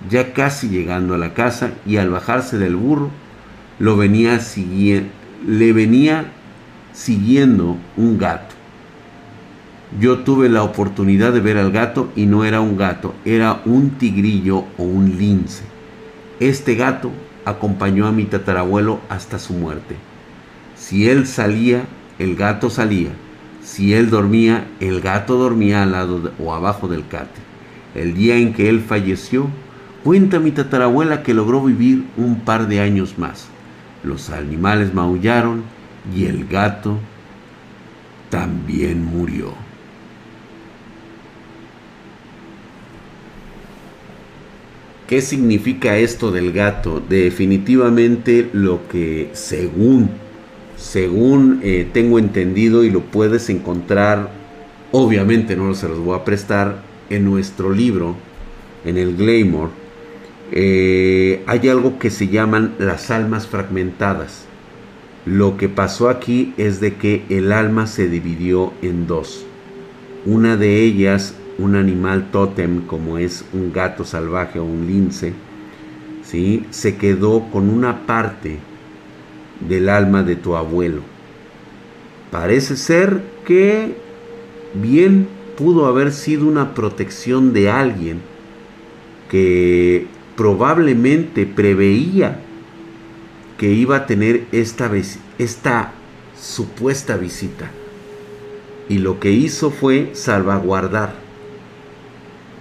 ya 0.10 0.34
casi 0.34 0.70
llegando 0.70 1.16
a 1.16 1.18
la 1.18 1.34
casa 1.34 1.72
y 1.86 1.98
al 1.98 2.10
bajarse 2.10 2.58
del 2.58 2.76
burro, 2.76 3.10
lo 3.80 3.98
venía 3.98 4.40
le 5.46 5.74
venía 5.74 6.26
siguiendo 6.94 7.78
un 7.96 8.18
gato. 8.18 8.56
Yo 10.00 10.20
tuve 10.20 10.50
la 10.50 10.64
oportunidad 10.64 11.32
de 11.32 11.40
ver 11.40 11.58
al 11.58 11.72
gato 11.72 12.12
y 12.16 12.26
no 12.26 12.44
era 12.44 12.60
un 12.60 12.78
gato, 12.78 13.14
era 13.24 13.62
un 13.66 13.92
tigrillo 13.92 14.66
o 14.78 14.84
un 14.84 15.18
lince. 15.18 15.64
Este 16.40 16.76
gato 16.76 17.12
acompañó 17.46 18.06
a 18.06 18.12
mi 18.12 18.26
tatarabuelo 18.26 19.00
hasta 19.10 19.40
su 19.40 19.54
muerte. 19.54 19.96
Si 20.76 21.10
él 21.10 21.26
salía, 21.26 21.86
el 22.20 22.36
gato 22.36 22.70
salía. 22.70 23.12
Si 23.64 23.94
él 23.94 24.10
dormía, 24.10 24.68
el 24.80 25.02
gato 25.02 25.38
dormía 25.38 25.84
al 25.84 25.92
lado 25.92 26.32
o 26.40 26.54
abajo 26.54 26.88
del 26.88 27.08
cate. 27.08 27.42
El 27.96 28.14
día 28.14 28.38
en 28.38 28.54
que 28.54 28.70
él 28.70 28.82
falleció, 28.82 29.48
cuenta 30.04 30.40
mi 30.40 30.52
tatarabuela 30.52 31.24
que 31.24 31.34
logró 31.34 31.64
vivir 31.64 32.06
un 32.16 32.40
par 32.42 32.68
de 32.68 32.80
años 32.80 33.18
más. 33.18 33.48
Los 34.04 34.30
animales 34.30 34.94
maullaron 34.94 35.64
y 36.16 36.26
el 36.26 36.48
gato 36.48 36.98
también 38.30 39.04
murió. 39.04 39.54
¿Qué 45.08 45.22
significa 45.22 45.98
esto 45.98 46.32
del 46.32 46.52
gato? 46.52 47.00
Definitivamente 47.00 48.50
lo 48.52 48.90
que 48.90 49.30
según, 49.32 50.10
según 50.78 51.60
eh, 51.64 51.88
tengo 51.92 52.20
entendido 52.20 52.84
y 52.84 52.90
lo 52.90 53.02
puedes 53.02 53.50
encontrar, 53.50 54.30
obviamente 54.92 55.56
no 55.56 55.74
se 55.74 55.90
los 55.90 56.00
voy 56.00 56.16
a 56.16 56.24
prestar, 56.24 56.82
en 57.10 57.24
nuestro 57.24 57.72
libro, 57.72 58.16
en 58.86 58.98
el 58.98 59.16
Glamour, 59.16 59.70
eh, 60.52 61.44
hay 61.48 61.70
algo 61.70 62.00
que 62.00 62.10
se 62.10 62.28
llaman 62.28 62.76
las 62.80 63.12
almas 63.12 63.48
fragmentadas. 63.48 64.46
Lo 65.26 65.58
que 65.58 65.68
pasó 65.68 66.10
aquí 66.10 66.54
es 66.58 66.80
de 66.80 66.96
que 66.96 67.24
el 67.30 67.52
alma 67.52 67.88
se 67.88 68.08
dividió 68.08 68.74
en 68.82 69.08
dos. 69.08 69.46
Una 70.26 70.58
de 70.58 70.82
ellas 70.84 71.36
un 71.58 71.76
animal 71.76 72.30
tótem 72.32 72.82
como 72.82 73.18
es 73.18 73.44
un 73.52 73.74
gato 73.74 74.06
salvaje 74.06 74.60
o 74.60 74.64
un 74.64 74.86
lince, 74.86 75.34
¿sí? 76.24 76.66
se 76.70 76.98
quedó 76.98 77.50
con 77.52 77.70
una 77.70 78.06
parte 78.06 78.60
del 79.60 79.90
alma 79.90 80.24
de 80.24 80.36
tu 80.36 80.56
abuelo. 80.56 81.02
Parece 82.32 82.76
ser 82.76 83.22
que 83.46 83.96
bien 84.74 85.28
pudo 85.58 85.88
haber 85.88 86.12
sido 86.12 86.48
una 86.48 86.74
protección 86.74 87.54
de 87.54 87.70
alguien 87.70 88.22
que 89.30 90.08
probablemente 90.36 91.46
preveía 91.46 92.40
que 93.58 93.72
iba 93.72 93.96
a 93.96 94.06
tener 94.06 94.46
esta, 94.52 94.92
esta 95.38 95.94
supuesta 96.40 97.18
visita. 97.18 97.72
Y 98.88 99.00
lo 99.00 99.20
que 99.20 99.32
hizo 99.32 99.72
fue 99.72 100.12
salvaguardar 100.14 101.16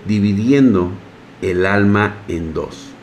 dividiendo 0.07 0.91
el 1.43 1.67
alma 1.67 2.17
en 2.29 2.55
dos. 2.55 2.96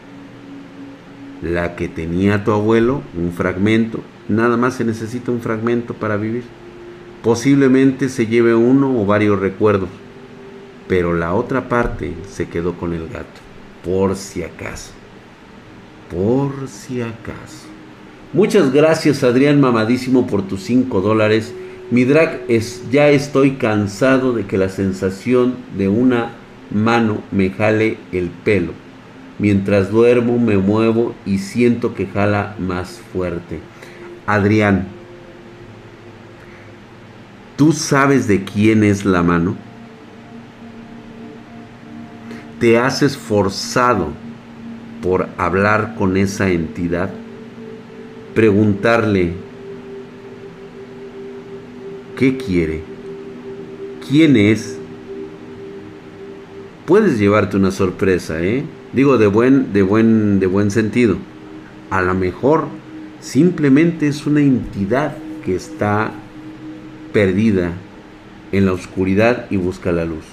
La 1.43 1.75
que 1.75 1.89
tenía 1.89 2.45
tu 2.45 2.51
abuelo, 2.51 3.01
un 3.17 3.33
fragmento, 3.33 3.99
nada 4.29 4.55
más 4.55 4.75
se 4.75 4.85
necesita 4.85 5.29
un 5.29 5.41
fragmento 5.41 5.93
para 5.93 6.15
vivir. 6.15 6.43
Posiblemente 7.21 8.07
se 8.07 8.27
lleve 8.27 8.55
uno 8.55 9.01
o 9.01 9.05
varios 9.05 9.39
recuerdos, 9.39 9.89
pero 10.87 11.13
la 11.13 11.33
otra 11.33 11.67
parte 11.67 12.13
se 12.29 12.47
quedó 12.47 12.75
con 12.75 12.93
el 12.93 13.09
gato, 13.09 13.41
por 13.83 14.15
si 14.15 14.43
acaso. 14.43 14.91
Por 16.09 16.69
si 16.69 17.01
acaso. 17.01 17.67
Muchas 18.31 18.71
gracias 18.71 19.23
Adrián 19.23 19.59
Mamadísimo 19.59 20.25
por 20.27 20.47
tus 20.47 20.63
5 20.63 21.01
dólares. 21.01 21.53
Mi 21.91 22.05
drag 22.05 22.41
es, 22.47 22.83
ya 22.89 23.09
estoy 23.09 23.57
cansado 23.57 24.31
de 24.33 24.45
que 24.45 24.57
la 24.57 24.69
sensación 24.69 25.55
de 25.77 25.89
una 25.89 26.31
mano 26.71 27.21
me 27.31 27.49
jale 27.49 27.97
el 28.13 28.29
pelo. 28.29 28.82
Mientras 29.39 29.89
duermo 29.89 30.37
me 30.37 30.57
muevo 30.57 31.15
y 31.25 31.39
siento 31.39 31.93
que 31.93 32.05
jala 32.05 32.55
más 32.59 33.01
fuerte. 33.11 33.59
Adrián, 34.25 34.87
¿tú 37.57 37.73
sabes 37.73 38.27
de 38.27 38.43
quién 38.43 38.83
es 38.83 39.05
la 39.05 39.23
mano? 39.23 39.55
¿Te 42.59 42.77
has 42.77 43.01
esforzado 43.01 44.13
por 45.01 45.27
hablar 45.37 45.95
con 45.95 46.15
esa 46.15 46.49
entidad? 46.49 47.09
Preguntarle, 48.33 49.33
¿qué 52.17 52.37
quiere? 52.37 52.83
¿Quién 54.07 54.37
es? 54.37 54.79
puedes 56.85 57.17
llevarte 57.17 57.57
una 57.57 57.71
sorpresa, 57.71 58.41
¿eh? 58.41 58.63
Digo 58.93 59.17
de 59.17 59.25
buen, 59.25 59.73
de 59.73 59.81
buen, 59.81 60.39
de 60.39 60.45
buen 60.45 60.69
sentido. 60.69 61.17
A 61.89 62.01
lo 62.01 62.13
mejor 62.13 62.67
simplemente 63.19 64.07
es 64.07 64.27
una 64.27 64.41
entidad 64.41 65.17
que 65.43 65.55
está 65.55 66.11
perdida 67.11 67.73
en 68.51 68.67
la 68.67 68.73
oscuridad 68.73 69.47
y 69.49 69.57
busca 69.57 69.91
la 69.91 70.05
luz. 70.05 70.23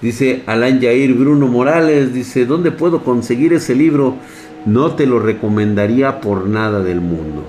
Dice 0.00 0.42
Alan 0.46 0.80
Jair 0.80 1.14
Bruno 1.14 1.48
Morales, 1.48 2.14
dice, 2.14 2.46
¿dónde 2.46 2.70
puedo 2.70 3.02
conseguir 3.02 3.52
ese 3.52 3.74
libro? 3.74 4.14
No 4.64 4.92
te 4.92 5.06
lo 5.06 5.18
recomendaría 5.18 6.20
por 6.20 6.46
nada 6.46 6.82
del 6.82 7.00
mundo. 7.00 7.44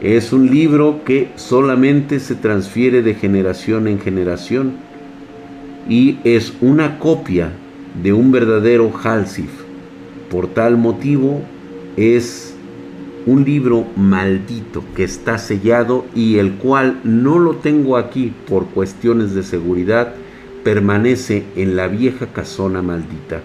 Es 0.00 0.32
un 0.32 0.50
libro 0.50 1.02
que 1.04 1.30
solamente 1.36 2.18
se 2.18 2.34
transfiere 2.34 3.02
de 3.02 3.14
generación 3.14 3.86
en 3.86 4.00
generación 4.00 4.72
y 5.88 6.18
es 6.24 6.54
una 6.60 6.98
copia 6.98 7.52
de 8.00 8.12
un 8.12 8.32
verdadero 8.32 8.92
Halsif. 9.02 9.50
Por 10.30 10.48
tal 10.48 10.76
motivo 10.76 11.42
es 11.96 12.54
un 13.26 13.44
libro 13.44 13.86
maldito 13.96 14.82
que 14.96 15.04
está 15.04 15.38
sellado 15.38 16.06
y 16.14 16.38
el 16.38 16.54
cual 16.54 17.00
no 17.04 17.38
lo 17.38 17.56
tengo 17.56 17.96
aquí 17.96 18.32
por 18.48 18.66
cuestiones 18.66 19.34
de 19.34 19.42
seguridad, 19.42 20.14
permanece 20.64 21.44
en 21.56 21.76
la 21.76 21.88
vieja 21.88 22.26
casona 22.26 22.82
maldita. 22.82 23.42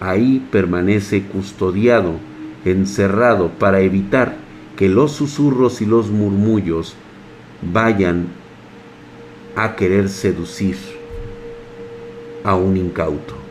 Ahí 0.00 0.46
permanece 0.50 1.22
custodiado, 1.22 2.14
encerrado 2.64 3.50
para 3.58 3.80
evitar 3.80 4.36
que 4.76 4.88
los 4.88 5.12
susurros 5.12 5.82
y 5.82 5.86
los 5.86 6.10
murmullos 6.10 6.94
vayan 7.72 8.26
a 9.54 9.76
querer 9.76 10.08
seducir 10.08 10.76
a 12.44 12.56
un 12.56 12.76
incauto. 12.76 13.41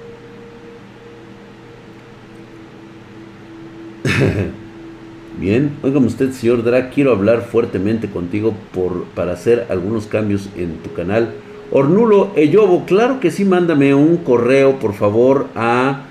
Bien, 5.42 5.74
oigan 5.82 6.06
usted, 6.06 6.32
señor 6.34 6.64
Drag, 6.64 6.94
quiero 6.94 7.12
hablar 7.12 7.42
fuertemente 7.42 8.12
contigo 8.12 8.54
por, 8.76 9.06
para 9.16 9.34
hacer 9.34 9.66
algunos 9.72 10.06
cambios 10.06 10.48
en 10.56 10.76
tu 10.84 10.94
canal. 10.94 11.34
Ornulo 11.72 12.32
Eyobo, 12.36 12.86
claro 12.86 13.20
que 13.20 13.32
sí, 13.32 13.44
mándame 13.44 13.96
un 13.96 14.18
correo, 14.18 14.78
por 14.78 14.94
favor, 14.94 15.48
a 15.56 16.04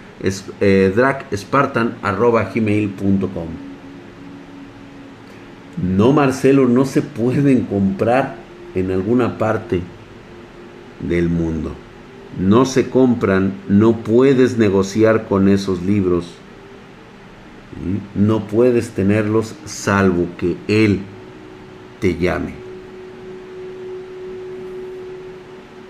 eh, 0.61 0.93
dragspartan.gmail.com 0.97 3.47
No, 5.97 6.13
Marcelo, 6.13 6.67
no 6.67 6.85
se 6.85 7.01
pueden 7.01 7.67
comprar 7.67 8.35
en 8.75 8.91
alguna 8.91 9.39
parte 9.39 9.81
del 11.09 11.29
mundo 11.29 11.71
no 12.39 12.65
se 12.65 12.89
compran, 12.89 13.55
no 13.69 13.99
puedes 13.99 14.57
negociar 14.57 15.27
con 15.27 15.49
esos 15.49 15.83
libros. 15.83 16.27
No 18.15 18.47
puedes 18.47 18.91
tenerlos 18.91 19.55
salvo 19.65 20.27
que 20.37 20.57
Él 20.69 21.01
te 22.01 22.17
llame. 22.17 22.55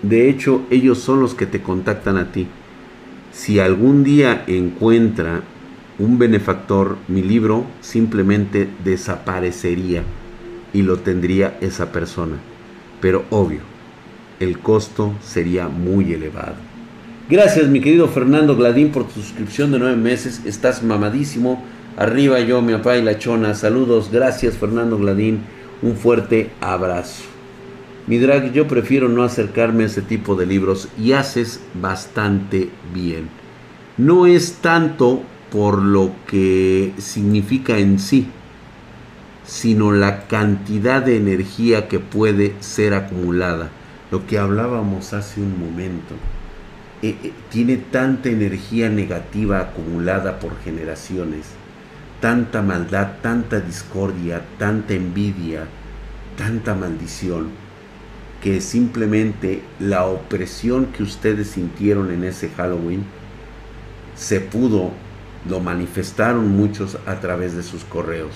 De 0.01 0.29
hecho, 0.29 0.63
ellos 0.69 0.99
son 0.99 1.19
los 1.19 1.35
que 1.35 1.45
te 1.45 1.61
contactan 1.61 2.17
a 2.17 2.31
ti. 2.31 2.47
Si 3.31 3.59
algún 3.59 4.03
día 4.03 4.43
encuentra 4.47 5.41
un 5.99 6.17
benefactor, 6.17 6.97
mi 7.07 7.21
libro 7.21 7.65
simplemente 7.81 8.67
desaparecería 8.83 10.03
y 10.73 10.81
lo 10.81 10.97
tendría 10.97 11.57
esa 11.61 11.91
persona. 11.91 12.37
Pero 12.99 13.25
obvio, 13.29 13.59
el 14.39 14.59
costo 14.59 15.13
sería 15.21 15.67
muy 15.67 16.13
elevado. 16.13 16.70
Gracias 17.31 17.69
mi 17.69 17.79
querido 17.79 18.09
Fernando 18.09 18.57
Gladín 18.57 18.91
por 18.91 19.07
tu 19.07 19.21
suscripción 19.21 19.71
de 19.71 19.79
nueve 19.79 19.95
meses. 19.95 20.41
Estás 20.43 20.83
mamadísimo. 20.83 21.63
Arriba 21.95 22.41
yo, 22.41 22.61
mi 22.61 22.73
papá 22.73 22.97
y 22.97 23.01
la 23.01 23.19
chona. 23.19 23.55
Saludos. 23.55 24.09
Gracias 24.11 24.57
Fernando 24.57 24.97
Gladín. 24.97 25.39
Un 25.81 25.95
fuerte 25.95 26.49
abrazo. 26.59 27.23
Mi 28.05 28.17
drag, 28.17 28.51
yo 28.51 28.67
prefiero 28.67 29.07
no 29.07 29.23
acercarme 29.23 29.83
a 29.83 29.85
ese 29.85 30.01
tipo 30.01 30.35
de 30.35 30.45
libros 30.45 30.89
y 30.99 31.13
haces 31.13 31.61
bastante 31.73 32.69
bien. 32.93 33.29
No 33.95 34.27
es 34.27 34.55
tanto 34.55 35.21
por 35.53 35.81
lo 35.81 36.11
que 36.27 36.91
significa 36.97 37.77
en 37.77 37.99
sí, 37.99 38.27
sino 39.45 39.93
la 39.93 40.27
cantidad 40.27 41.01
de 41.01 41.15
energía 41.15 41.87
que 41.87 41.99
puede 41.99 42.55
ser 42.59 42.93
acumulada. 42.93 43.69
Lo 44.11 44.27
que 44.27 44.37
hablábamos 44.37 45.13
hace 45.13 45.39
un 45.39 45.57
momento. 45.57 46.15
Eh, 47.03 47.17
eh, 47.23 47.33
tiene 47.49 47.77
tanta 47.77 48.29
energía 48.29 48.87
negativa 48.87 49.59
acumulada 49.59 50.39
por 50.39 50.55
generaciones, 50.59 51.47
tanta 52.19 52.61
maldad, 52.61 53.13
tanta 53.23 53.59
discordia, 53.59 54.43
tanta 54.59 54.93
envidia, 54.93 55.65
tanta 56.37 56.75
maldición 56.75 57.49
que 58.43 58.61
simplemente 58.61 59.63
la 59.79 60.05
opresión 60.05 60.87
que 60.87 61.01
ustedes 61.01 61.47
sintieron 61.47 62.11
en 62.11 62.23
ese 62.23 62.49
Halloween 62.49 63.03
se 64.15 64.39
pudo, 64.39 64.91
lo 65.49 65.59
manifestaron 65.59 66.55
muchos 66.55 66.99
a 67.07 67.19
través 67.19 67.55
de 67.55 67.63
sus 67.63 67.83
correos. 67.83 68.33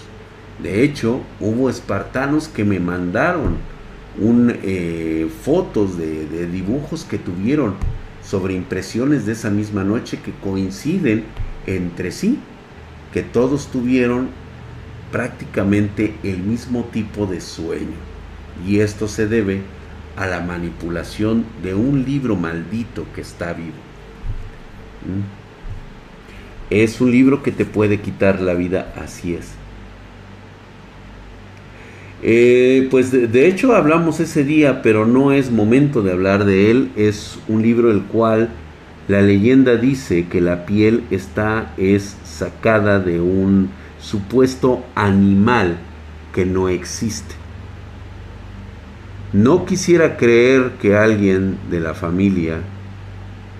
De 0.61 0.83
hecho, 0.83 1.21
hubo 1.39 1.69
espartanos 1.69 2.47
que 2.47 2.63
me 2.63 2.79
mandaron 2.79 3.57
eh, 4.63 5.29
fotos 5.43 5.97
de 5.97 6.47
dibujos 6.47 7.03
que 7.03 7.19
tuvieron 7.19 7.75
sobre 8.25 8.53
impresiones 8.53 9.25
de 9.25 9.33
esa 9.33 9.49
misma 9.49 9.83
noche 9.83 10.19
que 10.19 10.31
coinciden 10.31 11.25
entre 11.67 12.11
sí, 12.11 12.39
que 13.13 13.21
todos 13.21 13.67
tuvieron 13.67 14.29
prácticamente 15.11 16.15
el 16.23 16.39
mismo 16.39 16.85
tipo 16.85 17.25
de 17.25 17.39
sueño. 17.39 17.95
Y 18.65 18.79
esto 18.79 19.07
se 19.07 19.27
debe 19.27 19.61
a 20.17 20.27
la 20.27 20.41
manipulación 20.41 21.45
de 21.61 21.75
un 21.75 22.03
libro 22.03 22.35
maldito 22.35 23.05
que 23.13 23.21
está 23.21 23.53
vivo. 23.53 23.77
¿Mm? 25.05 25.45
Es 26.69 26.99
un 26.99 27.11
libro 27.11 27.43
que 27.43 27.51
te 27.51 27.65
puede 27.65 28.01
quitar 28.01 28.41
la 28.41 28.53
vida, 28.53 28.93
así 28.95 29.35
es. 29.35 29.51
Eh, 32.23 32.87
pues 32.89 33.11
de, 33.11 33.47
hecho 33.47 33.75
hablamos 33.75 34.19
ese 34.19 34.43
día, 34.43 34.81
pero 34.81 35.05
no 35.05 35.31
es 35.31 35.51
momento 35.51 36.01
de 36.01 36.11
hablar 36.11 36.45
de 36.45 36.71
él. 36.71 36.91
Es 36.95 37.39
un 37.47 37.61
libro 37.61 37.91
el 37.91 38.03
cual 38.03 38.49
la 39.07 39.21
leyenda 39.21 39.75
dice 39.75 40.27
que 40.27 40.41
la 40.41 40.65
piel 40.65 41.03
está 41.11 41.73
es 41.77 42.17
sacada 42.23 42.99
de 42.99 43.21
un 43.21 43.69
supuesto 43.99 44.83
animal 44.95 45.77
que 46.33 46.45
no 46.45 46.69
existe. 46.69 47.35
No 49.33 49.65
quisiera 49.65 50.17
creer 50.17 50.71
que 50.81 50.95
alguien 50.95 51.57
de 51.69 51.79
la 51.79 51.93
familia 51.93 52.59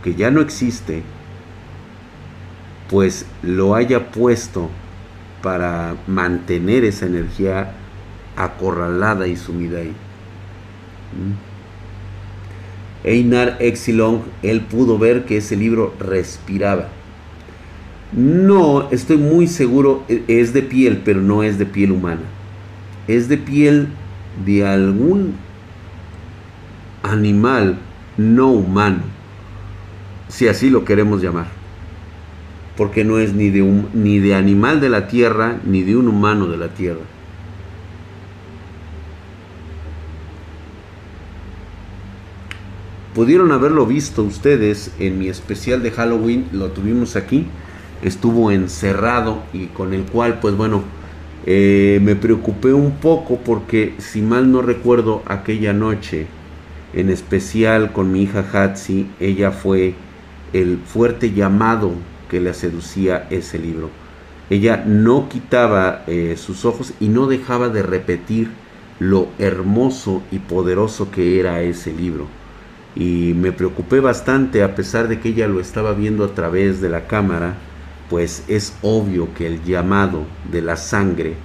que 0.04 0.15
ya 0.15 0.32
no 0.32 0.39
existe, 0.39 1.04
pues 2.89 3.26
lo 3.44 3.76
haya 3.76 4.12
puesto 4.12 4.70
para 5.41 5.96
mantener 6.08 6.86
esa 6.86 7.08
energía 7.08 7.74
acorralada 8.36 9.28
y 9.28 9.36
sumida 9.36 9.80
ahí. 9.80 9.93
¿Mm? 11.13 11.56
Einar 13.08 13.58
Exilong, 13.60 14.21
él 14.41 14.62
pudo 14.62 14.98
ver 14.98 15.26
que 15.26 15.38
ese 15.38 15.56
libro 15.56 15.93
respiraba. 16.00 16.89
No, 18.12 18.89
estoy 18.91 19.17
muy 19.17 19.48
seguro, 19.48 20.04
e, 20.08 20.24
es 20.28 20.54
de 20.54 20.63
piel, 20.63 21.02
pero 21.06 21.21
no 21.21 21.43
es 21.43 21.60
de 21.60 21.65
piel 21.65 21.91
humana. 21.91 22.21
Es 23.08 23.28
de 23.30 23.38
piel 23.38 23.89
de 24.43 24.65
algún 24.65 25.36
animal 27.04 27.78
no 28.17 28.52
humano, 28.52 29.04
si 30.28 30.48
así 30.48 30.69
lo 30.69 30.86
queremos 30.86 31.21
llamar, 31.21 31.48
porque 32.78 33.04
no 33.04 33.19
es 33.19 33.34
ni 33.34 33.50
de, 33.50 33.62
un, 33.62 33.89
ni 33.93 34.19
de 34.19 34.36
animal 34.36 34.82
de 34.82 34.89
la 34.89 35.08
tierra, 35.08 35.58
ni 35.65 35.84
de 35.84 35.95
un 35.95 36.08
humano 36.08 36.48
de 36.48 36.58
la 36.58 36.69
tierra. 36.69 37.02
Pudieron 43.15 43.54
haberlo 43.54 43.86
visto 43.86 44.23
ustedes 44.23 44.91
en 44.99 45.17
mi 45.17 45.30
especial 45.30 45.82
de 45.82 45.91
Halloween, 45.91 46.49
lo 46.51 46.71
tuvimos 46.71 47.15
aquí, 47.15 47.45
estuvo 48.01 48.51
encerrado 48.51 49.41
y 49.54 49.67
con 49.67 49.93
el 49.93 50.04
cual, 50.04 50.39
pues 50.41 50.58
bueno, 50.58 50.84
eh, 51.45 52.01
me 52.04 52.17
preocupé 52.17 52.73
un 52.73 52.91
poco 52.97 53.38
porque 53.38 53.93
si 53.99 54.21
mal 54.21 54.51
no 54.51 54.62
recuerdo 54.62 55.23
aquella 55.28 55.71
noche, 55.71 56.28
en 56.93 57.10
especial 57.10 57.93
con 57.93 58.12
mi 58.12 58.23
hija 58.23 58.45
Hatsi, 58.51 59.08
ella 59.21 59.51
fue 59.51 59.93
el 60.51 60.80
fuerte 60.80 61.32
llamado 61.32 61.93
que 62.30 62.41
le 62.41 62.54
seducía 62.54 63.28
ese 63.30 63.58
libro. 63.60 63.91
Ella 64.49 64.84
no 64.86 65.30
quitaba 65.30 66.04
eh, 66.08 66.36
sus 66.36 66.65
ojos 66.65 66.93
y 66.99 67.08
no 67.08 67.28
dejaba 67.28 67.69
de 67.69 67.82
repetir 67.82 68.49
lo 68.99 69.30
hermoso 69.39 70.21
y 70.34 70.39
poderoso 70.39 71.12
que 71.12 71.39
era 71.39 71.62
ese 71.62 71.93
libro. 71.93 72.28
Y 72.96 73.34
me 73.36 73.52
preocupé 73.52 74.00
bastante 74.00 74.64
a 74.64 74.76
pesar 74.76 75.08
de 75.08 75.20
que 75.20 75.30
ella 75.30 75.48
lo 75.48 75.60
estaba 75.60 75.94
viendo 75.94 76.24
a 76.24 76.34
través 76.34 76.82
de 76.82 76.90
la 76.90 77.08
cámara, 77.08 77.56
pues 78.10 78.44
es 78.48 78.78
obvio 78.82 79.34
que 79.34 79.48
el 79.48 79.64
llamado 79.64 80.26
de 80.52 80.62
la 80.62 80.78
sangre, 80.78 81.36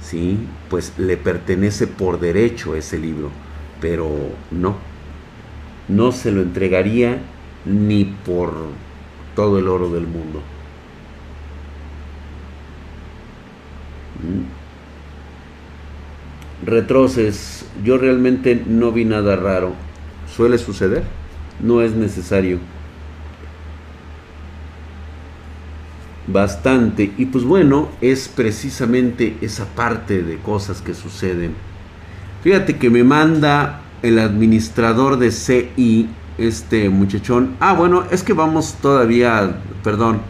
¿sí? 0.00 0.38
Pues 0.70 0.92
le 0.98 1.16
pertenece 1.16 1.86
por 1.86 2.20
derecho 2.20 2.76
ese 2.76 2.98
libro 2.98 3.30
pero 3.80 4.10
no, 4.50 4.76
no 5.88 6.12
se 6.12 6.30
lo 6.30 6.42
entregaría 6.42 7.18
ni 7.64 8.04
por 8.04 8.52
todo 9.34 9.58
el 9.58 9.68
oro 9.68 9.90
del 9.90 10.06
mundo. 10.06 10.42
Mm. 14.22 14.58
Retroces, 16.66 17.66
yo 17.84 17.98
realmente 17.98 18.60
no 18.66 18.90
vi 18.90 19.04
nada 19.04 19.36
raro. 19.36 19.74
Suele 20.38 20.56
suceder, 20.56 21.02
no 21.60 21.82
es 21.82 21.96
necesario. 21.96 22.60
Bastante. 26.28 27.12
Y 27.18 27.26
pues 27.26 27.42
bueno, 27.42 27.88
es 28.00 28.28
precisamente 28.28 29.36
esa 29.40 29.66
parte 29.66 30.22
de 30.22 30.38
cosas 30.38 30.80
que 30.80 30.94
suceden 30.94 31.54
Fíjate 32.44 32.76
que 32.76 32.88
me 32.88 33.02
manda 33.02 33.80
el 34.00 34.20
administrador 34.20 35.18
de 35.18 35.32
CI, 35.32 36.08
este 36.38 36.88
muchachón. 36.88 37.56
Ah, 37.58 37.72
bueno, 37.72 38.04
es 38.12 38.22
que 38.22 38.32
vamos 38.32 38.76
todavía, 38.80 39.58
perdón, 39.82 40.20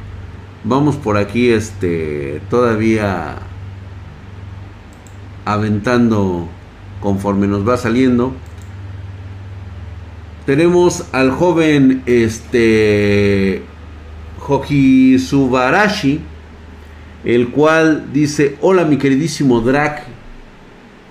vamos 0.65 0.97
por 0.97 1.19
aquí, 1.19 1.51
este, 1.51 2.41
todavía 2.49 3.37
aventando 5.45 6.49
conforme 7.03 7.47
nos 7.47 7.69
va 7.69 7.77
saliendo. 7.77 8.33
Tenemos 10.49 11.05
al 11.13 11.31
joven, 11.31 12.03
este, 12.07 13.61
Hoji 14.49 15.19
Subarashi, 15.19 16.21
el 17.23 17.51
cual 17.51 18.07
dice, 18.15 18.57
hola 18.63 18.87
mi 18.87 18.97
queridísimo 18.97 19.61
Drac, 19.61 20.05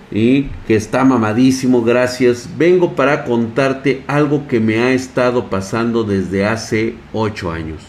y 0.10 0.46
que 0.66 0.76
está 0.76 1.04
mamadísimo, 1.04 1.84
gracias. 1.84 2.50
Vengo 2.58 2.96
para 2.96 3.26
contarte 3.26 4.02
algo 4.08 4.48
que 4.48 4.60
me 4.60 4.80
ha 4.80 4.94
estado 4.94 5.52
pasando 5.52 6.04
desde 6.04 6.44
hace 6.44 6.96
8 7.14 7.52
años. 7.52 7.84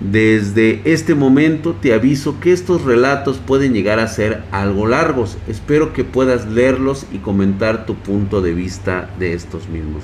Desde 0.00 0.80
este 0.82 1.14
momento 1.14 1.76
te 1.80 1.94
aviso 1.94 2.40
que 2.40 2.52
estos 2.52 2.82
relatos 2.82 3.38
pueden 3.38 3.72
llegar 3.72 4.00
a 4.00 4.08
ser 4.08 4.42
algo 4.50 4.88
largos. 4.88 5.38
Espero 5.46 5.92
que 5.92 6.02
puedas 6.02 6.48
leerlos 6.48 7.06
y 7.12 7.18
comentar 7.18 7.86
tu 7.86 7.94
punto 7.94 8.42
de 8.42 8.52
vista 8.52 9.08
de 9.20 9.34
estos 9.34 9.68
mismos. 9.68 10.02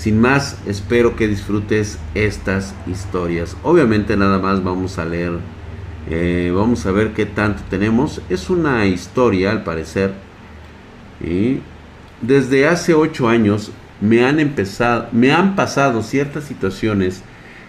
Sin 0.00 0.18
más, 0.18 0.56
espero 0.66 1.14
que 1.14 1.28
disfrutes 1.28 1.98
estas 2.14 2.74
historias. 2.86 3.54
Obviamente 3.62 4.16
nada 4.16 4.38
más 4.38 4.64
vamos 4.64 4.98
a 4.98 5.04
leer 5.04 5.32
Eh, 6.08 6.50
vamos 6.56 6.86
a 6.86 6.90
ver 6.90 7.12
qué 7.12 7.26
tanto 7.26 7.62
tenemos. 7.68 8.22
Es 8.30 8.48
una 8.48 8.86
historia, 8.86 9.50
al 9.50 9.62
parecer. 9.62 10.14
Y 11.22 11.58
desde 12.22 12.66
hace 12.66 12.94
ocho 12.94 13.28
años 13.28 13.72
me 14.00 14.24
han 14.24 14.40
empezado, 14.40 15.08
me 15.12 15.32
han 15.32 15.54
pasado 15.54 16.02
ciertas 16.02 16.44
situaciones 16.44 17.22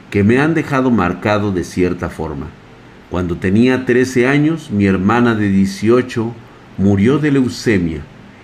que 0.10 0.24
me 0.24 0.40
han 0.40 0.54
dejado 0.54 0.90
marcado 0.90 1.52
de 1.52 1.66
cierta 1.66 2.10
forma. 2.10 2.48
Cuando 3.10 3.36
tenía 3.36 3.86
13 3.86 4.26
años, 4.28 4.72
mi 4.72 4.86
hermana 4.86 5.36
de 5.36 5.50
18 5.50 6.34
murió 6.78 7.20
de 7.20 7.32
leucemia 7.32 8.02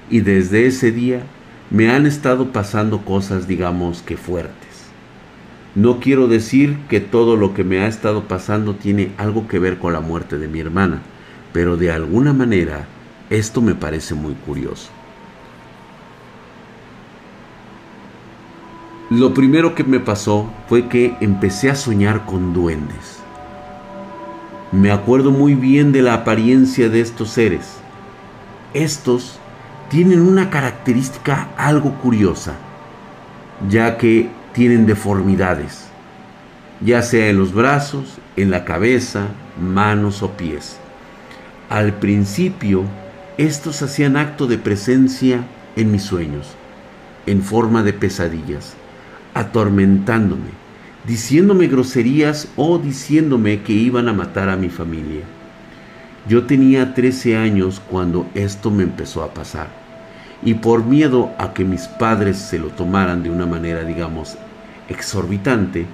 y 0.09 0.19
desde 0.19 0.67
ese 0.67 0.91
día 0.91 1.23
me 1.69 1.89
han 1.89 2.05
estado 2.05 2.51
pasando 2.51 3.03
cosas, 3.03 3.47
digamos 3.47 4.01
que 4.01 4.17
fuertes. 4.17 4.67
No 5.75 5.99
quiero 5.99 6.27
decir 6.27 6.77
que 6.89 6.99
todo 7.01 7.35
lo 7.35 7.53
que 7.53 7.63
me 7.63 7.79
ha 7.79 7.87
estado 7.87 8.23
pasando 8.23 8.75
tiene 8.75 9.11
algo 9.17 9.47
que 9.47 9.59
ver 9.59 9.77
con 9.77 9.93
la 9.93 9.99
muerte 9.99 10.37
de 10.37 10.47
mi 10.47 10.59
hermana, 10.59 11.01
pero 11.53 11.77
de 11.77 11.91
alguna 11.91 12.33
manera 12.33 12.87
esto 13.29 13.61
me 13.61 13.75
parece 13.75 14.15
muy 14.15 14.33
curioso. 14.33 14.89
Lo 19.09 19.33
primero 19.33 19.75
que 19.75 19.83
me 19.83 19.99
pasó 19.99 20.49
fue 20.67 20.87
que 20.87 21.15
empecé 21.21 21.69
a 21.69 21.75
soñar 21.75 22.25
con 22.25 22.53
duendes. 22.53 23.19
Me 24.71 24.91
acuerdo 24.91 25.31
muy 25.31 25.55
bien 25.55 25.91
de 25.91 26.01
la 26.01 26.13
apariencia 26.13 26.89
de 26.89 26.99
estos 27.01 27.29
seres. 27.29 27.77
Estos 28.73 29.39
tienen 29.89 30.21
una 30.21 30.49
característica 30.49 31.49
algo 31.57 31.93
curiosa, 31.95 32.55
ya 33.69 33.97
que 33.97 34.29
tienen 34.53 34.85
deformidades, 34.85 35.87
ya 36.81 37.01
sea 37.01 37.29
en 37.29 37.37
los 37.37 37.53
brazos, 37.53 38.17
en 38.35 38.51
la 38.51 38.65
cabeza, 38.65 39.27
manos 39.61 40.23
o 40.23 40.31
pies. 40.31 40.77
Al 41.69 41.93
principio, 41.93 42.83
estos 43.37 43.81
hacían 43.81 44.17
acto 44.17 44.47
de 44.47 44.57
presencia 44.57 45.45
en 45.75 45.91
mis 45.91 46.03
sueños, 46.03 46.47
en 47.25 47.41
forma 47.41 47.83
de 47.83 47.93
pesadillas, 47.93 48.73
atormentándome, 49.33 50.49
diciéndome 51.05 51.67
groserías 51.67 52.49
o 52.55 52.77
diciéndome 52.77 53.61
que 53.61 53.73
iban 53.73 54.09
a 54.09 54.13
matar 54.13 54.49
a 54.49 54.57
mi 54.57 54.69
familia. 54.69 55.23
Yo 56.27 56.45
tenía 56.45 56.93
13 56.93 57.37
años 57.37 57.81
cuando 57.89 58.27
esto 58.33 58.69
me 58.69 58.83
empezó 58.83 59.23
a 59.23 59.33
pasar 59.33 59.67
y 60.43 60.55
por 60.55 60.83
miedo 60.83 61.31
a 61.37 61.53
que 61.53 61.63
mis 61.63 61.87
padres 61.87 62.37
se 62.37 62.59
lo 62.59 62.67
tomaran 62.67 63.23
de 63.23 63.29
una 63.29 63.45
manera, 63.45 63.83
digamos, 63.83 64.37
exorbitante, 64.89 65.85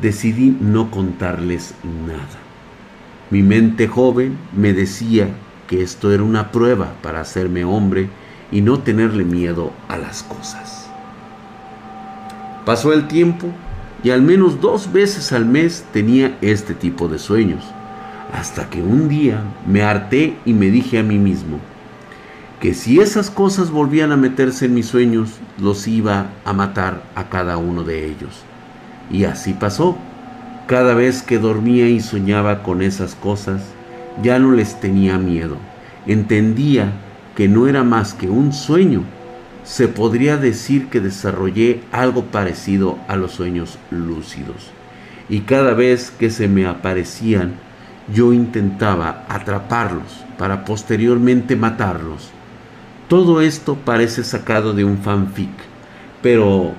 decidí 0.00 0.56
no 0.58 0.90
contarles 0.90 1.74
nada. 2.06 2.38
Mi 3.30 3.42
mente 3.42 3.86
joven 3.86 4.38
me 4.56 4.72
decía 4.72 5.28
que 5.68 5.82
esto 5.82 6.12
era 6.12 6.22
una 6.22 6.50
prueba 6.50 6.94
para 7.02 7.20
hacerme 7.20 7.64
hombre 7.64 8.08
y 8.50 8.62
no 8.62 8.80
tenerle 8.80 9.24
miedo 9.24 9.72
a 9.88 9.98
las 9.98 10.22
cosas. 10.22 10.90
Pasó 12.64 12.92
el 12.92 13.06
tiempo 13.06 13.48
y 14.02 14.10
al 14.10 14.22
menos 14.22 14.60
dos 14.60 14.92
veces 14.92 15.32
al 15.32 15.44
mes 15.44 15.84
tenía 15.92 16.38
este 16.40 16.74
tipo 16.74 17.08
de 17.08 17.18
sueños, 17.18 17.64
hasta 18.32 18.70
que 18.70 18.82
un 18.82 19.08
día 19.08 19.42
me 19.66 19.82
harté 19.82 20.36
y 20.44 20.52
me 20.52 20.70
dije 20.70 20.98
a 20.98 21.02
mí 21.02 21.18
mismo 21.18 21.58
que 22.64 22.72
si 22.72 22.98
esas 22.98 23.30
cosas 23.30 23.70
volvían 23.70 24.10
a 24.10 24.16
meterse 24.16 24.64
en 24.64 24.72
mis 24.72 24.86
sueños, 24.86 25.34
los 25.58 25.86
iba 25.86 26.28
a 26.46 26.54
matar 26.54 27.02
a 27.14 27.28
cada 27.28 27.58
uno 27.58 27.84
de 27.84 28.06
ellos. 28.06 28.40
Y 29.10 29.24
así 29.24 29.52
pasó. 29.52 29.98
Cada 30.66 30.94
vez 30.94 31.22
que 31.22 31.38
dormía 31.38 31.90
y 31.90 32.00
soñaba 32.00 32.62
con 32.62 32.80
esas 32.80 33.16
cosas, 33.16 33.60
ya 34.22 34.38
no 34.38 34.52
les 34.52 34.80
tenía 34.80 35.18
miedo. 35.18 35.58
Entendía 36.06 36.92
que 37.36 37.48
no 37.48 37.68
era 37.68 37.84
más 37.84 38.14
que 38.14 38.30
un 38.30 38.54
sueño. 38.54 39.02
Se 39.62 39.86
podría 39.86 40.38
decir 40.38 40.88
que 40.88 41.00
desarrollé 41.00 41.82
algo 41.92 42.24
parecido 42.24 42.98
a 43.08 43.16
los 43.16 43.32
sueños 43.32 43.78
lúcidos. 43.90 44.70
Y 45.28 45.40
cada 45.40 45.74
vez 45.74 46.10
que 46.10 46.30
se 46.30 46.48
me 46.48 46.66
aparecían, 46.66 47.56
yo 48.12 48.32
intentaba 48.32 49.24
atraparlos 49.28 50.24
para 50.38 50.64
posteriormente 50.64 51.56
matarlos. 51.56 52.30
Todo 53.08 53.40
esto 53.40 53.76
parece 53.76 54.24
sacado 54.24 54.72
de 54.72 54.84
un 54.84 54.98
fanfic, 54.98 55.50
pero 56.22 56.72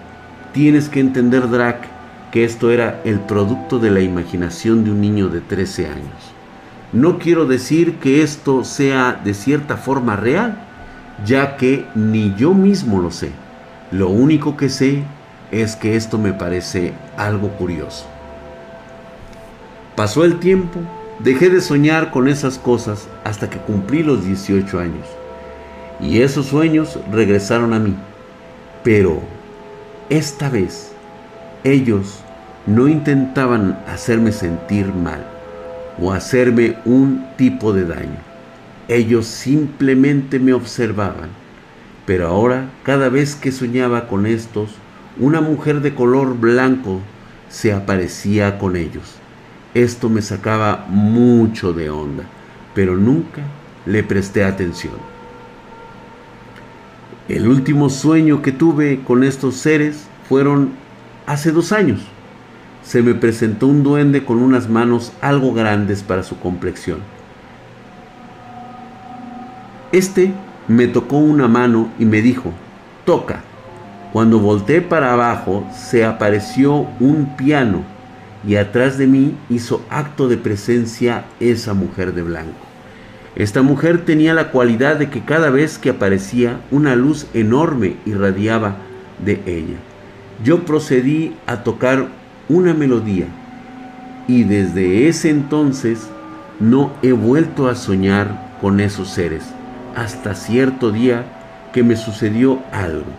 tienes 0.54 0.90
que 0.90 1.00
entender, 1.00 1.50
Drac, 1.50 1.88
que 2.32 2.44
esto 2.44 2.72
era 2.72 3.02
el 3.06 3.20
producto 3.20 3.80
de 3.80 3.92
la 3.92 4.02
imaginación 4.02 4.84
de 4.84 4.92
un 4.92 5.02
niño 5.02 5.30
de 5.30 5.42
13 5.42 5.88
años. 5.88 6.36
No 6.92 7.20
quiero 7.20 7.46
decir 7.46 7.96
que 7.96 8.24
esto 8.24 8.64
sea 8.64 9.20
de 9.24 9.34
cierta 9.34 9.78
forma 9.78 10.16
real, 10.16 10.58
ya 11.26 11.58
que 11.58 11.86
ni 11.96 12.34
yo 12.36 12.54
mismo 12.54 13.00
lo 13.00 13.12
sé. 13.12 13.32
Lo 13.92 14.10
único 14.10 14.58
que 14.58 14.70
sé 14.70 15.04
es 15.52 15.76
que 15.76 15.96
esto 15.96 16.18
me 16.18 16.34
parece 16.34 16.94
algo 17.18 17.50
curioso. 17.50 18.06
Pasó 19.96 20.26
el 20.26 20.40
tiempo, 20.40 20.82
dejé 21.20 21.50
de 21.50 21.62
soñar 21.62 22.12
con 22.12 22.28
esas 22.28 22.58
cosas 22.58 23.08
hasta 23.24 23.50
que 23.50 23.60
cumplí 23.60 24.04
los 24.04 24.26
18 24.26 24.80
años 24.80 25.06
y 26.00 26.22
esos 26.22 26.48
sueños 26.48 27.00
regresaron 27.12 27.74
a 27.74 27.80
mí. 27.80 27.96
Pero 28.84 29.22
esta 30.10 30.50
vez 30.50 30.92
ellos 31.64 32.20
no 32.68 32.88
intentaban 32.88 33.80
hacerme 33.88 34.32
sentir 34.32 34.94
mal 34.94 35.26
o 36.00 36.12
hacerme 36.12 36.76
un 36.86 37.26
tipo 37.38 37.74
de 37.74 37.86
daño. 37.86 38.20
Ellos 38.88 39.26
simplemente 39.26 40.40
me 40.40 40.54
observaban. 40.54 41.30
Pero 42.06 42.28
ahora, 42.28 42.70
cada 42.84 43.10
vez 43.10 43.36
que 43.36 43.52
soñaba 43.52 44.08
con 44.08 44.28
estos, 44.28 44.76
una 45.18 45.42
mujer 45.42 45.82
de 45.82 45.96
color 45.96 46.38
blanco 46.38 47.02
se 47.50 47.74
aparecía 47.74 48.60
con 48.60 48.76
ellos. 48.76 49.16
Esto 49.76 50.10
me 50.10 50.22
sacaba 50.22 50.86
mucho 50.88 51.74
de 51.74 51.90
onda, 51.90 52.24
pero 52.74 52.96
nunca 52.96 53.42
le 53.86 54.04
presté 54.04 54.46
atención. 54.46 54.94
El 57.28 57.46
último 57.46 57.90
sueño 57.90 58.42
que 58.42 58.54
tuve 58.54 59.02
con 59.06 59.26
estos 59.26 59.56
seres 59.56 60.08
fueron 60.30 60.70
hace 61.26 61.52
dos 61.52 61.74
años. 61.74 62.00
Se 62.84 63.02
me 63.02 63.16
presentó 63.16 63.68
un 63.68 63.84
duende 63.84 64.24
con 64.24 64.42
unas 64.42 64.70
manos 64.70 65.12
algo 65.20 65.54
grandes 65.54 66.04
para 66.04 66.24
su 66.24 66.40
complexión. 66.40 67.00
Este 69.92 70.32
me 70.70 70.88
tocó 70.88 71.18
una 71.18 71.50
mano 71.50 71.90
y 72.00 72.06
me 72.06 72.22
dijo, 72.22 72.54
toca. 73.04 73.42
Cuando 74.14 74.40
volteé 74.40 74.80
para 74.80 75.12
abajo 75.12 75.68
se 75.76 76.06
apareció 76.06 76.88
un 77.02 77.36
piano 77.36 77.95
y 78.48 78.56
atrás 78.58 78.98
de 78.98 79.08
mí 79.08 79.36
hizo 79.50 79.84
acto 79.90 80.28
de 80.28 80.38
presencia 80.38 81.26
esa 81.40 81.74
mujer 81.74 82.14
de 82.14 82.22
blanco. 82.22 82.66
Esta 83.36 83.62
mujer 83.62 84.06
tenía 84.06 84.34
la 84.34 84.52
cualidad 84.52 84.96
de 84.96 85.10
que 85.10 85.26
cada 85.26 85.50
vez 85.50 85.78
que 85.78 85.90
aparecía 85.90 86.62
una 86.72 86.96
luz 86.96 87.28
enorme 87.34 87.98
irradiaba 88.06 88.78
de 89.24 89.42
ella. 89.46 89.78
Yo 90.44 90.64
procedí 90.66 91.36
a 91.48 91.64
tocar 91.64 92.08
una 92.48 92.74
melodía 92.74 93.28
y 94.28 94.44
desde 94.44 95.08
ese 95.08 95.30
entonces 95.30 96.08
no 96.60 96.94
he 97.02 97.12
vuelto 97.12 97.68
a 97.68 97.76
soñar 97.76 98.58
con 98.62 98.80
esos 98.80 99.10
seres 99.10 99.44
hasta 99.96 100.36
cierto 100.36 100.92
día 100.92 101.24
que 101.74 101.84
me 101.84 101.96
sucedió 101.96 102.60
algo. 102.72 103.12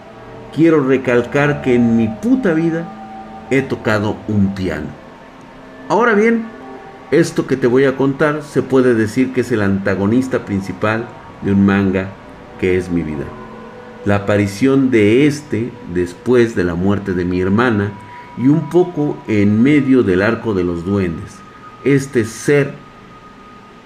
Quiero 0.55 0.83
recalcar 0.83 1.63
que 1.63 1.75
en 1.75 1.97
mi 1.97 2.09
puta 2.09 2.55
vida 2.55 3.47
he 3.51 3.63
tocado 3.63 4.17
un 4.29 4.55
piano. 4.55 5.06
Ahora 5.89 6.15
bien, 6.15 6.47
esto 7.13 7.47
que 7.47 7.57
te 7.57 7.69
voy 7.69 7.85
a 7.85 7.97
contar 7.97 8.43
se 8.43 8.61
puede 8.61 8.95
decir 8.95 9.33
que 9.33 9.43
es 9.43 9.53
el 9.53 9.63
antagonista 9.63 10.45
principal 10.45 11.07
de 11.43 11.53
un 11.53 11.65
manga 11.65 12.09
que 12.59 12.77
es 12.77 12.91
mi 12.91 13.03
vida. 13.03 13.25
La 14.05 14.17
aparición 14.17 14.91
de 14.91 15.29
este 15.29 15.71
después 15.95 16.57
de 16.57 16.65
la 16.65 16.75
muerte 16.75 17.13
de 17.13 17.25
mi 17.25 17.41
hermana 17.41 17.93
y 18.37 18.49
un 18.49 18.69
poco 18.69 19.17
en 19.29 19.63
medio 19.63 20.03
del 20.03 20.23
arco 20.23 20.55
de 20.55 20.65
los 20.65 20.85
duendes. 20.85 21.37
Este 21.85 22.25
ser 22.25 22.75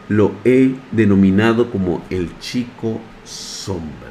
lo 0.09 0.33
he 0.47 0.77
denominado 0.93 1.71
como 1.71 2.03
el 2.09 2.31
chico 2.39 2.99
sombra. 3.25 4.10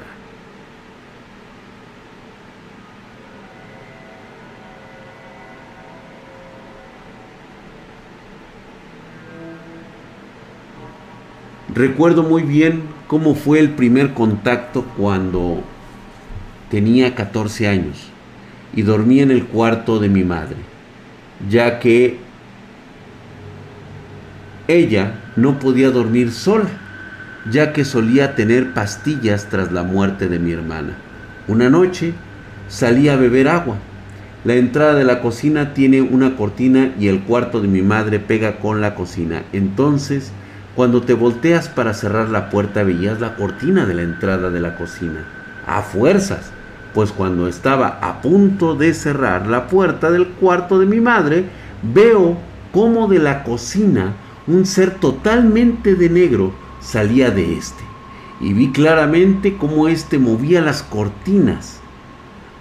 Recuerdo 11.79 12.23
muy 12.23 12.43
bien 12.43 12.81
cómo 13.07 13.35
fue 13.35 13.59
el 13.59 13.69
primer 13.69 14.13
contacto 14.13 14.83
cuando 14.97 15.63
tenía 16.69 17.15
14 17.15 17.69
años 17.69 18.09
y 18.75 18.81
dormía 18.81 19.23
en 19.23 19.31
el 19.31 19.45
cuarto 19.45 19.97
de 19.97 20.09
mi 20.09 20.25
madre, 20.25 20.57
ya 21.49 21.79
que 21.79 22.17
Ella 24.67 25.21
no 25.37 25.57
podía 25.57 25.89
dormir 25.89 26.33
sola, 26.33 26.67
ya 27.49 27.71
que 27.71 27.85
solía 27.85 28.35
tener 28.35 28.73
pastillas 28.73 29.47
tras 29.47 29.71
la 29.71 29.83
muerte 29.83 30.27
de 30.27 30.37
mi 30.37 30.51
hermana. 30.51 30.97
Una 31.47 31.69
noche 31.69 32.11
salí 32.67 33.07
a 33.07 33.15
beber 33.15 33.47
agua. 33.47 33.77
La 34.43 34.55
entrada 34.55 34.95
de 34.95 35.05
la 35.05 35.21
cocina 35.21 35.73
tiene 35.73 36.01
una 36.01 36.35
cortina 36.35 36.91
y 36.99 37.07
el 37.07 37.21
cuarto 37.21 37.61
de 37.61 37.69
mi 37.69 37.81
madre 37.81 38.19
pega 38.19 38.57
con 38.57 38.81
la 38.81 38.95
cocina. 38.95 39.43
Entonces, 39.53 40.33
cuando 40.75 41.01
te 41.01 41.13
volteas 41.13 41.67
para 41.67 41.93
cerrar 41.93 42.29
la 42.29 42.49
puerta 42.49 42.83
veías 42.83 43.19
la 43.19 43.35
cortina 43.35 43.85
de 43.85 43.93
la 43.93 44.03
entrada 44.03 44.49
de 44.49 44.59
la 44.59 44.75
cocina. 44.75 45.25
A 45.65 45.81
fuerzas, 45.81 46.51
pues 46.93 47.11
cuando 47.11 47.47
estaba 47.47 47.99
a 48.01 48.21
punto 48.21 48.75
de 48.75 48.93
cerrar 48.93 49.47
la 49.47 49.67
puerta 49.67 50.09
del 50.11 50.27
cuarto 50.27 50.79
de 50.79 50.85
mi 50.85 51.01
madre, 51.01 51.45
veo 51.81 52.37
cómo 52.71 53.07
de 53.07 53.19
la 53.19 53.43
cocina 53.43 54.13
un 54.47 54.65
ser 54.65 54.95
totalmente 54.95 55.95
de 55.95 56.09
negro 56.09 56.53
salía 56.79 57.29
de 57.31 57.57
este. 57.57 57.83
Y 58.41 58.53
vi 58.53 58.71
claramente 58.71 59.57
cómo 59.57 59.87
éste 59.87 60.17
movía 60.17 60.61
las 60.61 60.81
cortinas 60.81 61.79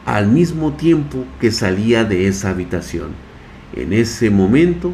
al 0.05 0.29
mismo 0.29 0.73
tiempo 0.73 1.25
que 1.41 1.53
salía 1.53 2.05
de 2.05 2.29
esa 2.29 2.51
habitación. 2.51 3.11
En 3.75 3.93
ese 3.93 4.31
momento 4.31 4.93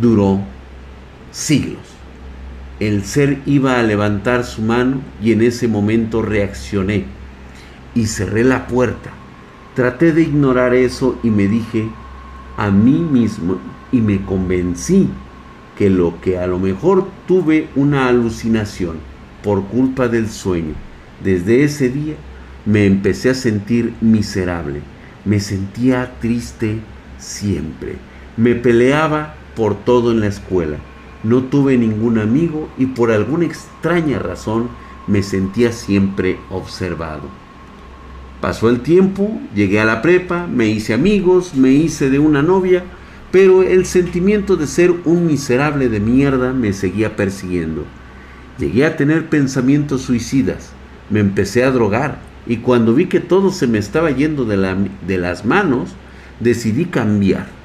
duró 0.00 0.40
siglos. 1.30 1.87
El 2.80 3.04
ser 3.04 3.40
iba 3.44 3.78
a 3.78 3.82
levantar 3.82 4.44
su 4.44 4.62
mano 4.62 5.00
y 5.22 5.32
en 5.32 5.42
ese 5.42 5.66
momento 5.66 6.22
reaccioné 6.22 7.06
y 7.94 8.06
cerré 8.06 8.44
la 8.44 8.66
puerta. 8.66 9.10
Traté 9.74 10.12
de 10.12 10.22
ignorar 10.22 10.74
eso 10.74 11.18
y 11.22 11.30
me 11.30 11.48
dije 11.48 11.88
a 12.56 12.70
mí 12.70 12.98
mismo 12.98 13.58
y 13.90 14.00
me 14.00 14.24
convencí 14.24 15.08
que 15.76 15.90
lo 15.90 16.20
que 16.20 16.38
a 16.38 16.46
lo 16.46 16.58
mejor 16.58 17.06
tuve 17.26 17.68
una 17.76 18.08
alucinación 18.08 18.96
por 19.42 19.64
culpa 19.64 20.08
del 20.08 20.28
sueño. 20.28 20.74
Desde 21.22 21.64
ese 21.64 21.88
día 21.88 22.14
me 22.66 22.86
empecé 22.86 23.30
a 23.30 23.34
sentir 23.34 23.94
miserable, 24.00 24.82
me 25.24 25.40
sentía 25.40 26.14
triste 26.20 26.80
siempre, 27.18 27.96
me 28.36 28.54
peleaba 28.54 29.34
por 29.56 29.74
todo 29.74 30.10
en 30.12 30.20
la 30.20 30.26
escuela, 30.26 30.76
no 31.22 31.44
tuve 31.44 31.76
ningún 31.76 32.18
amigo 32.18 32.68
y 32.78 32.86
por 32.86 33.10
alguna 33.10 33.46
extraña 33.46 34.18
razón 34.18 34.68
me 35.06 35.22
sentía 35.22 35.72
siempre 35.72 36.38
observado. 36.50 37.22
Pasó 38.40 38.68
el 38.68 38.80
tiempo, 38.80 39.40
llegué 39.54 39.80
a 39.80 39.84
la 39.84 40.00
prepa, 40.00 40.46
me 40.46 40.68
hice 40.68 40.94
amigos, 40.94 41.54
me 41.54 41.72
hice 41.72 42.08
de 42.08 42.20
una 42.20 42.42
novia, 42.42 42.84
pero 43.32 43.62
el 43.62 43.84
sentimiento 43.84 44.56
de 44.56 44.66
ser 44.66 44.94
un 45.04 45.26
miserable 45.26 45.88
de 45.88 46.00
mierda 46.00 46.52
me 46.52 46.72
seguía 46.72 47.16
persiguiendo. 47.16 47.84
Llegué 48.58 48.86
a 48.86 48.96
tener 48.96 49.28
pensamientos 49.28 50.02
suicidas, 50.02 50.72
me 51.10 51.20
empecé 51.20 51.64
a 51.64 51.70
drogar 51.70 52.20
y 52.46 52.58
cuando 52.58 52.94
vi 52.94 53.06
que 53.06 53.20
todo 53.20 53.50
se 53.50 53.66
me 53.66 53.78
estaba 53.78 54.10
yendo 54.10 54.44
de, 54.44 54.88
de 55.06 55.18
las 55.18 55.44
manos, 55.44 55.90
decidí 56.40 56.84
cambiar 56.84 57.57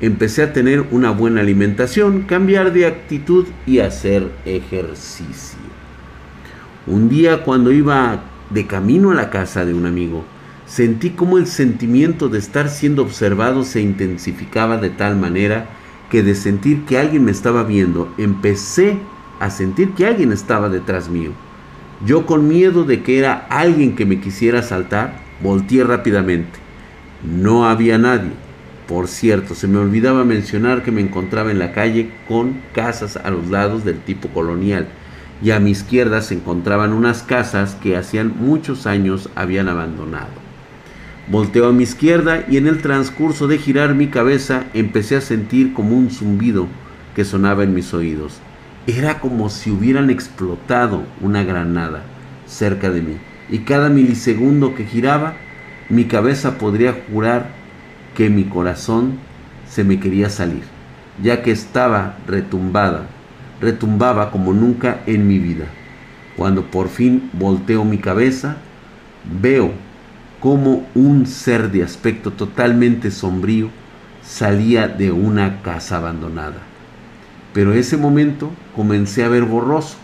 empecé 0.00 0.42
a 0.42 0.52
tener 0.52 0.86
una 0.90 1.10
buena 1.10 1.40
alimentación, 1.40 2.22
cambiar 2.22 2.72
de 2.72 2.86
actitud 2.86 3.46
y 3.66 3.80
hacer 3.80 4.30
ejercicio. 4.44 5.58
Un 6.86 7.08
día 7.08 7.42
cuando 7.44 7.72
iba 7.72 8.22
de 8.50 8.66
camino 8.66 9.10
a 9.10 9.14
la 9.14 9.30
casa 9.30 9.64
de 9.64 9.74
un 9.74 9.86
amigo, 9.86 10.24
sentí 10.66 11.10
como 11.10 11.38
el 11.38 11.46
sentimiento 11.46 12.28
de 12.28 12.38
estar 12.38 12.68
siendo 12.68 13.02
observado 13.02 13.64
se 13.64 13.80
intensificaba 13.80 14.76
de 14.76 14.90
tal 14.90 15.16
manera 15.16 15.66
que 16.10 16.22
de 16.22 16.34
sentir 16.34 16.84
que 16.84 16.98
alguien 16.98 17.24
me 17.24 17.30
estaba 17.30 17.64
viendo, 17.64 18.12
empecé 18.16 18.98
a 19.40 19.50
sentir 19.50 19.92
que 19.92 20.06
alguien 20.06 20.32
estaba 20.32 20.68
detrás 20.68 21.08
mío. 21.08 21.32
Yo 22.06 22.24
con 22.26 22.48
miedo 22.48 22.84
de 22.84 23.02
que 23.02 23.18
era 23.18 23.46
alguien 23.50 23.96
que 23.96 24.06
me 24.06 24.20
quisiera 24.20 24.60
asaltar, 24.60 25.20
volteé 25.42 25.84
rápidamente. 25.84 26.58
No 27.22 27.66
había 27.66 27.98
nadie 27.98 28.47
por 28.88 29.06
cierto, 29.06 29.54
se 29.54 29.68
me 29.68 29.76
olvidaba 29.76 30.24
mencionar 30.24 30.82
que 30.82 30.90
me 30.90 31.02
encontraba 31.02 31.50
en 31.50 31.58
la 31.58 31.72
calle 31.72 32.08
con 32.26 32.54
casas 32.74 33.18
a 33.18 33.30
los 33.30 33.48
lados 33.48 33.84
del 33.84 33.98
tipo 33.98 34.28
colonial 34.28 34.88
y 35.42 35.50
a 35.50 35.60
mi 35.60 35.72
izquierda 35.72 36.22
se 36.22 36.34
encontraban 36.34 36.94
unas 36.94 37.22
casas 37.22 37.76
que 37.82 37.98
hacían 37.98 38.32
muchos 38.40 38.86
años 38.86 39.28
habían 39.34 39.68
abandonado. 39.68 40.30
Volteo 41.30 41.68
a 41.68 41.72
mi 41.72 41.82
izquierda 41.82 42.46
y 42.48 42.56
en 42.56 42.66
el 42.66 42.80
transcurso 42.80 43.46
de 43.46 43.58
girar 43.58 43.94
mi 43.94 44.06
cabeza 44.06 44.64
empecé 44.72 45.16
a 45.16 45.20
sentir 45.20 45.74
como 45.74 45.94
un 45.94 46.10
zumbido 46.10 46.66
que 47.14 47.26
sonaba 47.26 47.64
en 47.64 47.74
mis 47.74 47.92
oídos. 47.92 48.38
Era 48.86 49.20
como 49.20 49.50
si 49.50 49.70
hubieran 49.70 50.08
explotado 50.08 51.02
una 51.20 51.44
granada 51.44 52.04
cerca 52.46 52.88
de 52.88 53.02
mí 53.02 53.18
y 53.50 53.58
cada 53.58 53.90
milisegundo 53.90 54.74
que 54.74 54.86
giraba 54.86 55.34
mi 55.90 56.06
cabeza 56.06 56.56
podría 56.56 56.96
jurar 57.12 57.57
que 58.18 58.30
mi 58.30 58.42
corazón 58.42 59.12
se 59.68 59.84
me 59.84 60.00
quería 60.00 60.28
salir, 60.28 60.64
ya 61.22 61.40
que 61.40 61.52
estaba 61.52 62.16
retumbada, 62.26 63.06
retumbaba 63.60 64.32
como 64.32 64.52
nunca 64.52 65.02
en 65.06 65.28
mi 65.28 65.38
vida. 65.38 65.66
Cuando 66.36 66.64
por 66.64 66.88
fin 66.88 67.30
volteo 67.32 67.84
mi 67.84 67.98
cabeza, 67.98 68.56
veo 69.40 69.70
como 70.40 70.84
un 70.96 71.26
ser 71.26 71.70
de 71.70 71.84
aspecto 71.84 72.32
totalmente 72.32 73.12
sombrío 73.12 73.70
salía 74.20 74.88
de 74.88 75.12
una 75.12 75.62
casa 75.62 75.98
abandonada. 75.98 76.58
Pero 77.54 77.72
ese 77.72 77.96
momento 77.96 78.50
comencé 78.74 79.22
a 79.22 79.28
ver 79.28 79.44
borroso. 79.44 79.96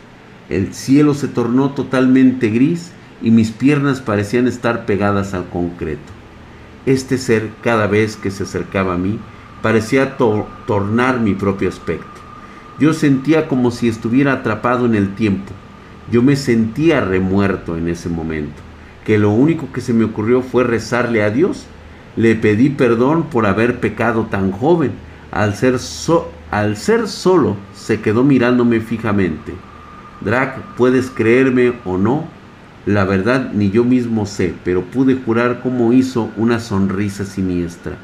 El 0.49 0.73
cielo 0.73 1.15
se 1.15 1.27
tornó 1.27 1.71
totalmente 1.71 2.49
gris 2.51 2.93
y 3.21 3.33
mis 3.33 3.51
piernas 3.51 4.01
parecían 4.01 4.47
estar 4.47 4.87
pegadas 4.87 5.35
al 5.35 5.49
concreto. 5.49 6.14
Este 6.87 7.19
ser, 7.19 7.51
cada 7.63 7.87
vez 7.87 8.17
que 8.17 8.31
se 8.31 8.43
acercaba 8.43 8.95
a 8.95 8.99
mí, 8.99 9.19
parecía 9.63 10.17
tornar 10.19 11.21
mi 11.21 11.35
propio 11.35 11.69
aspecto. 11.69 12.21
Yo 12.79 12.93
sentía 12.93 13.49
como 13.49 13.71
si 13.71 13.89
estuviera 13.89 14.33
atrapado 14.33 14.85
en 14.85 14.95
el 14.95 15.15
tiempo. 15.15 15.53
Yo 16.11 16.23
me 16.23 16.37
sentía 16.37 17.01
remuerto 17.01 17.77
en 17.77 17.89
ese 17.89 18.09
momento, 18.09 18.61
que 19.07 19.17
lo 19.17 19.31
único 19.31 19.73
que 19.73 19.81
se 19.81 19.95
me 19.95 20.05
ocurrió 20.05 20.43
fue 20.43 20.65
rezarle 20.65 21.23
a 21.23 21.31
Dios. 21.31 21.67
Le 22.17 22.35
pedí 22.35 22.69
perdón 22.69 23.25
por 23.25 23.47
haber 23.47 23.81
pecado 23.81 24.27
tan 24.27 24.53
joven. 24.53 24.93
Al 25.31 25.55
ser, 25.55 25.79
al 26.51 26.77
ser 26.77 27.09
solo, 27.09 27.57
se 27.75 28.01
quedó 28.01 28.23
mirándome 28.23 28.81
fijamente. 28.81 29.55
Drac, 30.21 30.59
puedes 30.77 31.11
creerme 31.11 31.73
o 31.85 31.97
no, 31.97 32.29
la 32.87 33.05
verdad 33.05 33.53
ni 33.53 33.71
yo 33.71 33.85
mismo 33.85 34.27
sé, 34.27 34.55
pero 34.63 34.83
pude 34.83 35.15
jurar 35.15 35.61
cómo 35.63 35.93
hizo 35.93 36.31
una 36.37 36.61
sonrisa 36.61 37.25
siniestra. 37.25 37.97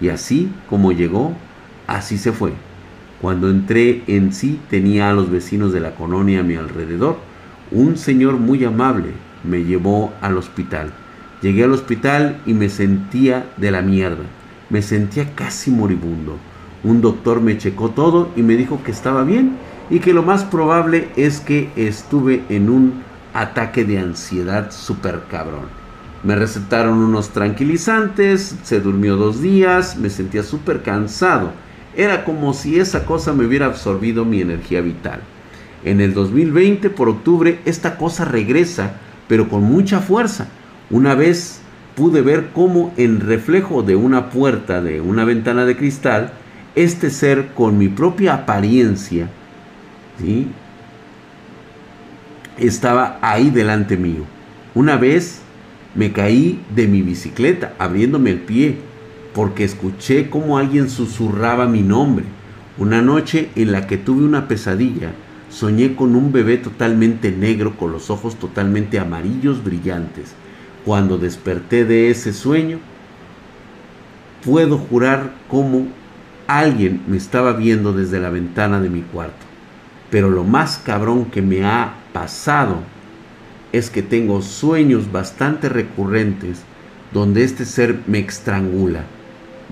Y 0.00 0.10
así 0.10 0.50
como 0.68 0.92
llegó, 0.92 1.34
así 1.86 2.18
se 2.18 2.32
fue. 2.32 2.52
Cuando 3.20 3.50
entré 3.50 4.02
en 4.06 4.32
sí 4.32 4.60
tenía 4.70 5.10
a 5.10 5.12
los 5.12 5.30
vecinos 5.30 5.72
de 5.72 5.80
la 5.80 5.94
colonia 5.94 6.40
a 6.40 6.44
mi 6.44 6.54
alrededor. 6.54 7.16
Un 7.70 7.96
señor 7.96 8.34
muy 8.34 8.64
amable 8.64 9.08
me 9.44 9.64
llevó 9.64 10.12
al 10.20 10.36
hospital. 10.36 10.92
Llegué 11.42 11.64
al 11.64 11.72
hospital 11.72 12.40
y 12.46 12.54
me 12.54 12.68
sentía 12.68 13.46
de 13.56 13.70
la 13.70 13.82
mierda. 13.82 14.24
Me 14.70 14.82
sentía 14.82 15.34
casi 15.34 15.70
moribundo. 15.70 16.36
Un 16.84 17.00
doctor 17.00 17.40
me 17.40 17.58
checó 17.58 17.90
todo 17.90 18.30
y 18.36 18.42
me 18.42 18.56
dijo 18.56 18.82
que 18.84 18.92
estaba 18.92 19.24
bien 19.24 19.56
y 19.90 19.98
que 20.00 20.12
lo 20.12 20.22
más 20.22 20.44
probable 20.44 21.08
es 21.16 21.40
que 21.40 21.70
estuve 21.76 22.42
en 22.48 22.70
un 22.70 23.07
ataque 23.34 23.84
de 23.84 23.98
ansiedad 23.98 24.70
súper 24.70 25.22
cabrón. 25.30 25.66
Me 26.22 26.34
recetaron 26.34 26.98
unos 26.98 27.30
tranquilizantes, 27.30 28.56
se 28.62 28.80
durmió 28.80 29.16
dos 29.16 29.40
días, 29.40 29.96
me 29.96 30.10
sentía 30.10 30.42
súper 30.42 30.82
cansado. 30.82 31.52
Era 31.96 32.24
como 32.24 32.54
si 32.54 32.78
esa 32.80 33.06
cosa 33.06 33.32
me 33.32 33.46
hubiera 33.46 33.66
absorbido 33.66 34.24
mi 34.24 34.40
energía 34.40 34.80
vital. 34.80 35.20
En 35.84 36.00
el 36.00 36.14
2020, 36.14 36.90
por 36.90 37.08
octubre, 37.08 37.60
esta 37.64 37.96
cosa 37.96 38.24
regresa, 38.24 38.94
pero 39.28 39.48
con 39.48 39.62
mucha 39.62 40.00
fuerza. 40.00 40.48
Una 40.90 41.14
vez 41.14 41.60
pude 41.94 42.20
ver 42.20 42.50
cómo 42.52 42.92
en 42.96 43.20
reflejo 43.20 43.82
de 43.82 43.96
una 43.96 44.30
puerta 44.30 44.80
de 44.80 45.00
una 45.00 45.24
ventana 45.24 45.64
de 45.64 45.76
cristal, 45.76 46.32
este 46.74 47.10
ser 47.10 47.48
con 47.54 47.78
mi 47.78 47.88
propia 47.88 48.34
apariencia, 48.34 49.28
¿sí? 50.18 50.48
Estaba 52.58 53.18
ahí 53.22 53.50
delante 53.50 53.96
mío. 53.96 54.24
Una 54.74 54.96
vez 54.96 55.40
me 55.94 56.12
caí 56.12 56.60
de 56.74 56.86
mi 56.86 57.02
bicicleta 57.02 57.74
abriéndome 57.78 58.30
el 58.30 58.40
pie 58.40 58.78
porque 59.34 59.64
escuché 59.64 60.30
cómo 60.30 60.58
alguien 60.58 60.90
susurraba 60.90 61.66
mi 61.66 61.82
nombre. 61.82 62.24
Una 62.76 63.02
noche 63.02 63.50
en 63.56 63.72
la 63.72 63.86
que 63.86 63.96
tuve 63.96 64.24
una 64.24 64.48
pesadilla, 64.48 65.12
soñé 65.50 65.96
con 65.96 66.14
un 66.14 66.32
bebé 66.32 66.58
totalmente 66.58 67.32
negro 67.32 67.76
con 67.76 67.92
los 67.92 68.10
ojos 68.10 68.36
totalmente 68.36 68.98
amarillos 68.98 69.64
brillantes. 69.64 70.34
Cuando 70.84 71.18
desperté 71.18 71.84
de 71.84 72.10
ese 72.10 72.32
sueño, 72.32 72.78
puedo 74.44 74.78
jurar 74.78 75.32
cómo 75.48 75.88
alguien 76.46 77.02
me 77.06 77.16
estaba 77.16 77.52
viendo 77.52 77.92
desde 77.92 78.20
la 78.20 78.30
ventana 78.30 78.80
de 78.80 78.90
mi 78.90 79.02
cuarto. 79.02 79.46
Pero 80.10 80.30
lo 80.30 80.44
más 80.44 80.78
cabrón 80.78 81.26
que 81.26 81.42
me 81.42 81.64
ha 81.64 81.94
pasado 82.18 82.78
es 83.72 83.90
que 83.90 84.02
tengo 84.02 84.42
sueños 84.42 85.12
bastante 85.12 85.68
recurrentes 85.68 86.62
donde 87.12 87.44
este 87.44 87.64
ser 87.64 88.00
me 88.08 88.18
estrangula, 88.18 89.04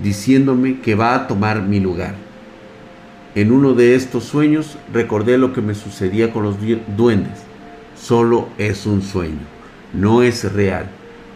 diciéndome 0.01 0.80
que 0.80 0.94
va 0.94 1.16
a 1.16 1.26
tomar 1.26 1.62
mi 1.62 1.80
lugar. 1.80 2.14
En 3.34 3.51
uno 3.51 3.74
de 3.74 3.97
estos 3.97 4.24
sueños 4.24 4.78
recordé 4.92 5.38
lo 5.38 5.53
que 5.53 5.61
me 5.61 5.74
sucedía 5.74 6.32
con 6.32 6.44
los 6.44 6.57
duendes. 6.97 7.38
Solo 8.01 8.49
es 8.59 8.86
un 8.86 9.03
sueño, 9.03 9.44
no 9.92 10.22
es 10.22 10.53
real. 10.53 10.86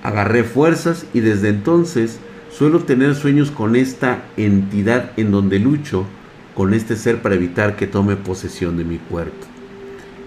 Agarré 0.04 0.44
fuerzas 0.44 1.06
y 1.12 1.20
desde 1.20 1.48
entonces 1.48 2.20
suelo 2.52 2.84
tener 2.84 3.16
sueños 3.16 3.50
con 3.50 3.74
esta 3.74 4.22
entidad 4.36 5.10
en 5.16 5.32
donde 5.32 5.58
lucho 5.58 6.06
con 6.54 6.72
este 6.72 6.94
ser 6.94 7.20
para 7.20 7.34
evitar 7.34 7.74
que 7.74 7.88
tome 7.88 8.14
posesión 8.14 8.76
de 8.76 8.84
mi 8.84 8.98
cuerpo. 8.98 9.49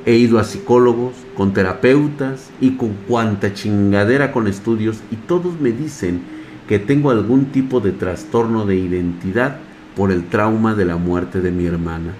He 0.06 0.18
ido 0.18 0.38
a 0.38 0.44
psicólogos, 0.44 1.14
con 1.38 1.54
terapeutas 1.54 2.52
y 2.60 2.72
con 2.72 2.90
cuanta 3.08 3.54
chingadera 3.54 4.34
con 4.34 4.48
estudios 4.48 5.02
y 5.12 5.16
todos 5.16 5.62
me 5.62 5.72
dicen 5.72 6.22
que 6.68 6.78
tengo 6.78 7.10
algún 7.10 7.46
tipo 7.46 7.80
de 7.80 7.94
trastorno 7.94 8.66
de 8.66 8.76
identidad 8.76 9.60
por 9.96 10.12
el 10.12 10.26
trauma 10.28 10.76
de 10.76 10.84
la 10.84 10.98
muerte 10.98 11.40
de 11.40 11.52
mi 11.52 11.66
hermana. 11.66 12.12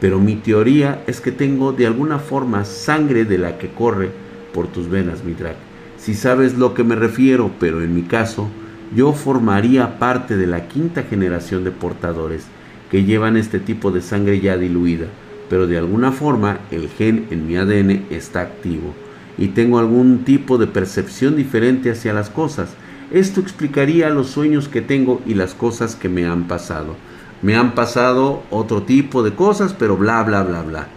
Pero 0.00 0.18
mi 0.18 0.34
teoría 0.34 1.04
es 1.06 1.20
que 1.20 1.30
tengo 1.30 1.72
de 1.72 1.86
alguna 1.86 2.18
forma 2.18 2.64
sangre 2.64 3.24
de 3.24 3.38
la 3.38 3.56
que 3.56 3.68
corre 3.68 4.10
por 4.52 4.66
tus 4.66 4.88
venas, 4.88 5.22
mi 5.22 5.34
drag. 5.34 5.54
Si 5.96 6.14
sabes 6.14 6.58
lo 6.58 6.74
que 6.74 6.82
me 6.82 6.96
refiero, 6.96 7.52
pero 7.60 7.82
en 7.82 7.94
mi 7.94 8.02
caso, 8.02 8.48
yo 8.96 9.12
formaría 9.12 10.00
parte 10.00 10.36
de 10.36 10.48
la 10.48 10.66
quinta 10.66 11.04
generación 11.04 11.62
de 11.62 11.70
portadores 11.70 12.46
que 12.90 13.04
llevan 13.04 13.36
este 13.36 13.60
tipo 13.60 13.92
de 13.92 14.02
sangre 14.02 14.40
ya 14.40 14.56
diluida 14.56 15.06
pero 15.48 15.66
de 15.66 15.78
alguna 15.78 16.12
forma 16.12 16.60
el 16.70 16.88
gen 16.88 17.26
en 17.30 17.46
mi 17.46 17.56
ADN 17.56 18.06
está 18.10 18.40
activo 18.40 18.94
y 19.38 19.48
tengo 19.48 19.78
algún 19.78 20.24
tipo 20.24 20.58
de 20.58 20.66
percepción 20.66 21.36
diferente 21.36 21.90
hacia 21.90 22.12
las 22.12 22.28
cosas. 22.28 22.70
Esto 23.10 23.40
explicaría 23.40 24.10
los 24.10 24.28
sueños 24.28 24.68
que 24.68 24.82
tengo 24.82 25.22
y 25.24 25.34
las 25.34 25.54
cosas 25.54 25.94
que 25.94 26.08
me 26.08 26.26
han 26.26 26.48
pasado. 26.48 26.96
Me 27.40 27.56
han 27.56 27.74
pasado 27.74 28.42
otro 28.50 28.82
tipo 28.82 29.22
de 29.22 29.32
cosas, 29.32 29.74
pero 29.78 29.96
bla, 29.96 30.22
bla, 30.24 30.42
bla, 30.42 30.62
bla. 30.62 30.88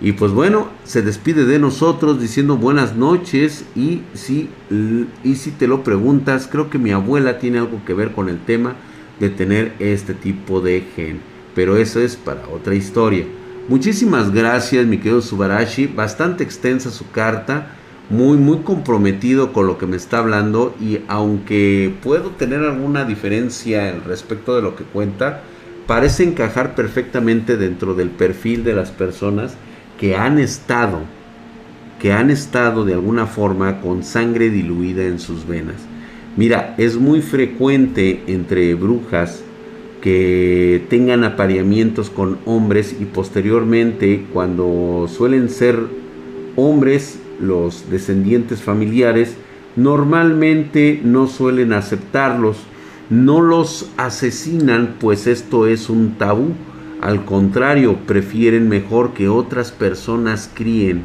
Y 0.00 0.12
pues 0.12 0.32
bueno, 0.32 0.68
se 0.84 1.02
despide 1.02 1.44
de 1.44 1.58
nosotros 1.58 2.20
diciendo 2.20 2.56
buenas 2.56 2.96
noches 2.96 3.64
y 3.76 4.02
si, 4.14 4.48
y 5.22 5.34
si 5.36 5.50
te 5.52 5.68
lo 5.68 5.84
preguntas, 5.84 6.48
creo 6.50 6.68
que 6.70 6.78
mi 6.78 6.90
abuela 6.90 7.38
tiene 7.38 7.58
algo 7.58 7.80
que 7.86 7.94
ver 7.94 8.12
con 8.12 8.28
el 8.28 8.40
tema 8.40 8.74
de 9.20 9.30
tener 9.30 9.74
este 9.78 10.14
tipo 10.14 10.60
de 10.60 10.84
gen. 10.96 11.20
Pero 11.54 11.76
eso 11.76 12.00
es 12.00 12.16
para 12.16 12.48
otra 12.48 12.74
historia. 12.74 13.26
Muchísimas 13.66 14.30
gracias, 14.30 14.84
mi 14.84 14.98
querido 14.98 15.22
Subarashi. 15.22 15.86
Bastante 15.86 16.44
extensa 16.44 16.90
su 16.90 17.10
carta. 17.10 17.68
Muy, 18.10 18.36
muy 18.36 18.58
comprometido 18.58 19.54
con 19.54 19.66
lo 19.66 19.78
que 19.78 19.86
me 19.86 19.96
está 19.96 20.18
hablando. 20.18 20.74
Y 20.78 21.00
aunque 21.08 21.94
puedo 22.02 22.32
tener 22.32 22.60
alguna 22.60 23.06
diferencia 23.06 23.98
respecto 24.04 24.54
de 24.54 24.60
lo 24.60 24.76
que 24.76 24.84
cuenta, 24.84 25.40
parece 25.86 26.24
encajar 26.24 26.74
perfectamente 26.74 27.56
dentro 27.56 27.94
del 27.94 28.10
perfil 28.10 28.64
de 28.64 28.74
las 28.74 28.90
personas 28.90 29.54
que 29.98 30.14
han 30.14 30.38
estado, 30.38 31.00
que 31.98 32.12
han 32.12 32.28
estado 32.28 32.84
de 32.84 32.92
alguna 32.92 33.26
forma 33.26 33.80
con 33.80 34.04
sangre 34.04 34.50
diluida 34.50 35.04
en 35.04 35.18
sus 35.18 35.46
venas. 35.46 35.76
Mira, 36.36 36.74
es 36.76 36.96
muy 36.96 37.22
frecuente 37.22 38.24
entre 38.26 38.74
brujas 38.74 39.42
que 40.04 40.84
tengan 40.90 41.24
apareamientos 41.24 42.10
con 42.10 42.36
hombres 42.44 42.94
y 43.00 43.06
posteriormente 43.06 44.26
cuando 44.34 45.08
suelen 45.08 45.48
ser 45.48 45.78
hombres 46.56 47.18
los 47.40 47.88
descendientes 47.90 48.60
familiares 48.60 49.34
normalmente 49.76 51.00
no 51.02 51.26
suelen 51.26 51.72
aceptarlos. 51.72 52.58
No 53.08 53.40
los 53.40 53.90
asesinan 53.96 54.96
pues 55.00 55.26
esto 55.26 55.66
es 55.66 55.88
un 55.88 56.16
tabú. 56.18 56.52
Al 57.00 57.24
contrario 57.24 57.96
prefieren 58.06 58.68
mejor 58.68 59.14
que 59.14 59.30
otras 59.30 59.72
personas 59.72 60.50
críen 60.52 61.04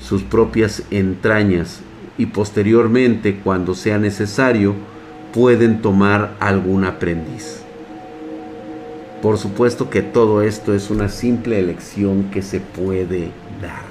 sus 0.00 0.24
propias 0.24 0.82
entrañas 0.90 1.82
y 2.18 2.26
posteriormente 2.26 3.38
cuando 3.44 3.76
sea 3.76 3.98
necesario 3.98 4.74
pueden 5.32 5.82
tomar 5.82 6.34
algún 6.40 6.84
aprendiz 6.84 7.57
por 9.22 9.38
supuesto 9.38 9.90
que 9.90 10.02
todo 10.02 10.42
esto 10.42 10.74
es 10.74 10.90
una 10.90 11.08
simple 11.08 11.58
elección 11.58 12.24
que 12.30 12.42
se 12.42 12.60
puede 12.60 13.30
dar. 13.60 13.86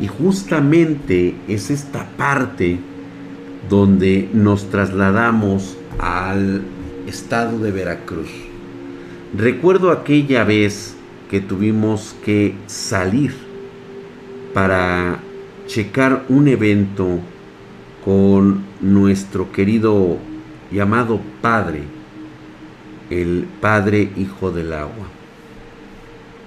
Y 0.00 0.06
justamente 0.06 1.34
es 1.46 1.70
esta 1.70 2.06
parte 2.16 2.78
donde 3.68 4.28
nos 4.32 4.70
trasladamos 4.70 5.76
al 5.98 6.62
estado 7.06 7.58
de 7.58 7.70
Veracruz. 7.70 8.30
Recuerdo 9.36 9.90
aquella 9.90 10.44
vez 10.44 10.96
que 11.30 11.40
tuvimos 11.40 12.16
que 12.24 12.54
salir 12.66 13.34
para 14.52 15.18
checar 15.66 16.24
un 16.28 16.48
evento 16.48 17.18
con 18.04 18.64
nuestro 18.80 19.50
querido 19.50 20.18
llamado 20.70 21.20
Padre 21.40 21.93
el 23.20 23.46
Padre 23.60 24.10
Hijo 24.16 24.50
del 24.50 24.72
Agua. 24.72 25.06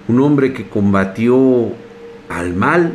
Un 0.07 0.19
hombre 0.19 0.53
que 0.53 0.67
combatió 0.67 1.71
al 2.29 2.53
mal 2.53 2.93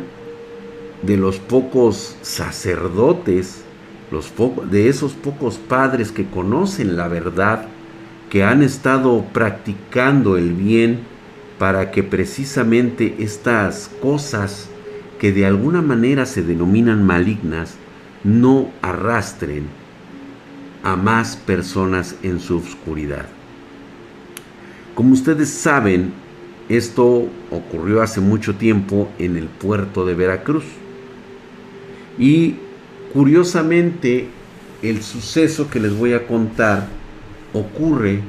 de 1.01 1.17
los 1.17 1.39
pocos 1.39 2.15
sacerdotes, 2.21 3.63
los 4.11 4.31
de 4.69 4.89
esos 4.89 5.13
pocos 5.13 5.57
padres 5.57 6.11
que 6.11 6.25
conocen 6.25 6.95
la 6.95 7.07
verdad, 7.07 7.67
que 8.29 8.43
han 8.43 8.63
estado 8.63 9.25
practicando 9.33 10.37
el 10.37 10.53
bien 10.53 11.01
para 11.59 11.91
que 11.91 12.03
precisamente 12.03 13.15
estas 13.19 13.89
cosas 14.01 14.69
que 15.19 15.31
de 15.31 15.45
alguna 15.45 15.81
manera 15.81 16.25
se 16.25 16.43
denominan 16.43 17.05
malignas 17.05 17.75
no 18.23 18.69
arrastren 18.81 19.67
a 20.83 20.95
más 20.95 21.35
personas 21.35 22.15
en 22.23 22.39
su 22.39 22.57
oscuridad. 22.57 23.25
Como 24.95 25.13
ustedes 25.13 25.49
saben, 25.49 26.13
esto 26.69 27.27
ocurrió 27.49 28.01
hace 28.01 28.21
mucho 28.21 28.55
tiempo 28.55 29.09
en 29.17 29.37
el 29.37 29.45
puerto 29.47 30.05
de 30.05 30.13
Veracruz. 30.13 30.65
Y 32.19 32.55
curiosamente, 33.11 34.27
el 34.83 35.01
suceso 35.01 35.69
que 35.69 35.79
les 35.79 35.97
voy 35.97 36.13
a 36.13 36.27
contar 36.27 36.87
ocurre 37.53 38.19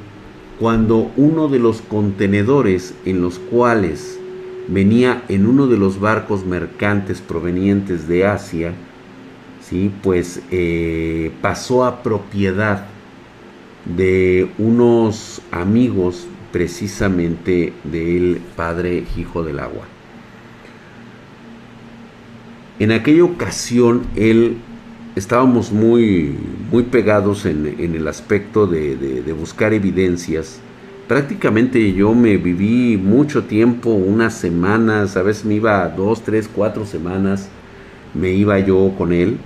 cuando 0.59 1.11
uno 1.17 1.49
de 1.49 1.59
los 1.59 1.81
contenedores 1.81 2.95
en 3.05 3.21
los 3.21 3.37
cuales 3.37 4.19
venía 4.67 5.23
en 5.27 5.45
uno 5.45 5.67
de 5.67 5.77
los 5.77 5.99
barcos 5.99 6.45
mercantes 6.45 7.21
provenientes 7.21 8.07
de 8.07 8.25
Asia, 8.25 8.73
¿sí? 9.61 9.91
pues 10.01 10.41
eh, 10.49 11.31
pasó 11.41 11.85
a 11.85 12.01
propiedad 12.01 12.87
de 13.85 14.49
unos 14.57 15.41
amigos 15.51 16.27
precisamente 16.55 17.73
del 17.83 18.39
Padre 18.55 19.03
Hijo 19.17 19.43
del 19.43 19.59
Agua. 19.59 19.83
En 22.79 22.93
aquella 22.93 23.25
ocasión 23.25 24.03
él 24.15 24.55
estábamos 25.17 25.73
muy, 25.73 26.33
muy 26.71 26.83
pegados 26.83 27.45
en, 27.45 27.75
el 27.77 28.07
aspecto 28.07 28.67
de, 28.67 28.95
de, 28.95 29.33
buscar 29.33 29.73
evidencias. 29.73 30.61
Prácticamente 31.09 31.91
yo 31.91 32.13
me 32.13 32.37
viví 32.37 32.95
mucho 32.95 33.43
tiempo, 33.43 33.89
unas 33.89 34.33
semanas, 34.33 35.17
a 35.17 35.23
veces 35.23 35.43
me 35.43 35.55
iba 35.55 35.85
dos, 35.89 36.23
tres, 36.23 36.47
cuatro 36.47 36.85
semanas, 36.85 37.49
me 38.13 38.31
iba 38.31 38.57
yo 38.59 38.93
con 38.97 39.11
él 39.11 39.39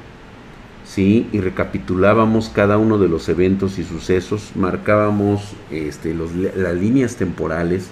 ¿sí? 0.90 1.28
y 1.32 1.40
recapitulábamos 1.40 2.50
cada 2.50 2.78
uno 2.80 2.98
de 2.98 3.08
los 3.08 3.30
eventos 3.30 3.78
y 3.78 3.84
sucesos, 3.84 4.52
marcábamos 4.56 5.54
este, 5.70 6.16
las 6.16 6.76
líneas 6.76 7.16
temporales, 7.16 7.92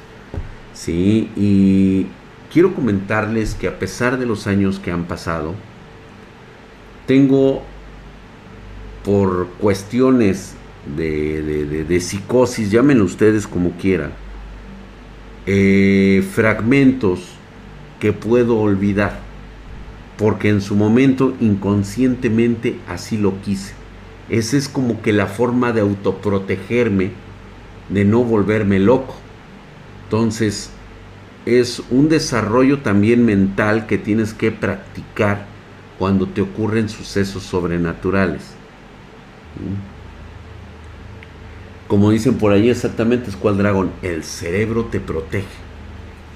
¿sí? 0.74 1.30
y 1.36 2.08
quiero 2.52 2.74
comentarles 2.74 3.54
que 3.54 3.68
a 3.68 3.78
pesar 3.78 4.18
de 4.18 4.26
los 4.26 4.48
años 4.48 4.80
que 4.80 4.91
han 4.91 5.06
pasado, 5.06 5.54
tengo 7.06 7.62
por 9.06 9.48
cuestiones 9.60 10.56
de, 10.98 12.00
psicosis, 12.02 12.72
llámenlo 12.72 13.06
ustedes 13.06 13.45
como 13.45 13.72
quieran, 13.74 14.12
eh, 15.45 16.28
fragmentos 16.34 17.20
que 18.00 18.12
puedo 18.12 18.58
olvidar 18.58 19.27
porque 20.18 20.49
en 20.49 20.61
su 20.61 20.76
momento 20.76 21.36
inconscientemente 21.39 22.80
así 22.88 23.18
lo 23.18 23.39
quise. 23.41 23.74
Esa 24.30 24.57
es 24.57 24.68
como 24.68 25.01
que 25.01 25.13
la 25.13 25.28
forma 25.28 25.72
de 25.72 25.82
autoprotegerme 25.82 27.11
de 27.89 28.03
no 28.03 28.24
volverme 28.24 28.80
loco. 28.80 29.15
Entonces, 30.03 30.72
es 31.45 31.82
un 31.91 32.09
desarrollo 32.09 32.80
también 32.80 33.26
mental 33.26 33.88
que 33.88 33.97
tienes 33.97 34.34
que 34.34 34.51
practicar 34.51 35.45
cuando 35.97 36.28
te 36.28 36.41
ocurren 36.41 36.89
sucesos 36.89 37.43
sobrenaturales. 37.43 38.41
Como 41.88 42.11
dicen 42.11 42.38
por 42.38 42.51
ahí 42.51 42.70
exactamente, 42.70 43.30
es 43.30 43.38
cual 43.38 43.57
dragón, 43.57 43.91
el 44.01 44.24
cerebro 44.24 44.86
te 44.86 44.99
protege 44.99 45.47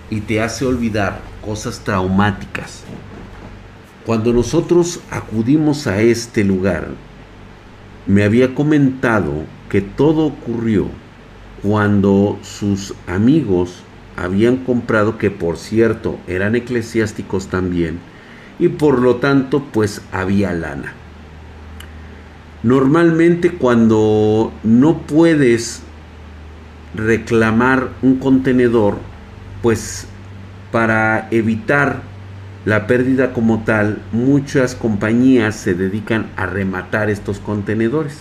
y 0.09 0.21
te 0.21 0.41
hace 0.41 0.65
olvidar 0.65 1.19
cosas 1.45 1.82
traumáticas. 1.82 2.84
Cuando 4.06 4.34
nosotros 4.34 4.99
acudimos 5.12 5.86
a 5.86 6.02
este 6.02 6.43
lugar, 6.43 6.88
me 8.08 8.24
había 8.24 8.56
comentado 8.56 9.32
que 9.70 9.82
todo 9.82 10.26
ocurrió 10.26 10.88
cuando 11.62 12.39
sus 12.41 12.95
amigos 13.06 13.84
habían 14.18 14.58
comprado, 14.58 15.20
que 15.20 15.30
por 15.30 15.58
cierto 15.58 16.18
eran 16.28 16.56
eclesiásticos 16.56 17.47
también, 17.47 17.99
y 18.58 18.70
por 18.70 18.99
lo 18.99 19.18
tanto 19.18 19.64
pues 19.72 20.02
había 20.12 20.52
lana. 20.54 20.93
Normalmente 22.64 23.52
cuando 23.52 24.52
no 24.64 24.99
puedes 24.99 25.84
reclamar 26.95 27.89
un 28.02 28.18
contenedor, 28.18 28.97
pues 29.62 30.08
para 30.72 31.28
evitar 31.32 32.11
la 32.66 32.86
pérdida 32.86 33.34
como 33.34 33.64
tal, 33.64 33.99
muchas 34.12 34.76
compañías 34.76 35.55
se 35.55 35.74
dedican 35.74 36.28
a 36.36 36.45
rematar 36.45 37.09
estos 37.09 37.39
contenedores. 37.39 38.20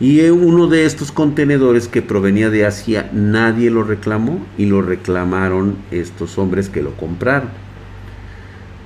Y 0.00 0.20
uno 0.28 0.66
de 0.66 0.86
estos 0.86 1.12
contenedores 1.12 1.86
que 1.86 2.02
provenía 2.02 2.50
de 2.50 2.66
Asia, 2.66 3.10
nadie 3.12 3.70
lo 3.70 3.84
reclamó 3.84 4.44
y 4.58 4.66
lo 4.66 4.82
reclamaron 4.82 5.76
estos 5.90 6.38
hombres 6.38 6.68
que 6.68 6.82
lo 6.82 6.96
compraron. 6.96 7.50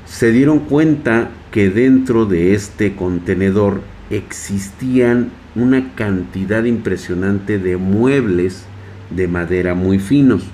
Se 0.06 0.32
dieron 0.32 0.60
cuenta 0.60 1.30
que 1.52 1.70
dentro 1.70 2.26
de 2.26 2.54
este 2.54 2.94
contenedor 2.94 3.80
existían 4.10 5.30
una 5.54 5.94
cantidad 5.94 6.64
impresionante 6.64 7.58
de 7.58 7.76
muebles 7.76 8.64
de 9.10 9.28
madera 9.28 9.74
muy 9.74 9.98
finos. 9.98 10.44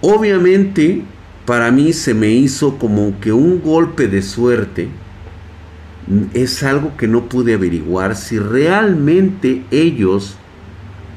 Obviamente, 0.00 1.02
para 1.48 1.70
mí 1.70 1.94
se 1.94 2.12
me 2.12 2.28
hizo 2.28 2.76
como 2.76 3.18
que 3.20 3.32
un 3.32 3.62
golpe 3.62 4.06
de 4.06 4.20
suerte 4.20 4.90
es 6.34 6.62
algo 6.62 6.94
que 6.98 7.08
no 7.08 7.30
pude 7.30 7.54
averiguar 7.54 8.16
si 8.16 8.38
realmente 8.38 9.64
ellos 9.70 10.36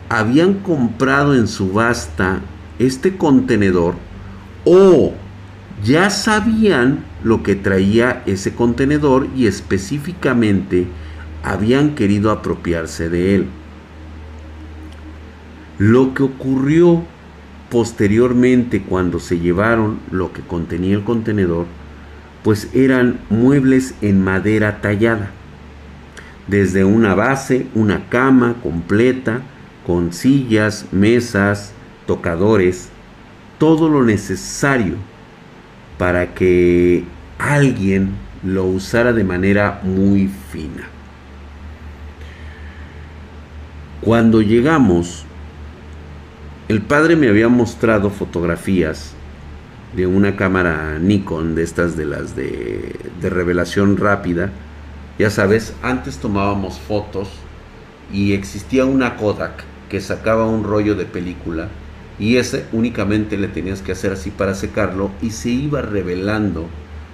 habían 0.07 0.53
comprado 0.53 1.35
en 1.35 1.49
subasta 1.49 2.39
este 2.79 3.17
contenedor 3.17 3.95
o 4.63 5.11
ya 5.83 6.09
sabían 6.09 7.03
lo 7.25 7.43
que 7.43 7.55
traía 7.55 8.23
ese 8.25 8.55
contenedor 8.55 9.27
y 9.35 9.47
específicamente 9.47 10.87
habían 11.43 11.93
querido 11.93 12.31
apropiarse 12.31 13.09
de 13.09 13.35
él. 13.35 13.47
Lo 15.77 16.13
que 16.13 16.23
ocurrió 16.23 17.03
posteriormente 17.71 18.83
cuando 18.83 19.19
se 19.19 19.39
llevaron 19.39 19.99
lo 20.11 20.33
que 20.33 20.41
contenía 20.41 20.95
el 20.95 21.03
contenedor 21.03 21.65
pues 22.43 22.69
eran 22.73 23.19
muebles 23.29 23.95
en 24.01 24.23
madera 24.23 24.81
tallada, 24.81 25.31
desde 26.47 26.83
una 26.83 27.13
base, 27.13 27.67
una 27.75 28.09
cama 28.09 28.55
completa, 28.63 29.41
con 29.85 30.11
sillas, 30.11 30.87
mesas, 30.91 31.73
tocadores, 32.07 32.89
todo 33.57 33.89
lo 33.89 34.03
necesario 34.03 34.95
para 35.97 36.33
que 36.33 37.03
alguien 37.37 38.11
lo 38.43 38.65
usara 38.65 39.13
de 39.13 39.23
manera 39.23 39.81
muy 39.83 40.29
fina. 40.51 40.87
Cuando 44.01 44.41
llegamos, 44.41 45.25
el 46.71 46.81
padre 46.81 47.17
me 47.17 47.27
había 47.27 47.49
mostrado 47.49 48.09
fotografías 48.09 49.11
de 49.93 50.07
una 50.07 50.37
cámara 50.37 50.99
Nikon, 50.99 51.53
de 51.53 51.63
estas 51.63 51.97
de 51.97 52.05
las 52.05 52.33
de, 52.33 52.95
revelación 53.21 53.97
rápida. 53.97 54.51
Ya 55.19 55.29
sabes, 55.29 55.73
antes 55.83 56.19
tomábamos 56.19 56.79
fotos 56.79 57.27
y 58.13 58.31
existía 58.31 58.85
una 58.85 59.17
Kodak 59.17 59.65
que 59.89 59.99
sacaba 59.99 60.45
un 60.45 60.63
rollo 60.63 60.95
de 60.95 61.03
película 61.03 61.67
y 62.17 62.37
ese 62.37 62.65
únicamente 62.71 63.35
le 63.35 63.49
tenías 63.49 63.81
que 63.81 63.91
hacer 63.91 64.13
así 64.13 64.31
para 64.31 64.55
secarlo 64.55 65.11
y 65.21 65.31
se 65.31 65.49
iba 65.49 65.81
revelando 65.81 66.69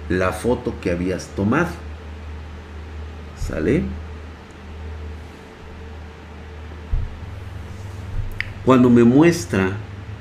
la 0.08 0.30
foto 0.30 0.74
que 0.80 0.92
habías 0.92 1.26
tomado. 1.34 1.70
¿Sale? 3.36 3.82
Cuando 8.64 8.90
me 8.90 9.04
muestra 9.04 9.72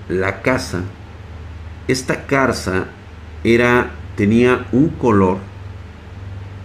la 0.10 0.42
casa 0.42 0.84
esta 1.88 2.26
carza 2.26 2.88
era, 3.46 3.92
tenía 4.18 4.66
un 4.74 4.90
color, 4.90 5.38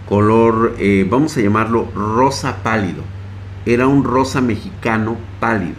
color, 0.07 0.75
eh, 0.79 1.07
vamos 1.09 1.37
a 1.37 1.41
llamarlo 1.41 1.89
rosa 1.95 2.61
pálido. 2.61 3.03
Era 3.65 3.87
un 3.87 4.03
rosa 4.03 4.41
mexicano 4.41 5.15
pálido, 5.39 5.77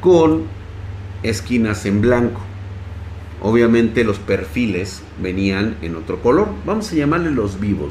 con 0.00 0.44
esquinas 1.24 1.84
en 1.86 2.00
blanco. 2.00 2.40
Obviamente 3.42 4.04
los 4.04 4.20
perfiles 4.20 5.02
venían 5.20 5.76
en 5.82 5.96
otro 5.96 6.22
color. 6.22 6.48
Vamos 6.64 6.92
a 6.92 6.94
llamarle 6.94 7.32
los 7.32 7.58
vivos. 7.58 7.90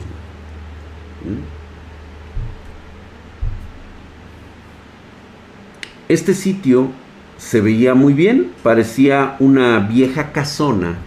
¿Mm? 1.26 1.55
Este 6.08 6.36
sitio 6.36 6.90
se 7.38 7.62
veía 7.62 7.96
muy 7.96 8.14
bien, 8.14 8.52
parecía 8.62 9.36
una 9.40 9.80
vieja 9.80 10.32
casona 10.32 10.98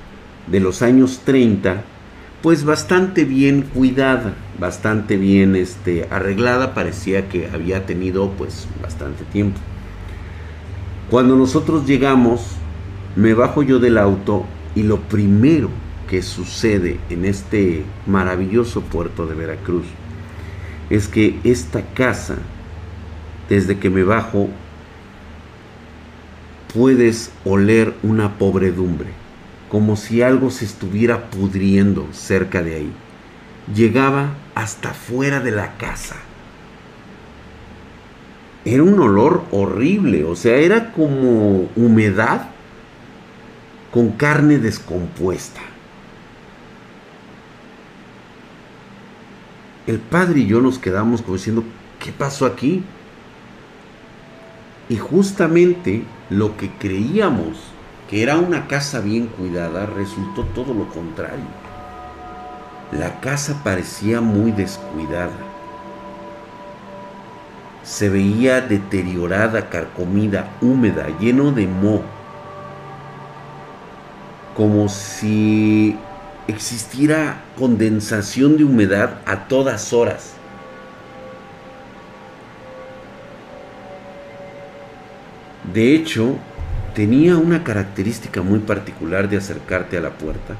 de 0.48 0.58
los 0.58 0.82
años 0.82 1.20
30, 1.24 1.84
pues 2.42 2.64
bastante 2.64 3.24
bien 3.24 3.62
cuidada, 3.62 4.34
bastante 4.58 5.16
bien 5.16 5.54
este, 5.54 6.08
arreglada, 6.10 6.74
parecía 6.74 7.28
que 7.28 7.48
había 7.48 7.86
tenido 7.86 8.30
pues 8.32 8.66
bastante 8.82 9.22
tiempo. 9.24 9.60
Cuando 11.10 11.36
nosotros 11.36 11.86
llegamos, 11.86 12.56
me 13.14 13.34
bajo 13.34 13.62
yo 13.62 13.78
del 13.78 13.98
auto 13.98 14.46
y 14.74 14.82
lo 14.82 14.98
primero 15.02 15.70
que 16.10 16.22
sucede 16.22 16.98
en 17.08 17.24
este 17.24 17.84
maravilloso 18.08 18.80
puerto 18.80 19.26
de 19.26 19.36
Veracruz 19.36 19.86
es 20.90 21.06
que 21.06 21.38
esta 21.44 21.82
casa, 21.94 22.38
desde 23.48 23.78
que 23.78 23.90
me 23.90 24.02
bajo, 24.02 24.48
puedes 26.72 27.32
oler 27.44 27.94
una 28.02 28.38
pobredumbre, 28.38 29.08
como 29.70 29.96
si 29.96 30.22
algo 30.22 30.50
se 30.50 30.64
estuviera 30.64 31.30
pudriendo 31.30 32.08
cerca 32.12 32.62
de 32.62 32.76
ahí. 32.76 32.92
Llegaba 33.74 34.34
hasta 34.54 34.94
fuera 34.94 35.40
de 35.40 35.50
la 35.50 35.76
casa. 35.76 36.16
Era 38.64 38.82
un 38.82 38.98
olor 39.00 39.44
horrible, 39.50 40.24
o 40.24 40.36
sea, 40.36 40.56
era 40.56 40.92
como 40.92 41.68
humedad 41.76 42.48
con 43.92 44.10
carne 44.10 44.58
descompuesta. 44.58 45.60
El 49.86 49.98
padre 49.98 50.40
y 50.40 50.46
yo 50.46 50.60
nos 50.60 50.78
quedamos 50.78 51.22
como 51.22 51.36
diciendo, 51.36 51.64
¿qué 51.98 52.12
pasó 52.12 52.44
aquí? 52.44 52.84
Y 54.90 54.96
justamente 54.96 56.04
lo 56.30 56.56
que 56.56 56.70
creíamos 56.70 57.56
que 58.08 58.22
era 58.22 58.38
una 58.38 58.66
casa 58.68 59.00
bien 59.00 59.26
cuidada 59.26 59.86
resultó 59.86 60.44
todo 60.44 60.72
lo 60.72 60.88
contrario. 60.88 61.44
La 62.92 63.20
casa 63.20 63.60
parecía 63.62 64.20
muy 64.22 64.50
descuidada. 64.50 65.36
Se 67.82 68.08
veía 68.08 68.62
deteriorada, 68.62 69.68
carcomida, 69.68 70.50
húmeda, 70.62 71.06
lleno 71.18 71.52
de 71.52 71.66
moho. 71.66 72.02
Como 74.56 74.88
si 74.88 75.98
existiera 76.46 77.42
condensación 77.58 78.56
de 78.56 78.64
humedad 78.64 79.18
a 79.26 79.48
todas 79.48 79.92
horas. 79.92 80.37
De 85.72 85.94
hecho, 85.94 86.36
tenía 86.94 87.36
una 87.36 87.62
característica 87.64 88.42
muy 88.42 88.60
particular 88.60 89.28
de 89.28 89.36
acercarte 89.36 89.98
a 89.98 90.00
la 90.00 90.10
puerta 90.10 90.56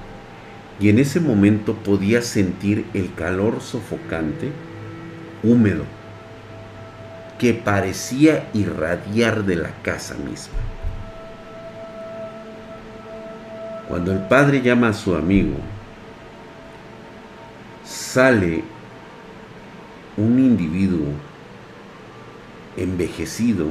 y 0.81 0.89
en 0.89 0.99
ese 0.99 1.21
momento 1.21 1.75
podías 1.75 2.27
sentir 2.27 2.85
el 2.95 3.13
calor 3.15 3.61
sofocante, 3.61 4.51
húmedo. 5.43 5.85
que 7.39 7.55
parecía 7.55 8.49
irradiar 8.53 9.45
de 9.45 9.55
la 9.55 9.71
casa 9.83 10.17
misma. 10.17 10.59
Cuando 13.87 14.11
el 14.11 14.19
padre 14.27 14.61
llama 14.61 14.89
a 14.89 14.93
su 14.93 15.15
amigo, 15.15 15.57
sale 17.85 18.65
un 20.17 20.39
individuo 20.41 21.07
envejecido, 22.77 23.69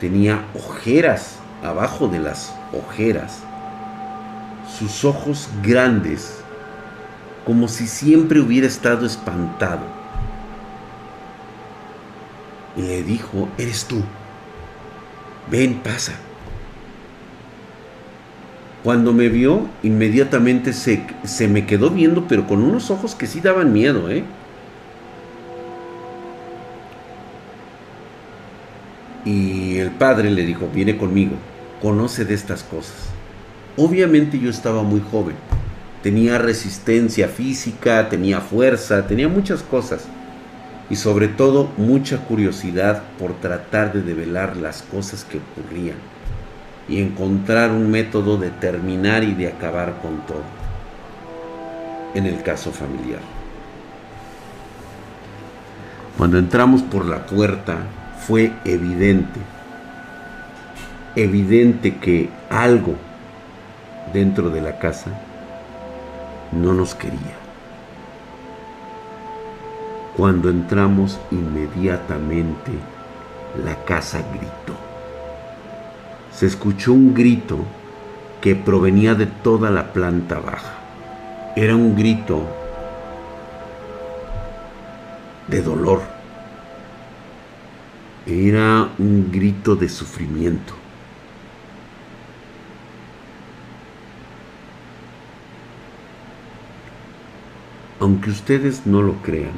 tenía 0.00 0.44
ojeras 0.54 1.36
abajo 1.62 2.08
de 2.08 2.18
las 2.18 2.54
ojeras, 2.72 3.40
sus 4.78 5.04
ojos 5.04 5.48
grandes, 5.62 6.40
como 7.46 7.68
si 7.68 7.86
siempre 7.86 8.40
hubiera 8.40 8.66
estado 8.66 9.06
espantado. 9.06 9.82
Y 12.76 12.82
le 12.82 13.02
dijo, 13.02 13.48
eres 13.56 13.84
tú, 13.84 14.02
ven, 15.50 15.80
pasa. 15.82 16.12
Cuando 18.82 19.12
me 19.14 19.28
vio, 19.28 19.66
inmediatamente 19.82 20.72
se, 20.74 21.06
se 21.24 21.48
me 21.48 21.64
quedó 21.64 21.88
viendo, 21.88 22.26
pero 22.28 22.46
con 22.46 22.62
unos 22.62 22.90
ojos 22.90 23.14
que 23.14 23.26
sí 23.26 23.40
daban 23.40 23.72
miedo, 23.72 24.10
¿eh? 24.10 24.24
Y 29.24 29.78
el 29.78 29.90
padre 29.90 30.30
le 30.30 30.44
dijo, 30.44 30.68
viene 30.72 30.96
conmigo, 30.96 31.36
conoce 31.80 32.24
de 32.24 32.34
estas 32.34 32.62
cosas. 32.62 33.08
Obviamente 33.76 34.38
yo 34.38 34.50
estaba 34.50 34.82
muy 34.82 35.02
joven, 35.10 35.36
tenía 36.02 36.38
resistencia 36.38 37.28
física, 37.28 38.08
tenía 38.08 38.40
fuerza, 38.40 39.06
tenía 39.06 39.28
muchas 39.28 39.62
cosas 39.62 40.06
y 40.90 40.96
sobre 40.96 41.28
todo 41.28 41.70
mucha 41.76 42.18
curiosidad 42.18 43.02
por 43.18 43.32
tratar 43.34 43.92
de 43.92 44.02
develar 44.02 44.56
las 44.56 44.82
cosas 44.82 45.24
que 45.24 45.38
ocurrían 45.38 45.96
y 46.88 47.00
encontrar 47.00 47.70
un 47.70 47.90
método 47.90 48.36
de 48.36 48.50
terminar 48.50 49.24
y 49.24 49.32
de 49.32 49.48
acabar 49.48 50.00
con 50.02 50.18
todo, 50.26 50.44
en 52.14 52.26
el 52.26 52.42
caso 52.42 52.70
familiar. 52.70 53.20
Cuando 56.18 56.38
entramos 56.38 56.82
por 56.82 57.06
la 57.06 57.26
puerta 57.26 57.78
fue 58.26 58.52
evidente, 58.64 59.38
evidente 61.14 61.96
que 61.96 62.30
algo 62.48 62.94
dentro 64.14 64.48
de 64.48 64.62
la 64.62 64.78
casa 64.78 65.10
no 66.52 66.72
nos 66.72 66.94
quería. 66.94 67.36
Cuando 70.16 70.48
entramos 70.48 71.20
inmediatamente, 71.30 72.72
la 73.62 73.84
casa 73.84 74.18
gritó. 74.32 74.74
Se 76.32 76.46
escuchó 76.46 76.94
un 76.94 77.12
grito 77.12 77.58
que 78.40 78.54
provenía 78.54 79.14
de 79.14 79.26
toda 79.26 79.70
la 79.70 79.92
planta 79.92 80.38
baja. 80.38 80.74
Era 81.56 81.76
un 81.76 81.94
grito 81.94 82.42
de 85.48 85.60
dolor. 85.60 86.13
Era 88.26 88.88
un 88.98 89.30
grito 89.30 89.76
de 89.76 89.88
sufrimiento. 89.88 90.72
Aunque 98.00 98.30
ustedes 98.30 98.86
no 98.86 99.02
lo 99.02 99.14
crean, 99.22 99.52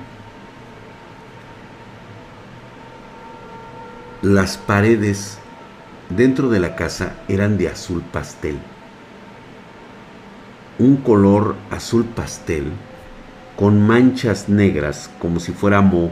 las 4.23 4.57
paredes 4.57 5.39
dentro 6.09 6.49
de 6.49 6.59
la 6.59 6.75
casa 6.75 7.15
eran 7.29 7.59
de 7.59 7.69
azul 7.69 8.03
pastel. 8.03 8.59
Un 10.79 10.97
color 10.97 11.55
azul 11.71 12.05
pastel 12.05 12.73
con 13.57 13.87
manchas 13.87 14.49
negras 14.49 15.09
como 15.21 15.39
si 15.39 15.53
fuera 15.53 15.81
mo 15.81 16.11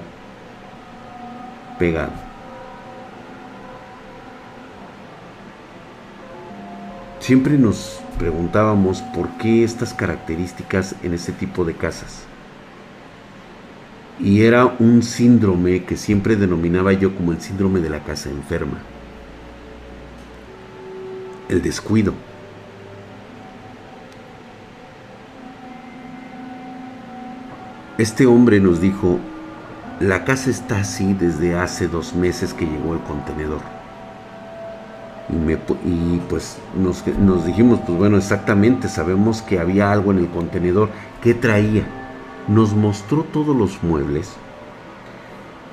pegado. 1.78 2.23
Siempre 7.24 7.56
nos 7.56 8.00
preguntábamos 8.18 9.00
por 9.00 9.30
qué 9.38 9.64
estas 9.64 9.94
características 9.94 10.94
en 11.02 11.14
ese 11.14 11.32
tipo 11.32 11.64
de 11.64 11.72
casas. 11.72 12.24
Y 14.20 14.42
era 14.42 14.66
un 14.78 15.02
síndrome 15.02 15.84
que 15.84 15.96
siempre 15.96 16.36
denominaba 16.36 16.92
yo 16.92 17.16
como 17.16 17.32
el 17.32 17.40
síndrome 17.40 17.80
de 17.80 17.88
la 17.88 18.00
casa 18.00 18.28
enferma. 18.28 18.76
El 21.48 21.62
descuido. 21.62 22.12
Este 27.96 28.26
hombre 28.26 28.60
nos 28.60 28.82
dijo, 28.82 29.18
la 29.98 30.26
casa 30.26 30.50
está 30.50 30.80
así 30.80 31.14
desde 31.14 31.56
hace 31.56 31.88
dos 31.88 32.14
meses 32.14 32.52
que 32.52 32.66
llegó 32.66 32.92
el 32.92 33.00
contenedor. 33.00 33.73
Y, 35.28 36.18
pues 36.28 36.58
nos, 36.76 37.06
nos, 37.18 37.46
dijimos, 37.46 37.80
pues 37.86 37.96
bueno, 37.96 38.18
exactamente, 38.18 38.88
sabemos 38.88 39.40
que 39.40 39.58
había 39.58 39.90
algo 39.90 40.12
en 40.12 40.18
el 40.18 40.28
contenedor. 40.28 40.90
¿Qué 41.22 41.34
traía? 41.34 41.84
Nos 42.46 42.74
mostró 42.74 43.22
todos 43.22 43.56
los 43.56 43.82
muebles 43.82 44.36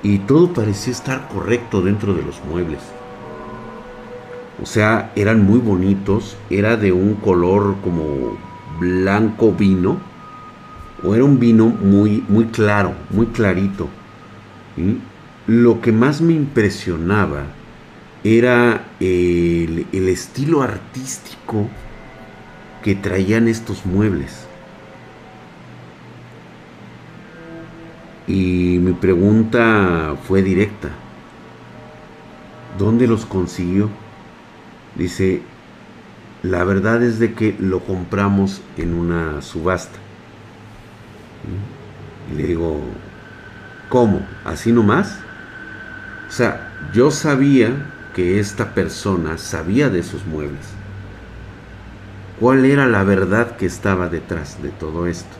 y 0.04 0.20
todo 0.20 0.54
parecía 0.54 0.94
estar 0.94 1.28
correcto 1.28 1.82
dentro 1.82 2.14
de 2.14 2.24
los 2.24 2.44
muebles. 2.46 2.80
O 4.62 4.66
sea, 4.66 5.12
eran 5.16 5.46
muy 5.46 5.60
bonitos, 5.60 6.38
era 6.50 6.78
de 6.78 6.92
un 6.92 7.16
color 7.16 7.76
como 7.84 8.38
blanco 8.80 9.52
vino, 9.52 9.98
o 11.04 11.16
era 11.16 11.24
un 11.24 11.40
vino 11.40 11.66
muy, 11.66 12.24
muy 12.28 12.46
claro, 12.46 12.94
muy 13.10 13.28
clarito. 13.28 13.88
Lo 15.48 15.82
que 15.82 15.92
más 15.92 16.22
me 16.22 16.34
impresionaba 16.34 17.44
era 18.24 18.86
el, 19.00 19.88
estilo 19.92 20.62
artístico 20.62 21.68
que 22.84 22.96
traían 22.96 23.48
estos 23.48 23.86
muebles. 23.86 24.46
Y 28.28 28.80
mi 28.80 28.94
pregunta 28.94 30.16
fue 30.28 30.42
directa. 30.42 30.90
¿Dónde 32.78 33.08
los 33.08 33.26
consiguió? 33.26 33.90
Dice, 34.96 35.42
la 36.44 36.64
verdad 36.64 37.04
es 37.04 37.20
de 37.20 37.34
que 37.34 37.56
lo 37.60 37.82
compramos 37.82 38.62
en 38.78 38.94
una 38.94 39.42
subasta. 39.42 39.98
Y 42.32 42.36
le 42.36 42.48
digo, 42.48 42.80
¿cómo? 43.90 44.26
¿Así 44.46 44.72
nomás? 44.72 45.20
O 46.30 46.32
sea, 46.32 46.72
yo 46.94 47.12
sabía 47.12 47.74
que 48.16 48.40
esta 48.40 48.74
persona 48.74 49.38
sabía 49.38 49.90
de 49.90 50.00
esos 50.00 50.26
muebles. 50.26 50.68
¿Cuál 52.40 52.66
era 52.66 52.88
la 52.88 53.04
verdad 53.04 53.56
que 53.56 53.66
estaba 53.66 54.10
detrás 54.10 54.62
de 54.62 54.70
todo 54.70 55.08
esto? 55.08 55.38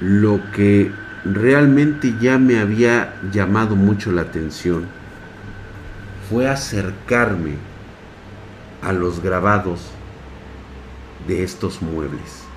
Lo 0.00 0.40
que 0.52 0.92
realmente 1.24 2.14
ya 2.20 2.38
me 2.38 2.58
había 2.58 3.14
llamado 3.32 3.76
mucho 3.76 4.12
la 4.12 4.22
atención 4.22 4.86
fue 6.28 6.48
acercarme 6.48 7.54
a 8.82 8.92
los 8.92 9.22
grabados 9.22 9.90
de 11.26 11.42
estos 11.42 11.82
muebles. 11.82 12.47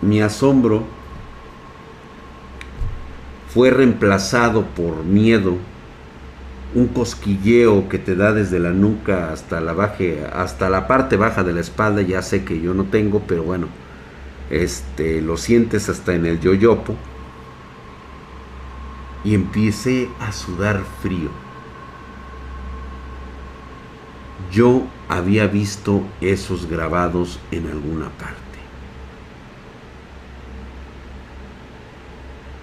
Mi 0.00 0.20
asombro 0.20 0.84
fue 3.48 3.70
reemplazado 3.70 4.64
por 4.66 5.04
miedo, 5.04 5.56
un 6.74 6.86
cosquilleo 6.88 7.88
que 7.88 7.98
te 7.98 8.14
da 8.14 8.32
desde 8.32 8.58
la 8.58 8.70
nuca 8.70 9.32
hasta 9.32 9.60
la 9.60 9.72
baje, 9.72 10.24
hasta 10.32 10.68
la 10.68 10.86
parte 10.86 11.16
baja 11.16 11.42
de 11.42 11.54
la 11.54 11.60
espalda, 11.60 12.02
ya 12.02 12.22
sé 12.22 12.44
que 12.44 12.60
yo 12.60 12.74
no 12.74 12.84
tengo, 12.84 13.20
pero 13.26 13.42
bueno, 13.42 13.68
este 14.50 15.20
lo 15.20 15.36
sientes 15.36 15.88
hasta 15.88 16.14
en 16.14 16.26
el 16.26 16.40
yoyopo 16.40 16.94
y 19.24 19.34
empecé 19.34 20.08
a 20.20 20.32
sudar 20.32 20.82
frío. 21.02 21.30
Yo 24.52 24.82
había 25.08 25.46
visto 25.46 26.02
esos 26.20 26.66
grabados 26.66 27.38
en 27.50 27.66
alguna 27.66 28.08
parte. 28.10 28.47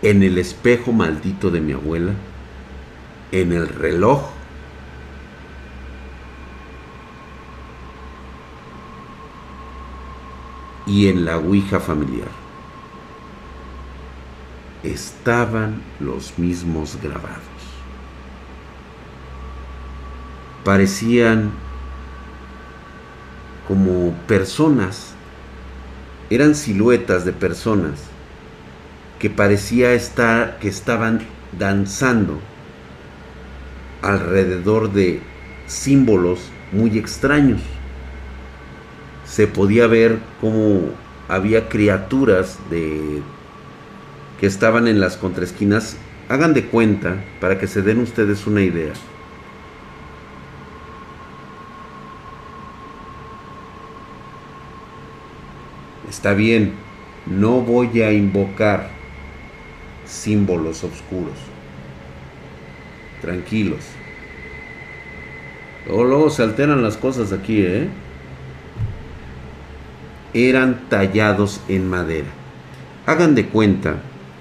En 0.05 0.21
el 0.21 0.37
espejo 0.37 0.91
maldito 0.91 1.49
de 1.49 1.61
mi 1.61 1.73
abuela, 1.73 2.13
en 3.31 3.51
el 3.51 3.67
reloj, 3.67 4.21
y 10.85 11.07
en 11.07 11.25
la 11.25 11.37
Ouija 11.37 11.79
familiar. 11.79 12.29
Estaban 14.83 15.81
los 15.99 16.37
mismos 16.37 16.99
grabados. 17.01 17.41
Parecían 20.63 21.51
como 23.67 24.13
personas, 24.27 25.13
eran 26.29 26.53
siluetas 26.53 27.25
de 27.25 27.33
personas 27.33 28.14
que 29.19 29.29
parecía 29.29 29.93
estar 29.93 30.59
que 30.59 30.67
estaban 30.67 31.21
danzando 31.57 32.39
alrededor 34.01 34.91
de 34.91 35.21
símbolos 35.67 36.39
muy 36.71 36.97
extraños. 36.97 37.61
Se 39.25 39.47
podía 39.47 39.87
ver 39.87 40.19
como 40.41 40.89
había 41.27 41.69
criaturas 41.69 42.59
de 42.69 43.21
que 44.39 44.45
estaban 44.45 44.87
en 44.87 44.99
las 44.99 45.17
contraesquinas. 45.17 45.97
Hagan 46.27 46.53
de 46.53 46.65
cuenta 46.65 47.23
para 47.39 47.57
que 47.59 47.67
se 47.67 47.81
den 47.81 47.99
ustedes 47.99 48.47
una 48.47 48.61
idea. 48.61 48.93
Está 56.09 56.33
bien, 56.33 56.73
no 57.25 57.61
voy 57.61 58.01
a 58.01 58.11
invocar 58.11 58.94
símbolos 60.05 60.83
oscuros. 60.83 61.37
Tranquilos. 63.21 63.81
Luego, 65.87 66.03
luego 66.03 66.29
se 66.29 66.43
alteran 66.43 66.81
las 66.81 66.97
cosas 66.97 67.31
aquí, 67.31 67.61
¿eh? 67.61 67.87
Eran 70.33 70.89
tallados 70.89 71.61
en 71.67 71.89
madera. 71.89 72.27
Hagan 73.05 73.35
de 73.35 73.45
cuenta, 73.47 73.97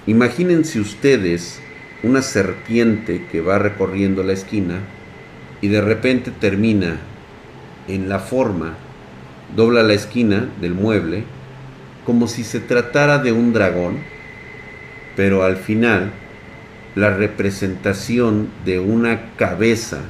imagínense 0.07 0.79
ustedes 0.79 1.61
una 2.03 2.21
serpiente 2.21 3.25
que 3.31 3.41
va 3.41 3.59
recorriendo 3.59 4.23
la 4.23 4.33
esquina 4.33 4.79
y 5.61 5.67
de 5.67 5.81
repente 5.81 6.31
termina 6.31 6.97
en 7.87 8.09
la 8.09 8.19
forma, 8.19 8.73
dobla 9.55 9.83
la 9.83 9.93
esquina 9.93 10.49
del 10.61 10.73
mueble, 10.73 11.23
como 12.05 12.27
si 12.27 12.43
se 12.43 12.59
tratara 12.59 13.19
de 13.19 13.31
un 13.31 13.53
dragón, 13.53 13.99
pero 15.15 15.43
al 15.43 15.57
final 15.57 16.11
la 16.95 17.15
representación 17.15 18.49
de 18.63 18.79
una 18.79 19.33
cabeza. 19.35 20.01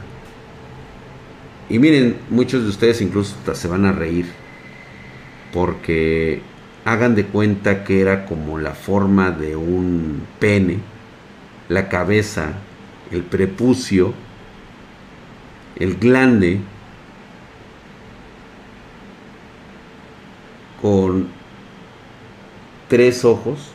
Y 1.70 1.80
miren, 1.80 2.18
muchos 2.30 2.64
de 2.64 2.70
ustedes 2.70 3.02
incluso 3.02 3.36
se 3.54 3.68
van 3.68 3.86
a 3.86 3.92
reír, 3.92 4.28
porque 5.52 6.42
hagan 6.86 7.16
de 7.16 7.26
cuenta 7.26 7.84
que 7.84 8.02
era 8.02 8.26
como 8.26 8.60
la 8.60 8.76
forma 8.76 9.32
de 9.32 9.56
un 9.56 10.28
pene, 10.40 10.78
la 11.70 11.90
cabeza, 11.90 12.54
el 13.12 13.24
prepucio, 13.24 14.14
el 15.78 15.98
glande, 15.98 16.60
con 20.80 21.28
tres 22.88 23.26
ojos 23.26 23.75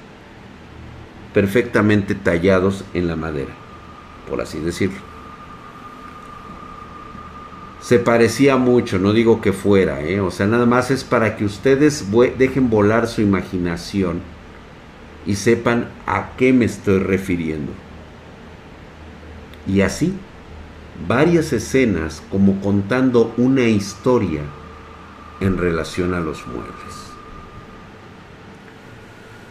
perfectamente 1.33 2.15
tallados 2.15 2.85
en 2.95 3.07
la 3.07 3.17
madera, 3.17 3.53
por 4.29 4.41
así 4.41 4.59
decirlo. 4.59 4.99
Se 7.81 7.99
parecía 7.99 8.57
mucho, 8.57 8.99
no 8.99 9.13
digo 9.13 9.41
que 9.41 9.53
fuera, 9.53 10.03
¿eh? 10.03 10.21
o 10.21 10.31
sea, 10.31 10.47
nada 10.47 10.67
más 10.67 10.91
es 10.91 11.03
para 11.03 11.37
que 11.37 11.45
ustedes 11.45 12.07
dejen 12.37 12.69
volar 12.69 13.09
su 13.09 13.23
imaginación 13.23 14.21
y 15.27 15.37
sepan 15.37 15.89
a 16.07 16.31
qué 16.37 16.53
me 16.53 16.67
estoy 16.67 16.99
refiriendo. 16.99 17.73
Y 19.67 19.81
así, 19.81 20.15
varias 21.09 21.53
escenas 21.53 22.23
como 22.31 22.61
contando 22.61 23.33
una 23.39 23.63
historia 23.63 24.43
en 25.41 25.57
relación 25.57 26.13
a 26.13 26.21
los 26.21 26.47
muebles 26.47 27.00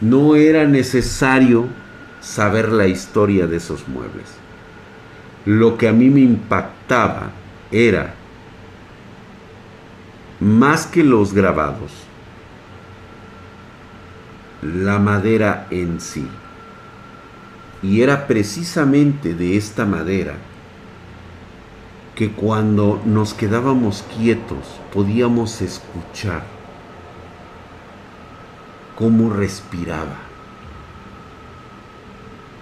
no 0.00 0.34
era 0.34 0.66
necesario 0.66 1.66
saber 2.20 2.70
la 2.70 2.86
historia 2.86 3.46
de 3.46 3.56
esos 3.56 3.88
muebles. 3.88 4.26
Lo 5.44 5.76
que 5.76 5.88
a 5.88 5.92
mí 5.92 6.10
me 6.10 6.20
impactaba 6.20 7.30
era, 7.70 8.14
más 10.38 10.86
que 10.86 11.04
los 11.04 11.32
grabados, 11.32 11.92
la 14.62 14.98
madera 14.98 15.66
en 15.70 16.00
sí. 16.00 16.26
Y 17.82 18.02
era 18.02 18.26
precisamente 18.26 19.34
de 19.34 19.56
esta 19.56 19.86
madera 19.86 20.34
que 22.14 22.30
cuando 22.32 23.00
nos 23.06 23.32
quedábamos 23.32 24.04
quietos 24.14 24.78
podíamos 24.92 25.62
escuchar 25.62 26.59
cómo 29.00 29.30
respiraba. 29.30 30.18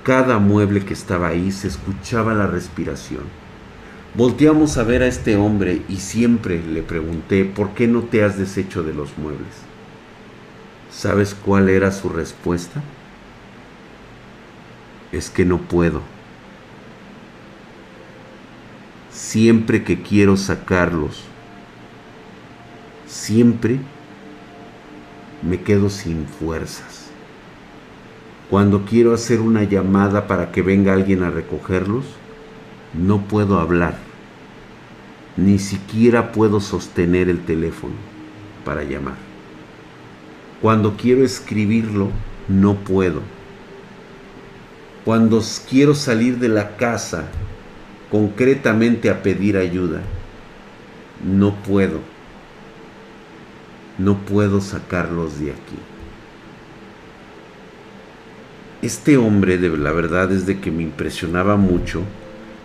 Cada 0.04 0.38
mueble 0.38 0.84
que 0.84 0.94
estaba 0.94 1.26
ahí 1.26 1.50
se 1.50 1.66
escuchaba 1.66 2.32
la 2.32 2.46
respiración. 2.46 3.24
Volteamos 4.14 4.78
a 4.78 4.84
ver 4.84 5.02
a 5.02 5.08
este 5.08 5.34
hombre 5.34 5.82
y 5.88 5.96
siempre 5.96 6.62
le 6.62 6.84
pregunté, 6.84 7.44
¿por 7.44 7.70
qué 7.70 7.88
no 7.88 8.02
te 8.02 8.22
has 8.22 8.38
deshecho 8.38 8.84
de 8.84 8.94
los 8.94 9.18
muebles? 9.18 9.48
¿Sabes 10.92 11.34
cuál 11.34 11.68
era 11.68 11.90
su 11.90 12.08
respuesta? 12.08 12.84
Es 15.10 15.30
que 15.30 15.44
no 15.44 15.58
puedo. 15.58 16.02
Siempre 19.10 19.82
que 19.82 20.02
quiero 20.02 20.36
sacarlos, 20.36 21.24
siempre 23.08 23.80
me 25.42 25.60
quedo 25.62 25.90
sin 25.90 26.26
fuerzas. 26.26 27.06
Cuando 28.50 28.84
quiero 28.84 29.12
hacer 29.12 29.40
una 29.40 29.64
llamada 29.64 30.26
para 30.26 30.50
que 30.52 30.62
venga 30.62 30.94
alguien 30.94 31.22
a 31.22 31.30
recogerlos, 31.30 32.04
no 32.94 33.22
puedo 33.22 33.58
hablar. 33.58 33.96
Ni 35.36 35.58
siquiera 35.58 36.32
puedo 36.32 36.60
sostener 36.60 37.28
el 37.28 37.44
teléfono 37.44 37.94
para 38.64 38.84
llamar. 38.84 39.16
Cuando 40.62 40.96
quiero 40.96 41.24
escribirlo, 41.24 42.10
no 42.48 42.76
puedo. 42.76 43.22
Cuando 45.04 45.42
quiero 45.68 45.94
salir 45.94 46.38
de 46.38 46.48
la 46.48 46.76
casa 46.76 47.28
concretamente 48.10 49.10
a 49.10 49.22
pedir 49.22 49.56
ayuda, 49.56 50.00
no 51.24 51.54
puedo 51.54 52.00
no 53.98 54.18
puedo 54.18 54.60
sacarlos 54.60 55.40
de 55.40 55.50
aquí. 55.50 55.76
Este 58.80 59.16
hombre, 59.16 59.58
de 59.58 59.76
la 59.76 59.90
verdad, 59.90 60.30
es 60.30 60.46
de 60.46 60.60
que 60.60 60.70
me 60.70 60.84
impresionaba 60.84 61.56
mucho, 61.56 62.02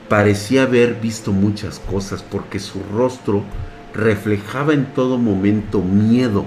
parecía 0.09 0.63
haber 0.63 0.93
visto 1.01 1.31
muchas 1.31 1.79
cosas 1.79 2.21
porque 2.21 2.59
su 2.59 2.83
rostro 2.93 3.43
reflejaba 3.95 4.73
en 4.73 4.85
todo 4.93 5.17
momento 5.17 5.81
miedo. 5.81 6.45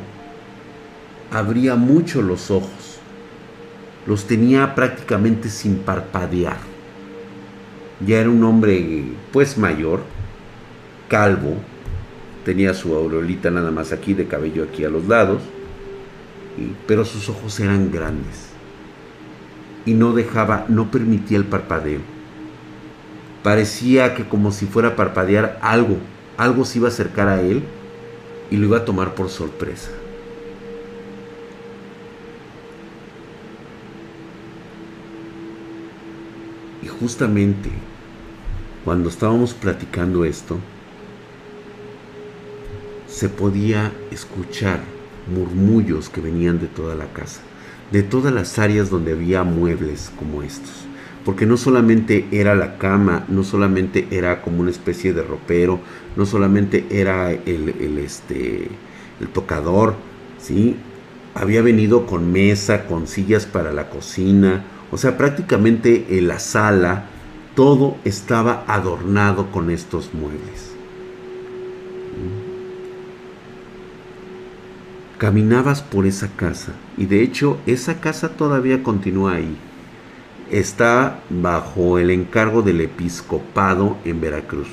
Abría 1.32 1.74
mucho 1.74 2.22
los 2.22 2.52
ojos. 2.52 3.00
Los 4.06 4.26
tenía 4.26 4.76
prácticamente 4.76 5.48
sin 5.48 5.78
parpadear. 5.78 6.58
Ya 8.06 8.20
era 8.20 8.30
un 8.30 8.44
hombre 8.44 9.04
pues 9.32 9.58
mayor, 9.58 10.02
calvo, 11.08 11.56
tenía 12.46 12.74
su 12.74 12.94
aureolita 12.94 13.50
nada 13.50 13.72
más 13.72 13.90
aquí, 13.90 14.14
de 14.14 14.28
cabello 14.28 14.62
aquí 14.62 14.84
a 14.84 14.88
los 14.88 15.08
lados, 15.08 15.42
pero 16.86 17.04
sus 17.04 17.28
ojos 17.28 17.58
eran 17.58 17.90
grandes 17.90 18.50
y 19.84 19.94
no 19.94 20.12
dejaba, 20.12 20.64
no 20.68 20.92
permitía 20.92 21.38
el 21.38 21.44
parpadeo. 21.44 21.98
Parecía 23.42 24.14
que 24.14 24.28
como 24.28 24.52
si 24.52 24.66
fuera 24.66 24.90
a 24.90 24.96
parpadear 24.96 25.58
algo, 25.60 25.96
algo 26.36 26.64
se 26.64 26.78
iba 26.78 26.86
a 26.86 26.92
acercar 26.92 27.26
a 27.26 27.40
él 27.40 27.64
y 28.48 28.58
lo 28.58 28.66
iba 28.66 28.76
a 28.78 28.84
tomar 28.84 29.16
por 29.16 29.28
sorpresa. 29.28 29.90
Y 36.80 36.86
justamente 36.86 37.70
cuando 38.84 39.08
estábamos 39.08 39.52
platicando 39.52 40.24
esto, 40.24 40.60
se 43.16 43.30
podía 43.30 43.94
escuchar 44.10 44.80
murmullos 45.34 46.10
que 46.10 46.20
venían 46.20 46.60
de 46.60 46.66
toda 46.66 46.94
la 46.94 47.06
casa, 47.14 47.40
de 47.90 48.02
todas 48.02 48.30
las 48.30 48.58
áreas 48.58 48.90
donde 48.90 49.12
había 49.12 49.42
muebles 49.42 50.12
como 50.18 50.42
estos. 50.42 50.84
Porque 51.24 51.46
no 51.46 51.56
solamente 51.56 52.26
era 52.30 52.54
la 52.54 52.76
cama, 52.76 53.24
no 53.28 53.42
solamente 53.42 54.06
era 54.10 54.42
como 54.42 54.60
una 54.60 54.70
especie 54.70 55.14
de 55.14 55.22
ropero, 55.22 55.80
no 56.14 56.26
solamente 56.26 56.84
era 56.90 57.32
el, 57.32 57.98
este, 58.04 58.68
el 59.18 59.28
tocador, 59.28 59.94
¿sí? 60.38 60.76
había 61.34 61.62
venido 61.62 62.04
con 62.04 62.30
mesa, 62.30 62.86
con 62.86 63.06
sillas 63.06 63.46
para 63.46 63.72
la 63.72 63.88
cocina, 63.88 64.66
o 64.92 64.98
sea, 64.98 65.16
prácticamente 65.16 66.18
en 66.18 66.28
la 66.28 66.38
sala, 66.38 67.06
todo 67.54 67.96
estaba 68.04 68.64
adornado 68.68 69.50
con 69.50 69.70
estos 69.70 70.12
muebles. 70.12 70.75
Caminabas 75.18 75.80
por 75.80 76.04
esa 76.04 76.28
casa 76.28 76.72
y 76.98 77.06
de 77.06 77.22
hecho 77.22 77.58
esa 77.66 78.00
casa 78.00 78.30
todavía 78.30 78.82
continúa 78.82 79.36
ahí. 79.36 79.56
Está 80.50 81.20
bajo 81.30 81.98
el 81.98 82.10
encargo 82.10 82.60
del 82.60 82.82
episcopado 82.82 83.96
en 84.04 84.20
Veracruz. 84.20 84.68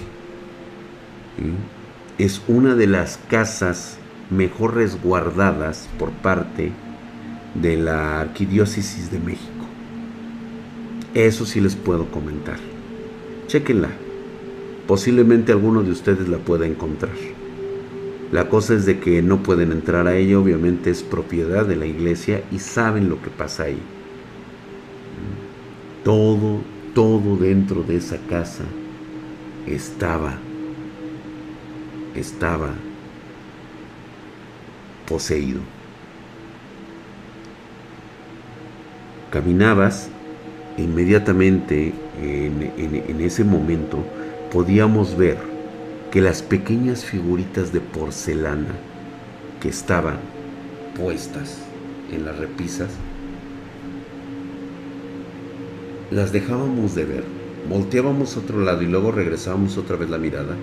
Es 2.17 2.41
una 2.49 2.75
de 2.75 2.87
las 2.87 3.17
casas 3.29 3.97
mejor 4.29 4.75
resguardadas 4.75 5.87
por 5.97 6.11
parte 6.11 6.73
de 7.55 7.77
la 7.77 8.19
Arquidiócesis 8.19 9.11
de 9.11 9.19
México. 9.19 9.65
Eso 11.13 11.45
sí 11.45 11.61
les 11.61 11.75
puedo 11.77 12.07
comentar. 12.11 12.57
Chequenla. 13.47 13.89
Posiblemente 14.87 15.53
alguno 15.53 15.83
de 15.83 15.91
ustedes 15.91 16.27
la 16.27 16.39
pueda 16.39 16.67
encontrar. 16.67 17.13
La 18.33 18.49
cosa 18.49 18.73
es 18.73 18.87
de 18.87 18.99
que 18.99 19.21
no 19.21 19.43
pueden 19.43 19.71
entrar 19.71 20.07
a 20.07 20.15
ella, 20.15 20.39
obviamente 20.39 20.89
es 20.89 21.03
propiedad 21.03 21.67
de 21.67 21.75
la 21.75 21.85
iglesia 21.85 22.41
y 22.51 22.57
saben 22.57 23.07
lo 23.07 23.21
que 23.21 23.29
pasa 23.29 23.65
ahí. 23.65 23.77
Todo, 26.03 26.61
todo 26.95 27.37
dentro 27.37 27.83
de 27.83 27.97
esa 27.97 28.17
casa 28.27 28.63
estaba, 29.67 30.33
estaba 32.15 32.71
poseído. 35.07 35.61
Caminabas 39.29 40.09
inmediatamente 40.79 41.93
en, 42.19 43.21
ese 43.21 43.43
momento 43.43 44.03
podíamos 44.51 45.15
ver 45.15 45.52
que 46.13 46.21
las 46.21 46.43
pequeñas 46.43 47.03
figuritas 47.03 47.73
de 47.73 47.79
porcelana 47.79 48.75
que 49.59 49.69
estaban 49.69 50.19
puestas 50.95 51.57
en 52.11 52.23
las 52.23 52.37
repisas, 52.37 52.91
las 56.11 56.31
dejábamos 56.31 56.93
de 56.93 57.05
ver, 57.05 57.23
volteábamos 57.67 58.37
a 58.37 58.41
otro 58.41 58.59
lado 58.59 58.83
y 58.83 58.85
luego 58.85 59.11
regresábamos 59.11 59.75
otra 59.79 59.95
vez 59.95 60.07
la 60.11 60.19
mirada 60.19 60.55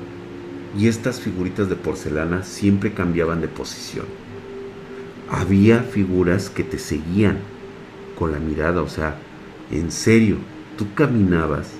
y 0.78 0.86
estas 0.86 1.18
figuritas 1.18 1.68
de 1.68 1.74
porcelana 1.74 2.44
siempre 2.44 2.94
cambiaban 2.94 3.40
de 3.40 3.48
posición. 3.48 4.06
Había 5.28 5.82
figuras 5.82 6.48
que 6.48 6.62
te 6.62 6.78
seguían 6.78 7.38
con 8.16 8.30
la 8.30 8.38
mirada, 8.38 8.82
o 8.82 8.88
sea, 8.88 9.16
en 9.72 9.90
serio, 9.90 10.36
tú 10.78 10.94
caminabas 10.94 11.72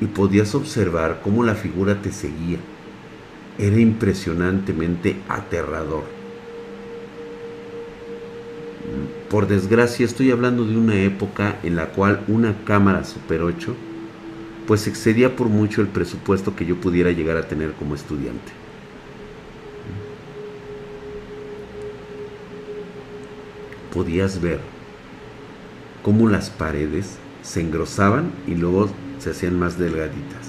y 0.00 0.06
podías 0.06 0.56
observar 0.56 1.20
cómo 1.22 1.44
la 1.44 1.54
figura 1.54 2.02
te 2.02 2.10
seguía. 2.10 2.58
Era 3.60 3.78
impresionantemente 3.78 5.16
aterrador. 5.28 6.04
Por 9.28 9.46
desgracia 9.46 10.06
estoy 10.06 10.30
hablando 10.30 10.64
de 10.64 10.78
una 10.78 11.02
época 11.02 11.58
en 11.62 11.76
la 11.76 11.90
cual 11.90 12.24
una 12.26 12.64
cámara 12.64 13.04
Super 13.04 13.42
8 13.42 13.76
pues 14.66 14.86
excedía 14.86 15.36
por 15.36 15.48
mucho 15.48 15.82
el 15.82 15.88
presupuesto 15.88 16.56
que 16.56 16.64
yo 16.64 16.76
pudiera 16.76 17.10
llegar 17.10 17.36
a 17.36 17.48
tener 17.48 17.72
como 17.72 17.94
estudiante. 17.94 18.50
Podías 23.92 24.40
ver 24.40 24.60
cómo 26.02 26.30
las 26.30 26.48
paredes 26.48 27.18
se 27.42 27.60
engrosaban 27.60 28.32
y 28.46 28.54
luego 28.54 28.88
se 29.18 29.30
hacían 29.30 29.58
más 29.58 29.78
delgaditas. 29.78 30.39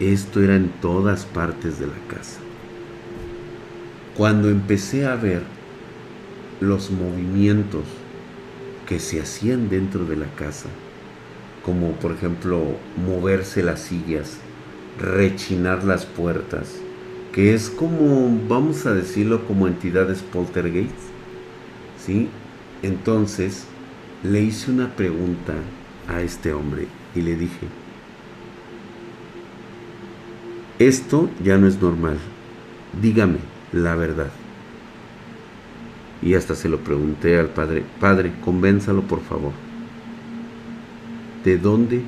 Esto 0.00 0.42
era 0.42 0.56
en 0.56 0.70
todas 0.80 1.26
partes 1.26 1.78
de 1.78 1.86
la 1.86 1.98
casa. 2.08 2.40
Cuando 4.16 4.48
empecé 4.48 5.04
a 5.04 5.14
ver 5.14 5.42
los 6.58 6.90
movimientos 6.90 7.84
que 8.88 8.98
se 8.98 9.20
hacían 9.20 9.68
dentro 9.68 10.06
de 10.06 10.16
la 10.16 10.26
casa, 10.36 10.70
como 11.62 11.92
por 11.92 12.12
ejemplo 12.12 12.78
moverse 13.06 13.62
las 13.62 13.80
sillas, 13.80 14.38
rechinar 14.98 15.84
las 15.84 16.06
puertas, 16.06 16.76
que 17.34 17.52
es 17.52 17.68
como, 17.68 18.40
vamos 18.48 18.86
a 18.86 18.94
decirlo, 18.94 19.46
como 19.46 19.68
entidades 19.68 20.22
poltergeist, 20.22 20.94
¿sí? 22.02 22.30
Entonces, 22.82 23.66
le 24.22 24.40
hice 24.40 24.70
una 24.70 24.96
pregunta 24.96 25.52
a 26.08 26.22
este 26.22 26.54
hombre 26.54 26.88
y 27.14 27.20
le 27.20 27.36
dije, 27.36 27.68
esto 30.80 31.30
ya 31.44 31.56
no 31.58 31.68
es 31.68 31.80
normal, 31.80 32.18
dígame 33.00 33.38
la 33.72 33.94
verdad. 33.94 34.30
Y 36.20 36.34
hasta 36.34 36.56
se 36.56 36.68
lo 36.68 36.78
pregunté 36.78 37.38
al 37.38 37.50
padre, 37.50 37.84
padre, 38.00 38.32
convénzalo 38.44 39.02
por 39.02 39.20
favor. 39.22 39.52
¿De 41.44 41.56
dónde 41.56 42.02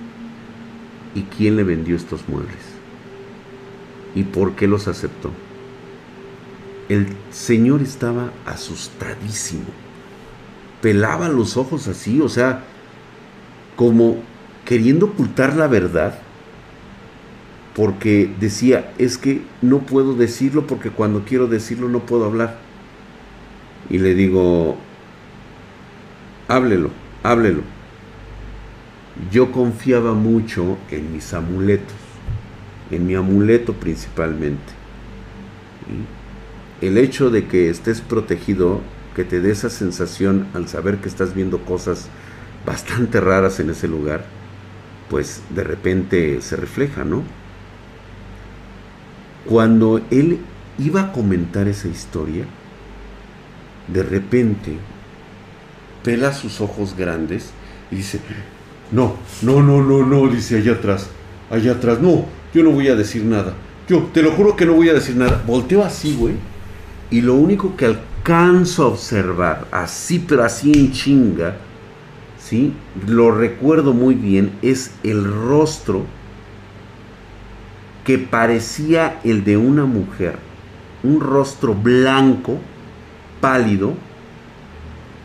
y 1.15 1.23
quién 1.23 1.55
le 1.57 1.63
vendió 1.63 1.95
estos 1.95 2.29
muebles? 2.29 2.59
¿Y 4.17 4.25
por 4.25 4.57
qué 4.57 4.67
los 4.67 4.89
aceptó? 4.89 5.31
El 6.89 7.07
señor 7.31 7.81
estaba 7.81 8.33
asustadísimo 8.45 9.67
pelaba 10.83 11.29
los 11.29 11.57
ojos 11.57 11.89
así, 11.89 12.21
o 12.21 12.29
sea, 12.29 12.65
como 13.77 14.17
queriendo 14.67 15.07
ocultar 15.07 15.57
la 15.57 15.69
verdad, 15.69 16.19
porque 17.75 18.31
decía, 18.39 18.93
es 18.99 19.17
que 19.17 19.43
no 19.63 19.81
puedo 19.81 20.15
decirlo 20.15 20.67
porque 20.67 20.91
cuando 20.91 21.25
quiero 21.25 21.47
decirlo 21.47 21.89
no 21.89 22.01
puedo 22.01 22.27
hablar. 22.27 22.59
Y 23.89 23.99
le 23.99 24.15
digo, 24.15 24.77
háblelo, 26.49 26.91
háblelo. 27.23 27.63
Yo 29.31 29.53
confiaba 29.53 30.15
mucho 30.15 30.79
en 30.91 31.13
mis 31.13 31.33
amuletos, 31.35 31.95
en 32.91 33.07
mi 33.07 33.15
amuleto 33.15 33.75
principalmente. 33.75 34.73
El 36.81 36.99
hecho 36.99 37.31
de 37.31 37.47
que 37.47 37.71
estés 37.71 38.01
protegido 38.01 38.81
que 39.15 39.25
te 39.25 39.41
dé 39.41 39.51
esa 39.51 39.71
sensación 39.71 40.49
al 40.55 40.69
saber 40.69 40.99
que 40.99 41.09
estás 41.09 41.35
viendo 41.35 41.65
cosas 41.65 42.09
bastante 42.67 43.21
raras 43.21 43.61
en 43.61 43.71
ese 43.71 43.89
lugar, 43.89 44.25
pues 45.11 45.43
de 45.51 45.65
repente 45.65 46.41
se 46.41 46.57
refleja, 46.57 47.05
¿no? 47.05 47.23
Cuando 49.47 50.01
él 50.11 50.39
iba 50.79 51.03
a 51.03 51.13
comentar 51.13 51.69
esa 51.69 51.89
historia, 51.89 52.45
de 53.89 54.03
repente 54.03 54.77
pela 56.03 56.33
sus 56.33 56.61
ojos 56.61 56.97
grandes 56.97 57.51
y 57.91 57.97
dice, 57.97 58.21
no, 58.91 59.17
no, 59.43 59.63
no, 59.63 59.83
no, 59.83 60.05
no, 60.05 60.29
dice 60.29 60.59
allá 60.59 60.73
atrás, 60.73 61.09
allá 61.51 61.73
atrás, 61.73 62.01
no, 62.01 62.27
yo 62.55 62.63
no 62.63 62.71
voy 62.71 62.89
a 62.89 62.95
decir 62.95 63.25
nada, 63.25 63.55
yo 63.89 64.09
te 64.13 64.23
lo 64.23 64.33
juro 64.33 64.57
que 64.57 64.67
no 64.67 64.75
voy 64.75 64.89
a 64.89 64.95
decir 64.95 65.17
nada. 65.17 65.43
Volteo 65.47 65.85
así, 65.85 66.17
güey, 66.17 66.35
y 67.11 67.21
lo 67.21 67.35
único 67.35 67.77
que 67.77 67.87
alcanzo 67.87 68.85
a 68.85 68.89
observar, 68.89 69.67
así 69.71 70.19
pero 70.19 70.45
así 70.45 70.73
en 70.73 70.93
chinga, 70.93 71.57
¿sí? 72.39 72.73
lo 73.07 73.31
recuerdo 73.31 73.93
muy 73.93 74.15
bien, 74.15 74.53
es 74.63 74.93
el 75.03 75.25
rostro 75.25 76.05
que 78.05 78.19
parecía 78.19 79.21
el 79.25 79.45
de 79.45 79.57
una 79.57 79.85
mujer, 79.85 80.37
un 81.03 81.21
rostro 81.21 81.75
blanco, 81.75 82.59
pálido, 83.41 83.95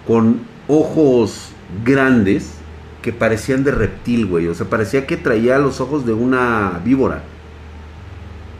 con 0.05 0.41
ojos 0.67 1.51
grandes 1.83 2.53
que 3.01 3.11
parecían 3.13 3.63
de 3.63 3.71
reptil, 3.71 4.25
güey. 4.25 4.47
O 4.47 4.53
sea, 4.53 4.67
parecía 4.67 5.05
que 5.05 5.17
traía 5.17 5.57
los 5.57 5.81
ojos 5.81 6.05
de 6.05 6.13
una 6.13 6.81
víbora. 6.83 7.23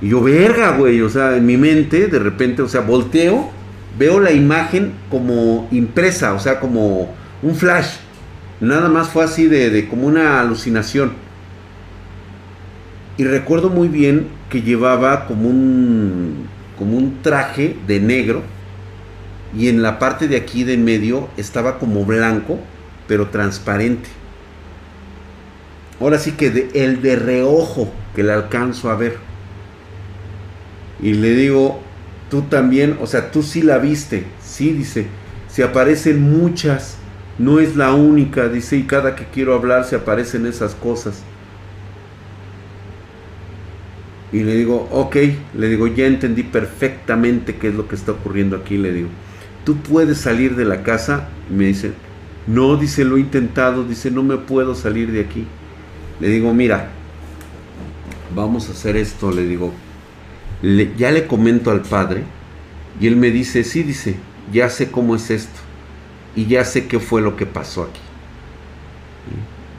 Y 0.01 0.09
yo, 0.09 0.21
verga, 0.21 0.77
güey. 0.77 1.01
O 1.01 1.09
sea, 1.09 1.35
en 1.35 1.45
mi 1.45 1.57
mente, 1.57 2.07
de 2.07 2.19
repente, 2.19 2.61
o 2.61 2.67
sea, 2.67 2.81
volteo 2.81 3.49
veo 3.97 4.19
la 4.19 4.31
imagen 4.31 4.93
como 5.09 5.67
impresa, 5.71 6.33
o 6.33 6.39
sea, 6.39 6.59
como 6.59 7.13
un 7.41 7.55
flash. 7.55 7.97
Nada 8.59 8.89
más 8.89 9.09
fue 9.09 9.23
así 9.23 9.47
de, 9.47 9.87
como 9.87 10.07
una 10.07 10.39
alucinación. 10.41 11.13
Y 13.17 13.23
recuerdo 13.23 13.69
muy 13.69 13.87
bien 13.87 14.27
que 14.49 14.61
llevaba 14.61 15.25
como 15.25 15.49
un, 15.49 16.47
como 16.77 16.97
un 16.97 17.21
traje 17.23 17.75
de 17.87 17.99
negro 17.99 18.43
y 19.57 19.69
en 19.69 19.81
la 19.81 19.97
parte 19.97 20.27
de 20.27 20.37
aquí 20.37 20.63
de 20.63 20.77
medio 20.77 21.29
estaba 21.35 21.79
como 21.79 22.05
blanco, 22.05 22.59
pero 23.07 23.29
transparente. 23.29 24.09
Ahora 25.99 26.19
sí 26.19 26.33
que 26.33 26.69
el 26.73 27.01
de 27.01 27.15
reojo 27.15 27.91
que 28.15 28.23
le 28.23 28.33
alcanzo 28.33 28.91
a 28.91 28.95
ver. 28.95 29.17
Y 31.01 31.13
le 31.13 31.31
digo, 31.31 31.79
tú 32.29 32.43
también, 32.43 32.97
o 33.01 33.07
sea, 33.07 33.31
tú 33.31 33.41
sí 33.41 33.61
la 33.61 33.77
viste, 33.77 34.25
sí, 34.43 34.73
dice, 34.73 35.07
se 35.47 35.63
aparecen 35.63 36.21
muchas, 36.21 36.97
no 37.37 37.59
es 37.59 37.75
la 37.75 37.93
única, 37.93 38.47
dice, 38.47 38.77
y 38.77 38.83
cada 38.83 39.15
que 39.15 39.25
quiero 39.25 39.55
hablar 39.55 39.85
se 39.85 39.95
aparecen 39.95 40.45
esas 40.45 40.75
cosas. 40.75 41.23
Y 44.31 44.43
le 44.43 44.55
digo, 44.55 44.89
ok, 44.91 45.15
le 45.55 45.69
digo, 45.69 45.87
ya 45.87 46.05
entendí 46.05 46.43
perfectamente 46.43 47.55
qué 47.55 47.69
es 47.69 47.75
lo 47.75 47.87
que 47.87 47.95
está 47.95 48.11
ocurriendo 48.11 48.57
aquí, 48.57 48.77
le 48.77 48.91
digo, 48.91 49.07
tú 49.63 49.77
puedes 49.77 50.17
salir 50.17 50.55
de 50.55 50.65
la 50.65 50.83
casa, 50.83 51.29
y 51.49 51.53
me 51.53 51.65
dice, 51.65 51.93
no, 52.45 52.75
dice, 52.75 53.05
lo 53.05 53.17
he 53.17 53.21
intentado, 53.21 53.83
dice, 53.85 54.11
no 54.11 54.23
me 54.23 54.37
puedo 54.37 54.75
salir 54.75 55.11
de 55.11 55.21
aquí. 55.21 55.45
Le 56.19 56.29
digo, 56.29 56.53
mira, 56.53 56.89
vamos 58.35 58.67
a 58.67 58.73
hacer 58.73 58.97
esto, 58.97 59.31
le 59.31 59.45
digo, 59.45 59.73
ya 60.97 61.11
le 61.11 61.27
comento 61.27 61.71
al 61.71 61.81
padre, 61.81 62.23
y 62.99 63.07
él 63.07 63.15
me 63.15 63.31
dice, 63.31 63.63
sí, 63.63 63.83
dice, 63.83 64.15
ya 64.51 64.69
sé 64.69 64.91
cómo 64.91 65.15
es 65.15 65.29
esto, 65.29 65.59
y 66.35 66.47
ya 66.47 66.65
sé 66.65 66.87
qué 66.87 66.99
fue 66.99 67.21
lo 67.21 67.37
que 67.37 67.45
pasó 67.45 67.83
aquí. 67.83 68.01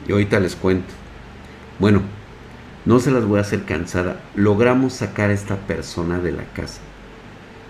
Y 0.07 0.11
ahorita 0.11 0.39
les 0.39 0.55
cuento. 0.55 0.91
Bueno, 1.79 2.01
no 2.89 2.99
se 2.99 3.11
las 3.11 3.23
voy 3.23 3.37
a 3.37 3.41
hacer 3.41 3.65
cansada. 3.65 4.19
Logramos 4.33 4.93
sacar 4.93 5.29
a 5.29 5.33
esta 5.33 5.57
persona 5.57 6.17
de 6.17 6.31
la 6.31 6.43
casa. 6.55 6.81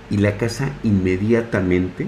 Y 0.10 0.16
la 0.16 0.38
casa 0.38 0.70
inmediatamente 0.82 2.08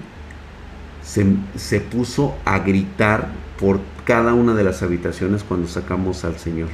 se, 1.03 1.81
puso 1.81 2.37
a 2.45 2.59
gritar 2.59 3.27
por 3.59 3.81
cada 4.05 4.33
una 4.33 4.53
de 4.53 4.63
las 4.63 4.81
habitaciones 4.81 5.43
cuando 5.43 5.67
sacamos 5.67 6.23
al 6.23 6.37
Señor. 6.37 6.69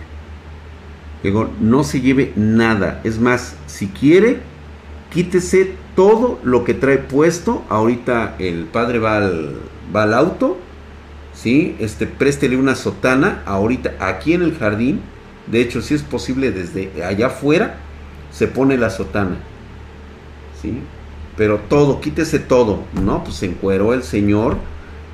Digo, 1.23 1.49
no 1.59 1.83
se 1.83 2.01
lleve 2.01 2.33
nada. 2.35 3.01
Es 3.03 3.17
más, 3.17 3.55
si 3.65 3.87
quiere, 3.87 4.37
quítese 5.11 5.73
todo 5.95 6.39
lo 6.43 6.63
que 6.63 6.75
trae 6.75 6.99
puesto. 6.99 7.65
Ahorita 7.67 8.35
el 8.37 8.65
padre 8.65 8.99
va 8.99 9.17
al, 9.17 9.55
va 9.93 10.03
al 10.03 10.13
auto. 10.13 10.59
¿sí? 11.33 11.75
Este, 11.79 12.05
préstele 12.05 12.57
una 12.57 12.75
sotana. 12.75 13.41
Ahorita 13.47 13.95
aquí 13.99 14.33
en 14.33 14.43
el 14.43 14.55
jardín 14.55 15.01
de 15.51 15.61
hecho, 15.61 15.81
si 15.81 15.93
es 15.93 16.03
posible 16.03 16.51
desde 16.51 17.03
allá 17.03 17.27
afuera, 17.27 17.77
se 18.31 18.47
pone 18.47 18.77
la 18.77 18.89
sotana. 18.89 19.37
¿Sí? 20.61 20.81
Pero 21.37 21.59
todo, 21.69 22.01
quítese 22.01 22.39
todo. 22.39 22.83
No, 22.93 23.23
pues 23.23 23.37
se 23.37 23.45
encueró 23.45 23.93
el 23.93 24.03
señor. 24.03 24.57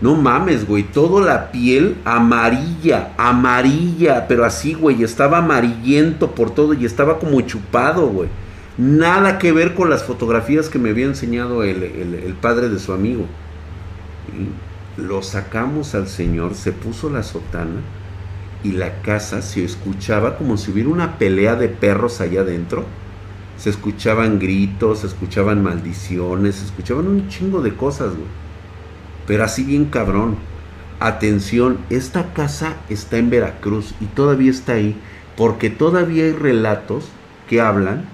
No 0.01 0.15
mames, 0.15 0.67
güey. 0.67 0.83
Toda 0.83 1.23
la 1.23 1.51
piel 1.51 1.97
amarilla, 2.03 3.13
amarilla. 3.17 4.27
Pero 4.27 4.43
así, 4.43 4.73
güey. 4.73 5.03
Estaba 5.03 5.37
amarillento 5.37 6.31
por 6.31 6.49
todo 6.51 6.73
y 6.73 6.85
estaba 6.85 7.19
como 7.19 7.39
chupado, 7.41 8.07
güey. 8.07 8.29
Nada 8.77 9.37
que 9.37 9.51
ver 9.51 9.75
con 9.75 9.91
las 9.91 10.03
fotografías 10.03 10.67
que 10.67 10.79
me 10.79 10.89
había 10.89 11.05
enseñado 11.05 11.63
el, 11.63 12.35
padre 12.41 12.69
de 12.69 12.79
su 12.79 12.91
amigo. 12.91 13.25
Lo 14.97 15.21
sacamos 15.21 15.93
al 15.93 16.07
señor, 16.07 16.55
se 16.55 16.71
puso 16.71 17.09
la 17.11 17.21
sotana 17.21 17.81
y 18.63 18.71
la 18.71 19.01
casa 19.01 19.41
se 19.41 19.63
escuchaba 19.63 20.37
como 20.37 20.57
si 20.57 20.71
hubiera 20.71 20.89
una 20.89 21.17
pelea 21.17 21.55
de 21.55 21.67
perros 21.67 22.21
allá 22.21 22.41
adentro. 22.41 22.85
Se 23.57 23.69
escuchaban 23.69 24.39
gritos, 24.39 24.99
se 24.99 25.07
escuchaban 25.07 25.61
maldiciones, 25.61 26.55
se 26.55 26.65
escuchaban 26.65 27.07
un 27.07 27.27
chingo 27.27 27.61
de 27.61 27.75
cosas, 27.75 28.11
güey. 28.11 28.27
Pero 29.27 29.43
así 29.43 29.63
bien 29.63 29.85
cabrón. 29.85 30.37
Atención, 30.99 31.79
esta 31.89 32.33
casa 32.33 32.77
está 32.89 33.17
en 33.17 33.29
Veracruz 33.29 33.93
y 33.99 34.05
todavía 34.05 34.51
está 34.51 34.73
ahí 34.73 34.95
porque 35.35 35.69
todavía 35.69 36.23
hay 36.23 36.33
relatos 36.33 37.09
que 37.49 37.59
hablan 37.59 38.05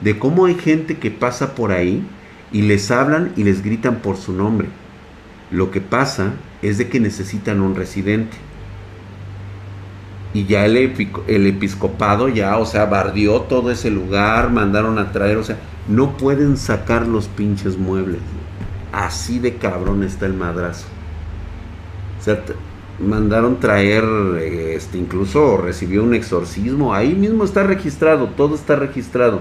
de 0.00 0.18
cómo 0.18 0.46
hay 0.46 0.54
gente 0.54 0.98
que 0.98 1.10
pasa 1.10 1.54
por 1.54 1.72
ahí 1.72 2.06
y 2.52 2.62
les 2.62 2.90
hablan 2.90 3.32
y 3.36 3.44
les 3.44 3.62
gritan 3.62 3.96
por 3.96 4.16
su 4.16 4.32
nombre. 4.32 4.68
Lo 5.50 5.70
que 5.70 5.80
pasa 5.80 6.34
es 6.62 6.78
de 6.78 6.88
que 6.88 7.00
necesitan 7.00 7.60
un 7.60 7.74
residente 7.74 8.36
y 10.36 10.44
ya 10.44 10.66
el, 10.66 10.76
el 11.28 11.46
episcopado 11.46 12.28
ya, 12.28 12.58
o 12.58 12.66
sea, 12.66 12.84
bardió 12.84 13.40
todo 13.42 13.70
ese 13.70 13.90
lugar, 13.90 14.50
mandaron 14.50 14.98
a 14.98 15.10
traer, 15.10 15.38
o 15.38 15.44
sea, 15.44 15.56
no 15.88 16.18
pueden 16.18 16.58
sacar 16.58 17.06
los 17.06 17.26
pinches 17.26 17.78
muebles. 17.78 18.20
Así 18.92 19.38
de 19.38 19.54
cabrón 19.54 20.02
está 20.02 20.26
el 20.26 20.34
madrazo. 20.34 20.86
O 22.20 22.22
sea, 22.22 22.42
mandaron 23.00 23.60
traer, 23.60 24.04
este, 24.42 24.98
incluso 24.98 25.56
recibió 25.56 26.02
un 26.04 26.12
exorcismo, 26.12 26.92
ahí 26.92 27.14
mismo 27.14 27.42
está 27.44 27.62
registrado, 27.62 28.26
todo 28.36 28.56
está 28.56 28.76
registrado. 28.76 29.40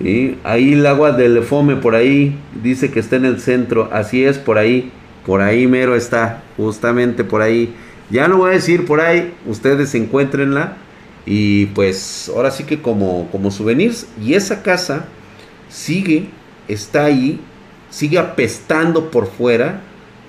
y 0.00 0.38
Ahí 0.42 0.72
el 0.72 0.86
agua 0.86 1.12
del 1.12 1.42
Fome, 1.42 1.76
por 1.76 1.94
ahí, 1.94 2.38
dice 2.62 2.90
que 2.90 3.00
está 3.00 3.16
en 3.16 3.26
el 3.26 3.40
centro, 3.40 3.90
así 3.92 4.24
es, 4.24 4.38
por 4.38 4.56
ahí, 4.56 4.90
por 5.26 5.42
ahí 5.42 5.66
mero 5.66 5.94
está, 5.94 6.42
justamente 6.56 7.24
por 7.24 7.42
ahí. 7.42 7.74
Ya 8.12 8.28
no 8.28 8.36
voy 8.36 8.50
a 8.50 8.54
decir 8.54 8.84
por 8.84 9.00
ahí, 9.00 9.34
ustedes 9.46 9.94
encuéntrenla. 9.94 10.76
Y 11.24 11.66
pues 11.66 12.30
ahora 12.34 12.50
sí 12.50 12.64
que 12.64 12.82
como, 12.82 13.28
como 13.32 13.50
souvenirs. 13.50 14.06
Y 14.20 14.34
esa 14.34 14.62
casa 14.62 15.06
sigue, 15.70 16.26
está 16.68 17.06
ahí, 17.06 17.40
sigue 17.90 18.18
apestando 18.18 19.10
por 19.10 19.26
fuera. 19.26 19.80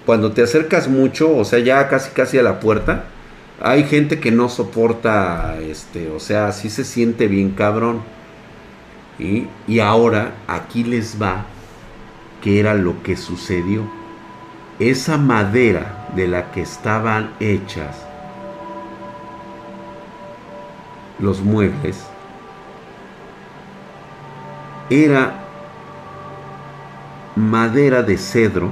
Cuando 0.05 0.31
te 0.31 0.43
acercas 0.43 0.87
mucho, 0.87 1.35
o 1.35 1.43
sea, 1.43 1.59
ya 1.59 1.89
casi 1.89 2.11
casi 2.11 2.37
a 2.37 2.43
la 2.43 2.61
puerta, 2.61 3.05
hay 3.61 3.83
gente 3.83 4.19
que 4.19 4.31
no 4.31 4.49
soporta, 4.49 5.57
este, 5.61 6.09
o 6.09 6.19
sea, 6.19 6.51
sí 6.51 6.69
se 6.69 6.85
siente 6.85 7.27
bien 7.27 7.51
cabrón. 7.51 8.01
Y, 9.19 9.47
y 9.67 9.79
ahora 9.79 10.35
aquí 10.47 10.83
les 10.83 11.21
va 11.21 11.45
qué 12.41 12.59
era 12.59 12.73
lo 12.73 13.03
que 13.03 13.15
sucedió 13.17 14.02
esa 14.79 15.17
madera 15.17 16.07
de 16.15 16.27
la 16.27 16.51
que 16.51 16.61
estaban 16.61 17.31
hechas 17.39 18.05
los 21.19 21.41
muebles 21.41 22.03
era 24.89 25.43
madera 27.35 28.03
de 28.03 28.17
cedro, 28.17 28.71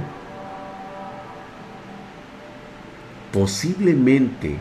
posiblemente 3.32 4.56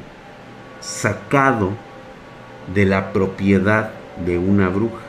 sacado 0.79 1.71
de 2.73 2.85
la 2.85 3.11
propiedad 3.11 3.91
de 4.25 4.37
una 4.37 4.69
bruja. 4.69 5.01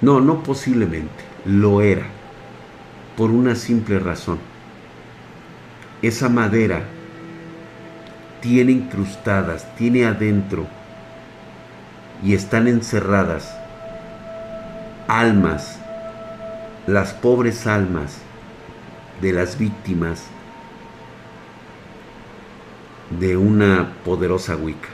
No, 0.00 0.20
no 0.20 0.42
posiblemente, 0.42 1.24
lo 1.44 1.80
era 1.80 2.06
por 3.16 3.30
una 3.30 3.54
simple 3.54 3.98
razón. 3.98 4.38
Esa 6.00 6.28
madera 6.28 6.82
tiene 8.40 8.72
incrustadas, 8.72 9.66
tiene 9.76 10.04
adentro 10.04 10.66
y 12.22 12.34
están 12.34 12.66
encerradas 12.66 13.56
almas, 15.06 15.78
las 16.86 17.12
pobres 17.12 17.66
almas 17.66 18.18
de 19.20 19.32
las 19.32 19.58
víctimas 19.58 20.24
de 23.20 23.36
una 23.36 23.92
poderosa 24.04 24.56
Wicca. 24.56 24.88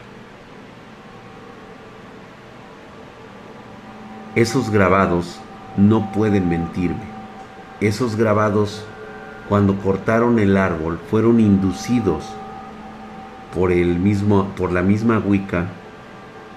Esos 4.34 4.70
grabados 4.70 5.40
no 5.76 6.12
pueden 6.12 6.48
mentirme 6.48 7.17
esos 7.80 8.16
grabados, 8.16 8.84
cuando 9.48 9.76
cortaron 9.78 10.38
el 10.38 10.56
árbol, 10.56 10.98
fueron 11.10 11.40
inducidos 11.40 12.24
por, 13.54 13.72
el 13.72 13.98
mismo, 13.98 14.48
por 14.56 14.72
la 14.72 14.82
misma 14.82 15.18
Wicca 15.18 15.68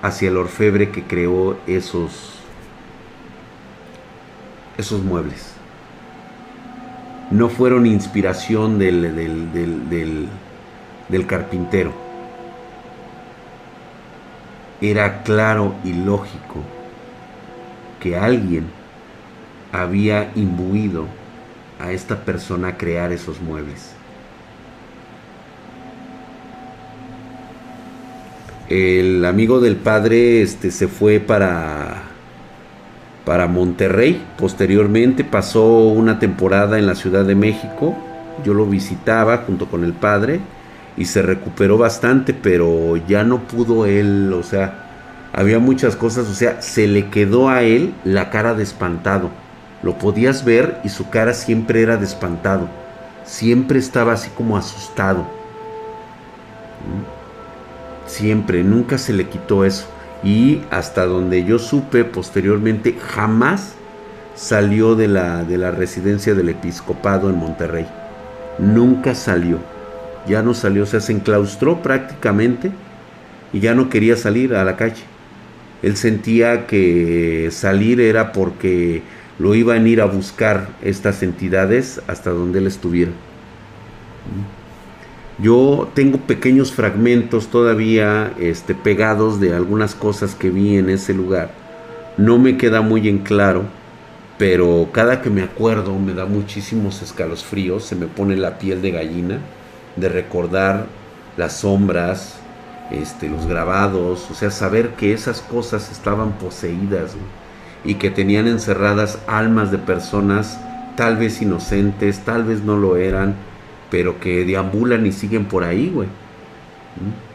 hacia 0.02 0.30
el 0.30 0.38
orfebre 0.38 0.89
que 0.89 1.03
creó 1.03 1.57
esos, 1.68 2.39
esos 4.77 5.03
muebles. 5.03 5.53
No 7.30 7.49
fueron 7.49 7.85
inspiración 7.85 8.77
del, 8.77 9.15
del, 9.15 10.27
del 11.07 11.27
carpintero. 11.27 11.93
Era 14.81 15.22
claro 15.22 15.76
y 15.84 15.93
lógico 15.93 16.61
que 17.99 18.18
alguien 18.18 18.81
había 19.72 20.31
imbuido 20.35 21.06
a 21.80 21.91
esta 21.91 22.23
persona 22.23 22.69
a 22.69 22.77
crear 22.77 23.11
esos 23.11 23.41
muebles. 23.41 23.93
El 28.69 29.26
amigo 29.26 29.60
del 29.60 29.76
padre 29.76 30.41
este, 30.41 30.72
se 30.72 30.88
fue 30.88 31.19
para, 31.19 32.03
para 33.26 33.48
Monterrey. 33.48 34.22
Posteriormente 34.38 35.23
pasó 35.23 35.88
una 35.88 36.19
temporada 36.19 36.80
en 36.80 36.88
la 36.88 36.95
Ciudad 36.95 37.26
de 37.26 37.35
México. 37.35 37.98
Yo 38.45 38.53
lo 38.53 38.65
visitaba 38.65 39.39
junto 39.39 39.68
con 39.68 39.84
el 39.84 39.93
padre 39.93 40.39
y 40.95 41.06
se 41.06 41.22
recuperó 41.22 41.77
bastante, 41.77 42.34
pero 42.34 42.95
ya 42.95 43.23
no 43.23 43.39
pudo 43.39 43.85
él, 43.85 44.31
o 44.34 44.43
sea, 44.43 45.30
había 45.34 45.60
muchas 45.60 45.95
cosas, 45.95 46.27
o 46.30 46.34
sea, 46.34 46.61
se 46.61 46.88
le 46.88 47.10
quedó 47.10 47.49
a 47.49 47.64
él 47.64 47.93
la 48.03 48.30
cara 48.30 48.53
de 48.53 48.64
espantado 48.64 49.31
Lo 49.84 49.98
podías 49.98 50.45
ver 50.45 50.80
y 50.84 50.90
su 50.90 51.10
cara 51.10 51.34
siempre 51.34 51.82
era 51.82 51.98
de 51.98 52.06
espantado. 52.06 52.68
Siempre 53.26 53.80
estaba 53.80 54.14
así 54.14 54.30
como 54.30 54.58
asustado. 54.58 55.22
¿Mm? 56.82 58.08
Siempre, 58.08 58.64
nunca 58.64 58.98
se 58.98 59.14
le 59.14 59.28
quitó 59.28 59.66
eso. 59.66 59.88
Y 60.24 60.62
hasta 60.70 61.06
donde 61.06 61.44
yo 61.44 61.58
supe 61.58 62.03
posteriormente, 62.03 62.95
jamás 62.99 63.74
salió 64.36 64.95
de 64.95 65.08
la, 65.08 65.44
de 65.44 65.58
la 65.58 65.72
residencia 65.72 66.34
del 66.36 66.49
episcopado 66.49 67.30
en 67.30 67.38
Monterrey. 67.38 67.88
Nunca 68.60 69.16
salió. 69.16 69.58
Ya 70.28 70.44
no 70.44 70.53
salió, 70.53 70.84
o 70.84 70.86
sea, 70.86 70.99
se 70.99 71.14
enclaustró 71.14 71.82
prácticamente 71.82 72.72
y 73.53 73.60
ya 73.60 73.74
no 73.74 73.90
quería 73.90 74.16
salir 74.16 74.53
a 74.56 74.64
la 74.64 74.76
calle. 74.78 75.03
Él 75.82 75.98
sentía 75.98 76.68
que 76.68 77.49
salir 77.52 77.99
era 77.99 78.32
porque 78.32 79.02
lo 79.41 79.55
iban 79.55 79.85
a 79.85 79.89
ir 79.89 80.01
a 80.01 80.05
buscar 80.05 80.69
estas 80.84 81.23
entidades 81.23 81.99
hasta 82.07 82.30
donde 82.30 82.59
él 82.59 82.68
estuviera. 82.68 83.11
Yo 85.39 85.89
tengo 85.95 86.19
pequeños 86.19 86.72
fragmentos 86.72 87.47
todavía 87.47 88.34
este, 88.39 88.76
pegados 88.76 89.39
de 89.39 89.55
algunas 89.55 89.95
cosas 89.95 90.35
que 90.35 90.51
vi 90.51 90.77
en 90.77 90.91
ese 90.91 91.15
lugar. 91.15 91.49
No 92.18 92.38
me 92.38 92.55
queda 92.55 92.81
muy 92.81 93.09
en 93.09 93.19
claro, 93.19 93.63
pero 94.38 94.89
cada 94.91 95.23
que 95.23 95.31
me 95.31 95.41
acuerdo 95.41 95.97
me 95.97 96.13
da 96.13 96.26
muchísimos 96.26 97.01
escalofríos, 97.01 97.84
se 97.84 97.95
me 97.95 98.05
pone 98.05 98.35
la 98.38 98.59
piel 98.59 98.84
de 98.84 98.91
gallina 98.91 99.39
de 99.95 100.07
recordar 100.07 100.85
las 101.35 101.61
sombras, 101.61 102.35
este, 102.91 103.27
los 103.27 103.47
grabados, 103.47 104.30
o 104.30 104.35
sea, 104.35 104.51
saber 104.51 104.89
que 104.89 105.13
esas 105.13 105.41
cosas 105.41 105.91
estaban 105.91 106.34
poseídas 106.34 107.15
y 107.84 107.95
que 107.95 108.12
tenían 108.12 108.48
encerradas 108.48 109.20
almas 109.28 109.72
de 109.72 109.78
personas 109.78 110.60
tal 110.95 111.18
vez 111.18 111.41
inocentes, 111.41 112.20
tal 112.20 112.44
vez 112.44 112.64
no 112.64 112.78
lo 112.78 112.98
eran, 112.98 113.36
pero 113.90 114.20
que 114.20 114.45
deambulan 114.45 115.06
y 115.06 115.12
siguen 115.12 115.45
por 115.45 115.64
ahí, 115.64 115.90
güey. 115.94 116.08
¿Mm? 116.08 117.32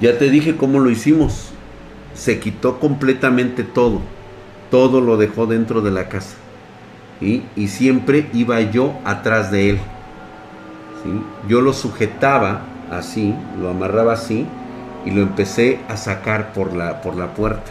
Ya 0.00 0.18
te 0.18 0.30
dije 0.30 0.56
cómo 0.56 0.78
lo 0.78 0.90
hicimos. 0.90 1.50
Se 2.14 2.38
quitó 2.38 2.78
completamente 2.78 3.62
todo. 3.62 4.00
Todo 4.70 5.00
lo 5.00 5.16
dejó 5.16 5.46
dentro 5.46 5.80
de 5.80 5.90
la 5.90 6.08
casa. 6.08 6.36
Y 7.20 7.42
siempre 7.68 8.28
iba 8.34 8.60
yo 8.60 8.94
atrás 9.04 9.50
de 9.50 9.70
él. 9.70 9.78
Yo 11.48 11.60
lo 11.60 11.72
sujetaba 11.72 12.62
así, 12.90 13.34
lo 13.60 13.70
amarraba 13.70 14.14
así 14.14 14.46
y 15.04 15.10
lo 15.10 15.22
empecé 15.22 15.80
a 15.88 15.96
sacar 15.96 16.52
por 16.52 16.74
la, 16.74 17.00
por 17.00 17.16
la 17.16 17.34
puerta. 17.34 17.70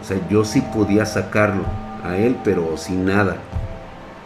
O 0.00 0.04
sea, 0.04 0.18
yo 0.28 0.44
sí 0.44 0.60
podía 0.60 1.06
sacarlo 1.06 1.64
a 2.04 2.16
él, 2.16 2.36
pero 2.44 2.76
sin 2.76 3.04
nada. 3.04 3.36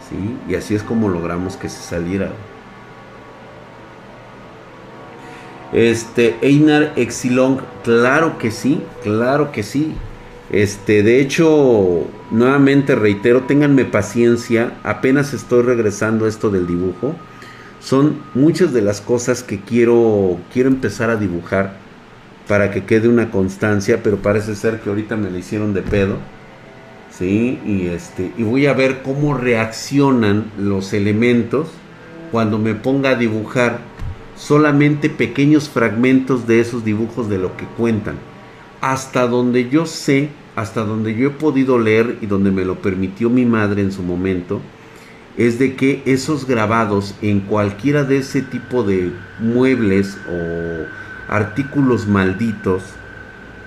¿sí? 0.09 0.37
Y 0.51 0.55
así 0.55 0.75
es 0.75 0.83
como 0.83 1.09
logramos 1.09 1.57
que 1.57 1.69
se 1.69 1.81
saliera. 1.81 2.29
Este, 5.71 6.37
Einar 6.41 6.93
Exilong, 6.95 7.59
claro 7.83 8.37
que 8.37 8.51
sí, 8.51 8.81
claro 9.01 9.51
que 9.51 9.63
sí. 9.63 9.95
Este, 10.51 11.01
de 11.01 11.19
hecho, 11.19 12.05
nuevamente 12.29 12.93
reitero, 12.93 13.41
ténganme 13.41 13.85
paciencia, 13.85 14.73
apenas 14.83 15.33
estoy 15.33 15.63
regresando 15.63 16.25
a 16.25 16.29
esto 16.29 16.51
del 16.51 16.67
dibujo 16.67 17.15
son 17.83 18.21
muchas 18.33 18.71
de 18.71 18.81
las 18.81 19.01
cosas 19.01 19.43
que 19.43 19.59
quiero, 19.59 20.37
quiero 20.53 20.69
empezar 20.69 21.09
a 21.09 21.17
dibujar 21.17 21.77
para 22.47 22.71
que 22.71 22.83
quede 22.83 23.07
una 23.07 23.31
constancia, 23.31 24.01
pero 24.03 24.17
parece 24.17 24.55
ser 24.55 24.79
que 24.79 24.89
ahorita 24.89 25.15
me 25.15 25.29
la 25.29 25.37
hicieron 25.37 25.73
de 25.73 25.81
pedo. 25.81 26.17
¿sí? 27.17 27.59
Y, 27.65 27.87
este, 27.87 28.31
y 28.37 28.43
voy 28.43 28.65
a 28.67 28.73
ver 28.73 29.01
cómo 29.03 29.33
reaccionan 29.35 30.45
los 30.57 30.93
elementos 30.93 31.69
cuando 32.31 32.57
me 32.57 32.73
ponga 32.73 33.11
a 33.11 33.15
dibujar 33.15 33.79
solamente 34.35 35.09
pequeños 35.09 35.69
fragmentos 35.69 36.47
de 36.47 36.59
esos 36.59 36.83
dibujos 36.83 37.29
de 37.29 37.37
lo 37.37 37.55
que 37.55 37.65
cuentan. 37.77 38.15
Hasta 38.81 39.27
donde 39.27 39.69
yo 39.69 39.85
sé, 39.85 40.29
hasta 40.55 40.83
donde 40.83 41.15
yo 41.15 41.27
he 41.27 41.31
podido 41.31 41.79
leer 41.79 42.17
y 42.21 42.25
donde 42.25 42.51
me 42.51 42.65
lo 42.65 42.81
permitió 42.81 43.29
mi 43.29 43.45
madre 43.45 43.81
en 43.81 43.91
su 43.91 44.03
momento, 44.03 44.59
es 45.37 45.57
de 45.57 45.75
que 45.75 46.01
esos 46.05 46.45
grabados 46.45 47.15
en 47.21 47.39
cualquiera 47.41 48.03
de 48.03 48.17
ese 48.17 48.41
tipo 48.41 48.83
de 48.83 49.11
muebles 49.39 50.17
o 50.27 51.02
artículos 51.33 52.07
malditos 52.07 52.83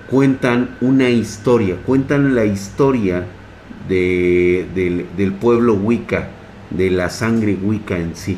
cuentan 0.09 0.77
una 0.79 1.09
historia, 1.09 1.75
cuentan 1.85 2.33
la 2.33 2.45
historia 2.45 3.25
del 3.89 5.35
pueblo 5.41 5.73
Wicca, 5.73 6.29
de 6.69 6.89
la 6.89 7.09
sangre 7.09 7.55
Wicca 7.61 7.97
en 7.97 8.15
sí. 8.15 8.37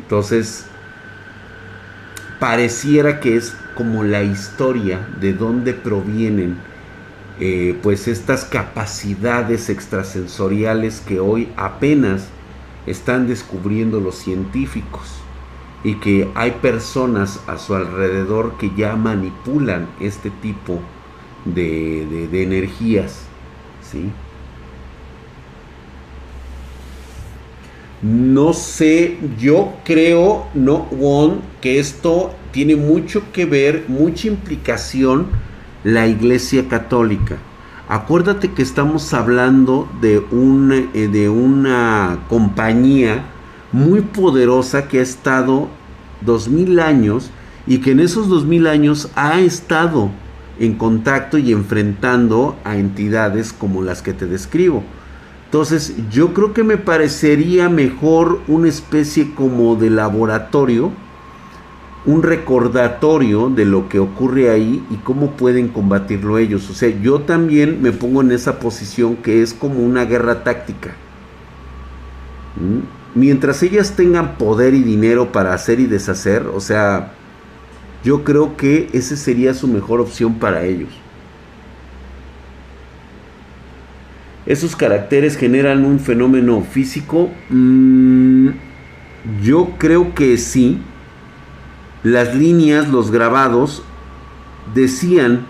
Entonces, 0.00 0.64
pareciera 2.40 3.20
que 3.20 3.36
es 3.36 3.54
como 3.74 4.02
la 4.02 4.22
historia 4.22 5.06
de 5.20 5.34
dónde 5.34 5.74
provienen 5.74 6.56
eh, 7.38 7.78
pues 7.82 8.08
estas 8.08 8.46
capacidades 8.46 9.68
extrasensoriales 9.68 11.02
que 11.06 11.20
hoy 11.20 11.50
apenas 11.56 12.28
están 12.86 13.26
descubriendo 13.26 14.00
los 14.00 14.14
científicos 14.14 15.23
y 15.84 15.96
que 15.96 16.30
hay 16.34 16.52
personas 16.52 17.40
a 17.46 17.58
su 17.58 17.74
alrededor 17.74 18.56
que 18.56 18.72
ya 18.74 18.96
manipulan 18.96 19.86
este 20.00 20.30
tipo 20.30 20.80
de, 21.44 22.42
energías. 22.42 23.26
¿sí? 23.82 24.10
No 28.02 28.54
sé, 28.54 29.18
yo 29.38 29.74
creo, 29.84 30.46
no, 30.54 30.88
Won, 30.90 31.40
que 31.60 31.78
esto 31.78 32.34
tiene 32.50 32.76
mucho 32.76 33.22
que 33.32 33.44
ver, 33.44 33.84
mucha 33.88 34.28
implicación 34.28 35.26
la 35.84 36.06
Iglesia 36.06 36.66
Católica. 36.66 37.36
Acuérdate 37.88 38.52
que 38.52 38.62
estamos 38.62 39.12
hablando 39.12 39.86
de, 40.00 40.22
eh, 40.94 41.08
de 41.08 41.28
una 41.28 42.20
compañía 42.30 43.22
muy 43.74 44.02
poderosa 44.02 44.86
que 44.86 45.00
ha 45.00 45.02
estado 45.02 45.68
dos 46.20 46.48
mil 46.48 46.78
años 46.78 47.30
y 47.66 47.78
que 47.78 47.90
en 47.90 47.98
esos 47.98 48.28
dos 48.28 48.44
mil 48.44 48.68
años 48.68 49.10
ha 49.16 49.40
estado 49.40 50.10
en 50.60 50.74
contacto 50.74 51.38
y 51.38 51.50
enfrentando 51.50 52.56
a 52.62 52.76
entidades 52.76 53.52
como 53.52 53.82
las 53.82 54.00
que 54.00 54.12
te 54.12 54.26
describo. 54.26 54.84
Entonces 55.46 55.94
yo 56.08 56.32
creo 56.32 56.52
que 56.52 56.62
me 56.62 56.76
parecería 56.76 57.68
mejor 57.68 58.40
una 58.46 58.68
especie 58.68 59.34
como 59.34 59.74
de 59.74 59.90
laboratorio 59.90 60.92
un 62.06 62.22
recordatorio 62.22 63.48
de 63.48 63.64
lo 63.64 63.88
que 63.88 63.98
ocurre 63.98 64.50
ahí 64.50 64.84
y 64.90 64.96
cómo 64.96 65.32
pueden 65.32 65.68
combatirlo 65.68 66.38
ellos. 66.38 66.68
O 66.68 66.74
sea, 66.74 66.90
yo 67.00 67.22
también 67.22 67.80
me 67.80 67.92
pongo 67.92 68.20
en 68.20 68.30
esa 68.30 68.60
posición 68.60 69.16
que 69.16 69.42
es 69.42 69.54
como 69.54 69.80
una 69.80 70.04
guerra 70.04 70.44
táctica. 70.44 70.90
¿Mm? 72.56 73.03
Mientras 73.14 73.62
ellas 73.62 73.94
tengan 73.94 74.36
poder 74.36 74.74
y 74.74 74.82
dinero 74.82 75.30
para 75.30 75.54
hacer 75.54 75.78
y 75.78 75.86
deshacer, 75.86 76.48
o 76.52 76.60
sea, 76.60 77.12
yo 78.02 78.24
creo 78.24 78.56
que 78.56 78.88
esa 78.92 79.16
sería 79.16 79.54
su 79.54 79.68
mejor 79.68 80.00
opción 80.00 80.34
para 80.34 80.64
ellos. 80.64 80.90
Esos 84.46 84.74
caracteres 84.76 85.36
generan 85.36 85.84
un 85.84 86.00
fenómeno 86.00 86.60
físico. 86.60 87.30
Mm, 87.48 88.48
yo 89.42 89.70
creo 89.78 90.14
que 90.14 90.36
sí 90.36 90.80
las 92.02 92.34
líneas, 92.34 92.90
los 92.90 93.10
grabados, 93.10 93.82
decían 94.74 95.46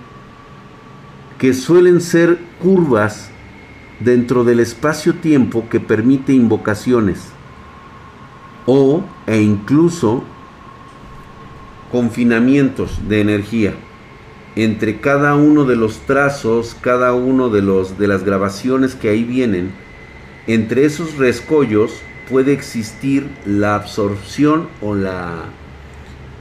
que 1.38 1.52
suelen 1.54 2.00
ser 2.00 2.38
curvas 2.62 3.30
dentro 3.98 4.44
del 4.44 4.60
espacio-tiempo 4.60 5.68
que 5.68 5.80
permite 5.80 6.32
invocaciones 6.32 7.33
o 8.66 9.02
e 9.26 9.40
incluso 9.40 10.22
confinamientos 11.90 13.08
de 13.08 13.20
energía 13.20 13.74
entre 14.56 15.00
cada 15.00 15.34
uno 15.34 15.64
de 15.64 15.76
los 15.76 16.00
trazos, 16.00 16.76
cada 16.80 17.12
uno 17.12 17.48
de 17.48 17.62
los 17.62 17.98
de 17.98 18.06
las 18.06 18.24
grabaciones 18.24 18.94
que 18.94 19.08
ahí 19.08 19.24
vienen, 19.24 19.72
entre 20.46 20.84
esos 20.84 21.16
rescollos 21.16 21.92
puede 22.28 22.52
existir 22.52 23.28
la 23.44 23.74
absorción 23.74 24.68
o 24.80 24.94
la 24.94 25.44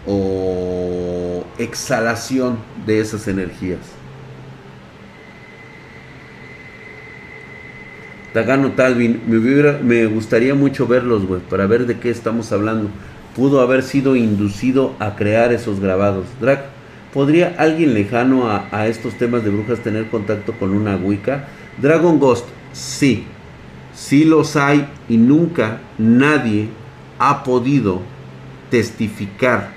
o 0.06 1.44
exhalación 1.58 2.58
de 2.86 3.00
esas 3.00 3.28
energías. 3.28 3.80
Tagano 8.34 8.72
Talvin, 8.72 9.22
me, 9.28 9.38
me 9.84 10.06
gustaría 10.08 10.56
mucho 10.56 10.88
verlos, 10.88 11.26
güey, 11.26 11.42
para 11.42 11.68
ver 11.68 11.86
de 11.86 12.00
qué 12.00 12.10
estamos 12.10 12.52
hablando. 12.52 12.90
Pudo 13.36 13.62
haber 13.62 13.84
sido 13.84 14.16
inducido 14.16 14.96
a 15.00 15.16
crear 15.16 15.54
esos 15.54 15.80
grabados. 15.80 16.26
Drac, 16.42 16.66
¿Podría 17.14 17.54
alguien 17.60 17.94
lejano 17.94 18.50
a, 18.50 18.88
estos 18.88 19.14
temas 19.20 19.44
de 19.44 19.52
brujas 19.52 19.82
tener 19.82 20.10
contacto 20.10 20.54
con 20.54 20.72
una 20.72 20.96
Wicca? 20.96 21.48
Dragon 21.80 22.18
Ghost, 22.18 22.48
sí. 22.74 23.26
Sí 23.94 24.26
los 24.26 24.56
hay 24.56 24.90
y 25.08 25.18
nunca 25.18 25.80
nadie 26.00 26.70
ha 27.20 27.44
podido 27.44 28.02
testificar 28.72 29.74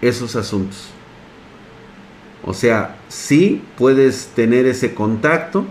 esos 0.00 0.36
asuntos. 0.36 0.90
O 2.44 2.54
sea, 2.54 2.98
sí 3.08 3.64
puedes 3.76 4.28
tener 4.28 4.66
ese 4.66 4.94
contacto, 4.94 5.66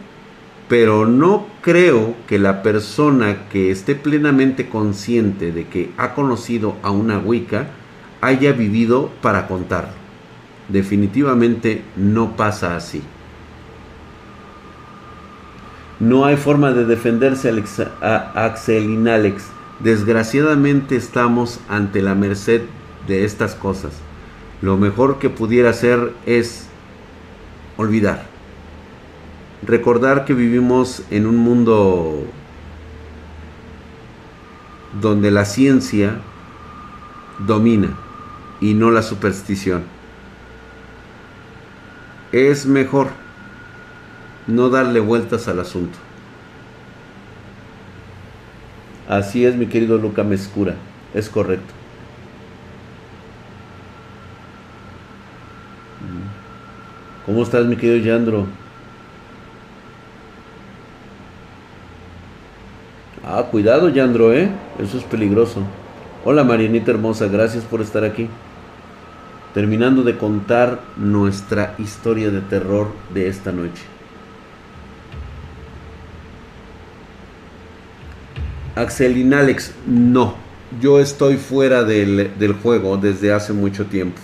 pero 0.69 1.07
no 1.07 1.47
creo 1.61 2.15
que 2.27 2.37
la 2.37 2.61
persona 2.61 3.49
que 3.49 3.71
esté 3.71 3.95
plenamente 3.95 4.69
consciente 4.69 5.51
de 5.51 5.67
que 5.67 5.91
ha 5.97 6.13
conocido 6.13 6.75
a 6.83 6.91
una 6.91 7.17
Wicca 7.17 7.71
haya 8.21 8.51
vivido 8.51 9.09
para 9.23 9.47
contarlo. 9.47 9.93
Definitivamente 10.67 11.81
no 11.97 12.35
pasa 12.37 12.75
así. 12.75 13.01
No 15.99 16.25
hay 16.25 16.37
forma 16.37 16.71
de 16.71 16.85
defenderse 16.85 17.51
a 18.01 18.45
Axel. 18.45 19.03
Desgraciadamente 19.79 20.95
estamos 20.95 21.59
ante 21.67 22.03
la 22.03 22.13
merced 22.13 22.61
de 23.07 23.25
estas 23.25 23.55
cosas. 23.55 23.93
Lo 24.61 24.77
mejor 24.77 25.17
que 25.17 25.31
pudiera 25.31 25.71
hacer 25.71 26.13
es 26.27 26.67
olvidar. 27.75 28.28
Recordar 29.61 30.25
que 30.25 30.33
vivimos 30.33 31.03
en 31.11 31.25
un 31.25 31.37
mundo 31.37 32.23
donde 35.01 35.31
la 35.31 35.45
ciencia 35.45 36.19
domina 37.39 37.89
y 38.61 38.73
no 38.73 38.91
la 38.91 39.01
superstición. 39.01 39.83
Es 42.31 42.65
mejor 42.65 43.09
no 44.47 44.69
darle 44.69 44.99
vueltas 44.99 45.47
al 45.47 45.59
asunto. 45.59 45.97
Así 49.07 49.45
es, 49.45 49.55
mi 49.55 49.65
querido 49.65 49.97
Luca 49.97 50.23
Mescura, 50.23 50.75
es 51.13 51.29
correcto. 51.29 51.73
¿Cómo 57.25 57.43
estás, 57.43 57.65
mi 57.65 57.75
querido 57.75 57.97
Yandro? 57.97 58.47
Ah, 63.31 63.43
cuidado, 63.43 63.89
Yandro, 63.89 64.33
¿eh? 64.33 64.49
Eso 64.79 64.97
es 64.97 65.03
peligroso. 65.03 65.61
Hola, 66.25 66.43
Marianita 66.43 66.89
hermosa, 66.89 67.27
gracias 67.27 67.63
por 67.63 67.79
estar 67.79 68.03
aquí. 68.03 68.27
Terminando 69.53 70.01
de 70.01 70.17
contar 70.17 70.79
nuestra 70.97 71.75
historia 71.77 72.31
de 72.31 72.41
terror 72.41 72.87
de 73.13 73.27
esta 73.27 73.51
noche. 73.51 73.83
Axelin 78.73 79.31
Alex, 79.35 79.75
no. 79.85 80.33
Yo 80.81 80.99
estoy 80.99 81.37
fuera 81.37 81.83
del, 81.83 82.31
del 82.39 82.53
juego 82.53 82.97
desde 82.97 83.31
hace 83.31 83.53
mucho 83.53 83.85
tiempo 83.85 84.19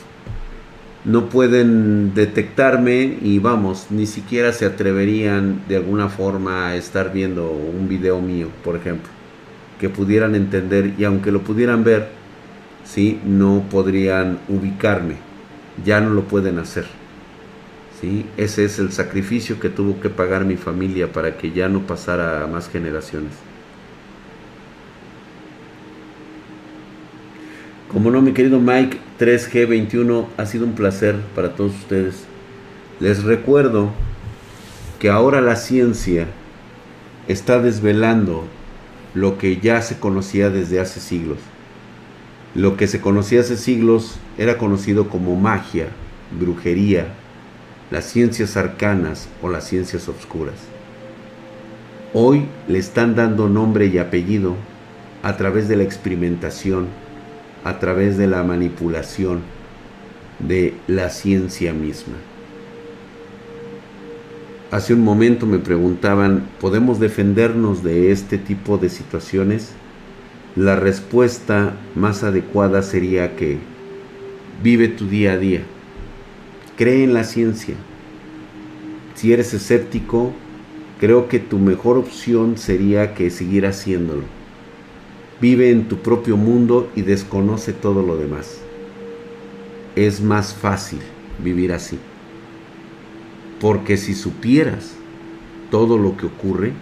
no 1.05 1.29
pueden 1.29 2.13
detectarme 2.15 3.17
y 3.21 3.37
vamos, 3.39 3.87
ni 3.91 4.07
siquiera 4.07 4.51
se 4.51 4.65
atreverían 4.65 5.61
de 5.67 5.77
alguna 5.77 6.09
forma 6.09 6.69
a 6.69 6.75
estar 6.75 7.13
viendo 7.13 7.51
un 7.51 7.87
video 7.87 8.19
mío, 8.19 8.47
por 8.63 8.75
ejemplo, 8.75 9.09
que 9.79 9.89
pudieran 9.89 10.33
entender 10.33 10.93
y 10.97 11.03
aunque 11.03 11.31
lo 11.31 11.41
pudieran 11.41 11.83
ver, 11.83 12.09
¿sí? 12.83 13.19
no 13.23 13.63
podrían 13.69 14.39
ubicarme, 14.47 15.17
ya 15.85 16.01
no 16.01 16.09
lo 16.09 16.23
pueden 16.23 16.57
hacer. 16.57 16.85
¿sí? 18.01 18.25
Ese 18.35 18.65
es 18.65 18.79
el 18.79 18.91
sacrificio 18.91 19.59
que 19.59 19.69
tuvo 19.69 19.99
que 19.99 20.09
pagar 20.09 20.43
mi 20.43 20.57
familia 20.57 21.11
para 21.11 21.37
que 21.37 21.51
ya 21.51 21.69
no 21.69 21.81
pasara 21.81 22.43
a 22.43 22.47
más 22.47 22.67
generaciones. 22.67 23.33
Como 27.95 28.11
no, 28.11 28.21
mi 28.21 28.33
querido 28.33 28.59
Mike 28.59 28.97
3G21, 29.21 30.25
ha 30.35 30.45
sido 30.45 30.65
un 30.65 30.73
placer 30.73 31.15
para 31.33 31.55
todos 31.55 31.73
ustedes. 31.75 32.25
Les 32.99 33.23
recuerdo 33.23 33.89
que 34.99 35.09
ahora 35.09 35.39
la 35.39 35.55
ciencia 35.55 36.27
está 37.29 37.61
desvelando 37.61 38.43
lo 39.13 39.37
que 39.37 39.61
ya 39.61 39.81
se 39.81 39.97
conocía 39.97 40.49
desde 40.49 40.81
hace 40.81 40.99
siglos. 40.99 41.37
Lo 42.53 42.75
que 42.75 42.87
se 42.87 42.99
conocía 42.99 43.39
hace 43.39 43.55
siglos 43.55 44.17
era 44.37 44.57
conocido 44.57 45.07
como 45.07 45.37
magia, 45.37 45.87
brujería, 46.37 47.07
las 47.91 48.03
ciencias 48.03 48.57
arcanas 48.57 49.29
o 49.41 49.47
las 49.47 49.69
ciencias 49.69 50.09
obscuras. 50.09 50.57
Hoy 52.13 52.43
le 52.67 52.77
están 52.77 53.15
dando 53.15 53.47
nombre 53.47 53.85
y 53.85 53.99
apellido 53.99 54.57
a 55.23 55.37
través 55.37 55.69
de 55.69 55.77
la 55.77 55.83
experimentación 55.83 57.04
a 57.65 57.79
través 57.79 58.15
de 58.15 58.27
la 58.27 58.43
manipulación 58.43 59.41
de 60.37 60.75
la 60.87 61.09
ciencia 61.09 61.73
misma. 61.73 62.13
Hace 64.69 64.93
un 64.93 65.03
momento 65.03 65.47
me 65.47 65.57
preguntaban, 65.57 66.47
¿podemos 66.61 66.99
defendernos 66.99 67.83
de 67.83 68.11
este 68.11 68.37
tipo 68.37 68.77
de 68.77 68.89
situaciones? 68.89 69.71
La 70.55 70.75
respuesta 70.75 71.73
más 71.95 72.23
adecuada 72.23 72.83
sería 72.83 73.35
que 73.35 73.57
vive 74.61 74.87
tu 74.87 75.07
día 75.07 75.33
a 75.33 75.37
día, 75.37 75.61
cree 76.77 77.03
en 77.03 77.15
la 77.15 77.23
ciencia. 77.23 77.73
Si 79.15 79.33
eres 79.33 79.55
escéptico, 79.55 80.33
creo 80.99 81.27
que 81.27 81.39
tu 81.39 81.57
mejor 81.57 81.97
opción 81.97 82.59
sería 82.59 83.15
que 83.15 83.31
seguir 83.31 83.65
haciéndolo 83.65 84.44
Vive 85.47 85.69
en 85.69 85.87
tu 85.87 85.97
propio 85.97 86.37
mundo 86.37 86.89
y 86.95 87.03
desconoce 87.03 87.71
todo 87.71 88.01
lo 88.01 88.17
demás. 88.17 88.61
Es 89.95 90.19
más 90.19 90.55
fácil 90.55 90.97
vivir 91.37 91.71
así. 91.71 91.99
Porque 93.61 93.95
si 93.97 94.15
supieras 94.15 94.95
todo 95.69 95.99
lo 95.99 96.17
que 96.17 96.25
ocurre, 96.25 96.73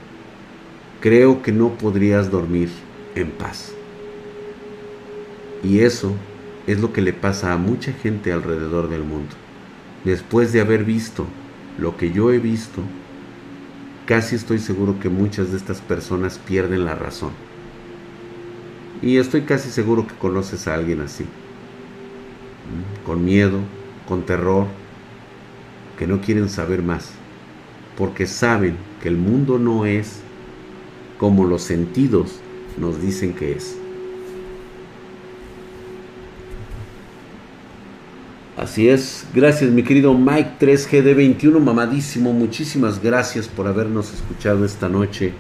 creo 1.02 1.42
que 1.42 1.52
no 1.52 1.72
podrías 1.78 2.32
dormir 2.32 2.70
en 3.16 3.32
paz. 3.32 3.74
Y 5.62 5.80
eso 5.80 6.14
es 6.66 6.80
lo 6.80 6.94
que 6.94 7.02
le 7.02 7.12
pasa 7.12 7.52
a 7.52 7.58
mucha 7.58 7.92
gente 7.92 8.32
alrededor 8.32 8.88
del 8.88 9.04
mundo. 9.04 9.36
Después 10.06 10.54
de 10.54 10.62
haber 10.62 10.86
visto 10.86 11.26
lo 11.78 11.98
que 11.98 12.14
yo 12.14 12.32
he 12.32 12.40
visto, 12.40 12.82
casi 14.06 14.38
estoy 14.38 14.60
seguro 14.60 15.02
que 15.02 15.10
muchas 15.10 15.52
de 15.52 15.58
estas 15.58 15.82
personas 15.82 16.38
pierden 16.38 16.86
la 16.86 16.96
razón. 16.96 17.32
Y 19.04 19.18
estoy 19.18 19.42
casi 19.42 19.70
seguro 19.70 20.08
que 20.08 20.16
conoces 20.16 20.66
a 20.68 20.76
alguien 20.76 21.02
así. 21.02 21.26
Con 23.06 23.26
miedo, 23.26 23.60
con 24.08 24.26
terror, 24.26 24.68
que 26.00 26.08
no 26.08 26.22
quieren 26.22 26.48
saber 26.48 26.82
más. 26.82 27.12
Porque 27.98 28.26
saben 28.26 28.78
que 29.02 29.10
el 29.10 29.18
mundo 29.18 29.60
no 29.60 29.86
es 29.86 30.22
como 31.18 31.46
los 31.46 31.64
sentidos 31.64 32.40
nos 32.78 33.02
dicen 33.02 33.34
que 33.34 33.52
es. 33.52 33.78
Así 38.56 38.88
es, 38.88 39.28
gracias 39.34 39.70
mi 39.72 39.84
querido 39.84 40.14
Mike 40.14 40.52
3GD21, 40.60 41.60
mamadísimo, 41.60 42.32
muchísimas 42.32 43.02
gracias 43.02 43.48
por 43.48 43.68
habernos 43.68 44.14
escuchado 44.14 44.64
esta 44.64 44.88
noche. 44.88 45.34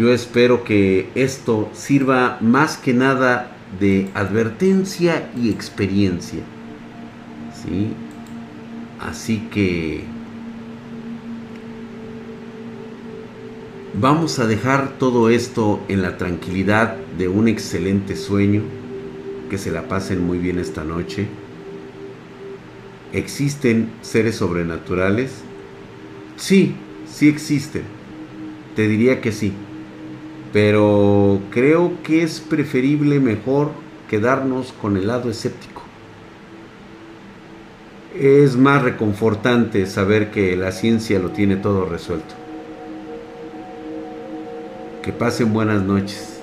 Yo 0.00 0.14
espero 0.14 0.64
que 0.64 1.10
esto 1.14 1.68
sirva 1.74 2.38
más 2.40 2.78
que 2.78 2.94
nada 2.94 3.54
de 3.78 4.08
advertencia 4.14 5.30
y 5.36 5.50
experiencia. 5.50 6.40
¿Sí? 7.52 7.92
Así 8.98 9.46
que 9.52 10.04
vamos 13.92 14.38
a 14.38 14.46
dejar 14.46 14.96
todo 14.96 15.28
esto 15.28 15.84
en 15.88 16.00
la 16.00 16.16
tranquilidad 16.16 16.96
de 17.18 17.28
un 17.28 17.46
excelente 17.46 18.16
sueño. 18.16 18.62
Que 19.50 19.58
se 19.58 19.70
la 19.70 19.86
pasen 19.86 20.24
muy 20.26 20.38
bien 20.38 20.58
esta 20.58 20.82
noche. 20.82 21.26
¿Existen 23.12 23.90
seres 24.00 24.36
sobrenaturales? 24.36 25.42
Sí, 26.36 26.74
sí 27.06 27.28
existen. 27.28 27.82
Te 28.74 28.88
diría 28.88 29.20
que 29.20 29.30
sí 29.30 29.52
pero 30.52 31.40
creo 31.50 32.02
que 32.02 32.22
es 32.22 32.40
preferible 32.40 33.20
mejor 33.20 33.70
quedarnos 34.08 34.72
con 34.72 34.96
el 34.96 35.06
lado 35.06 35.30
escéptico. 35.30 35.82
Es 38.18 38.56
más 38.56 38.82
reconfortante 38.82 39.86
saber 39.86 40.30
que 40.32 40.56
la 40.56 40.72
ciencia 40.72 41.20
lo 41.20 41.30
tiene 41.30 41.56
todo 41.56 41.86
resuelto. 41.86 42.34
Que 45.02 45.12
pasen 45.12 45.52
buenas 45.52 45.82
noches 45.82 46.40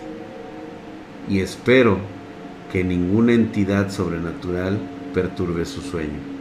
y 1.30 1.42
espero 1.42 1.98
que 2.72 2.84
ninguna 2.84 3.34
entidad 3.34 3.92
sobrenatural 3.92 4.80
perturbe 5.14 5.66
su 5.66 5.82
sueño. 5.82 6.37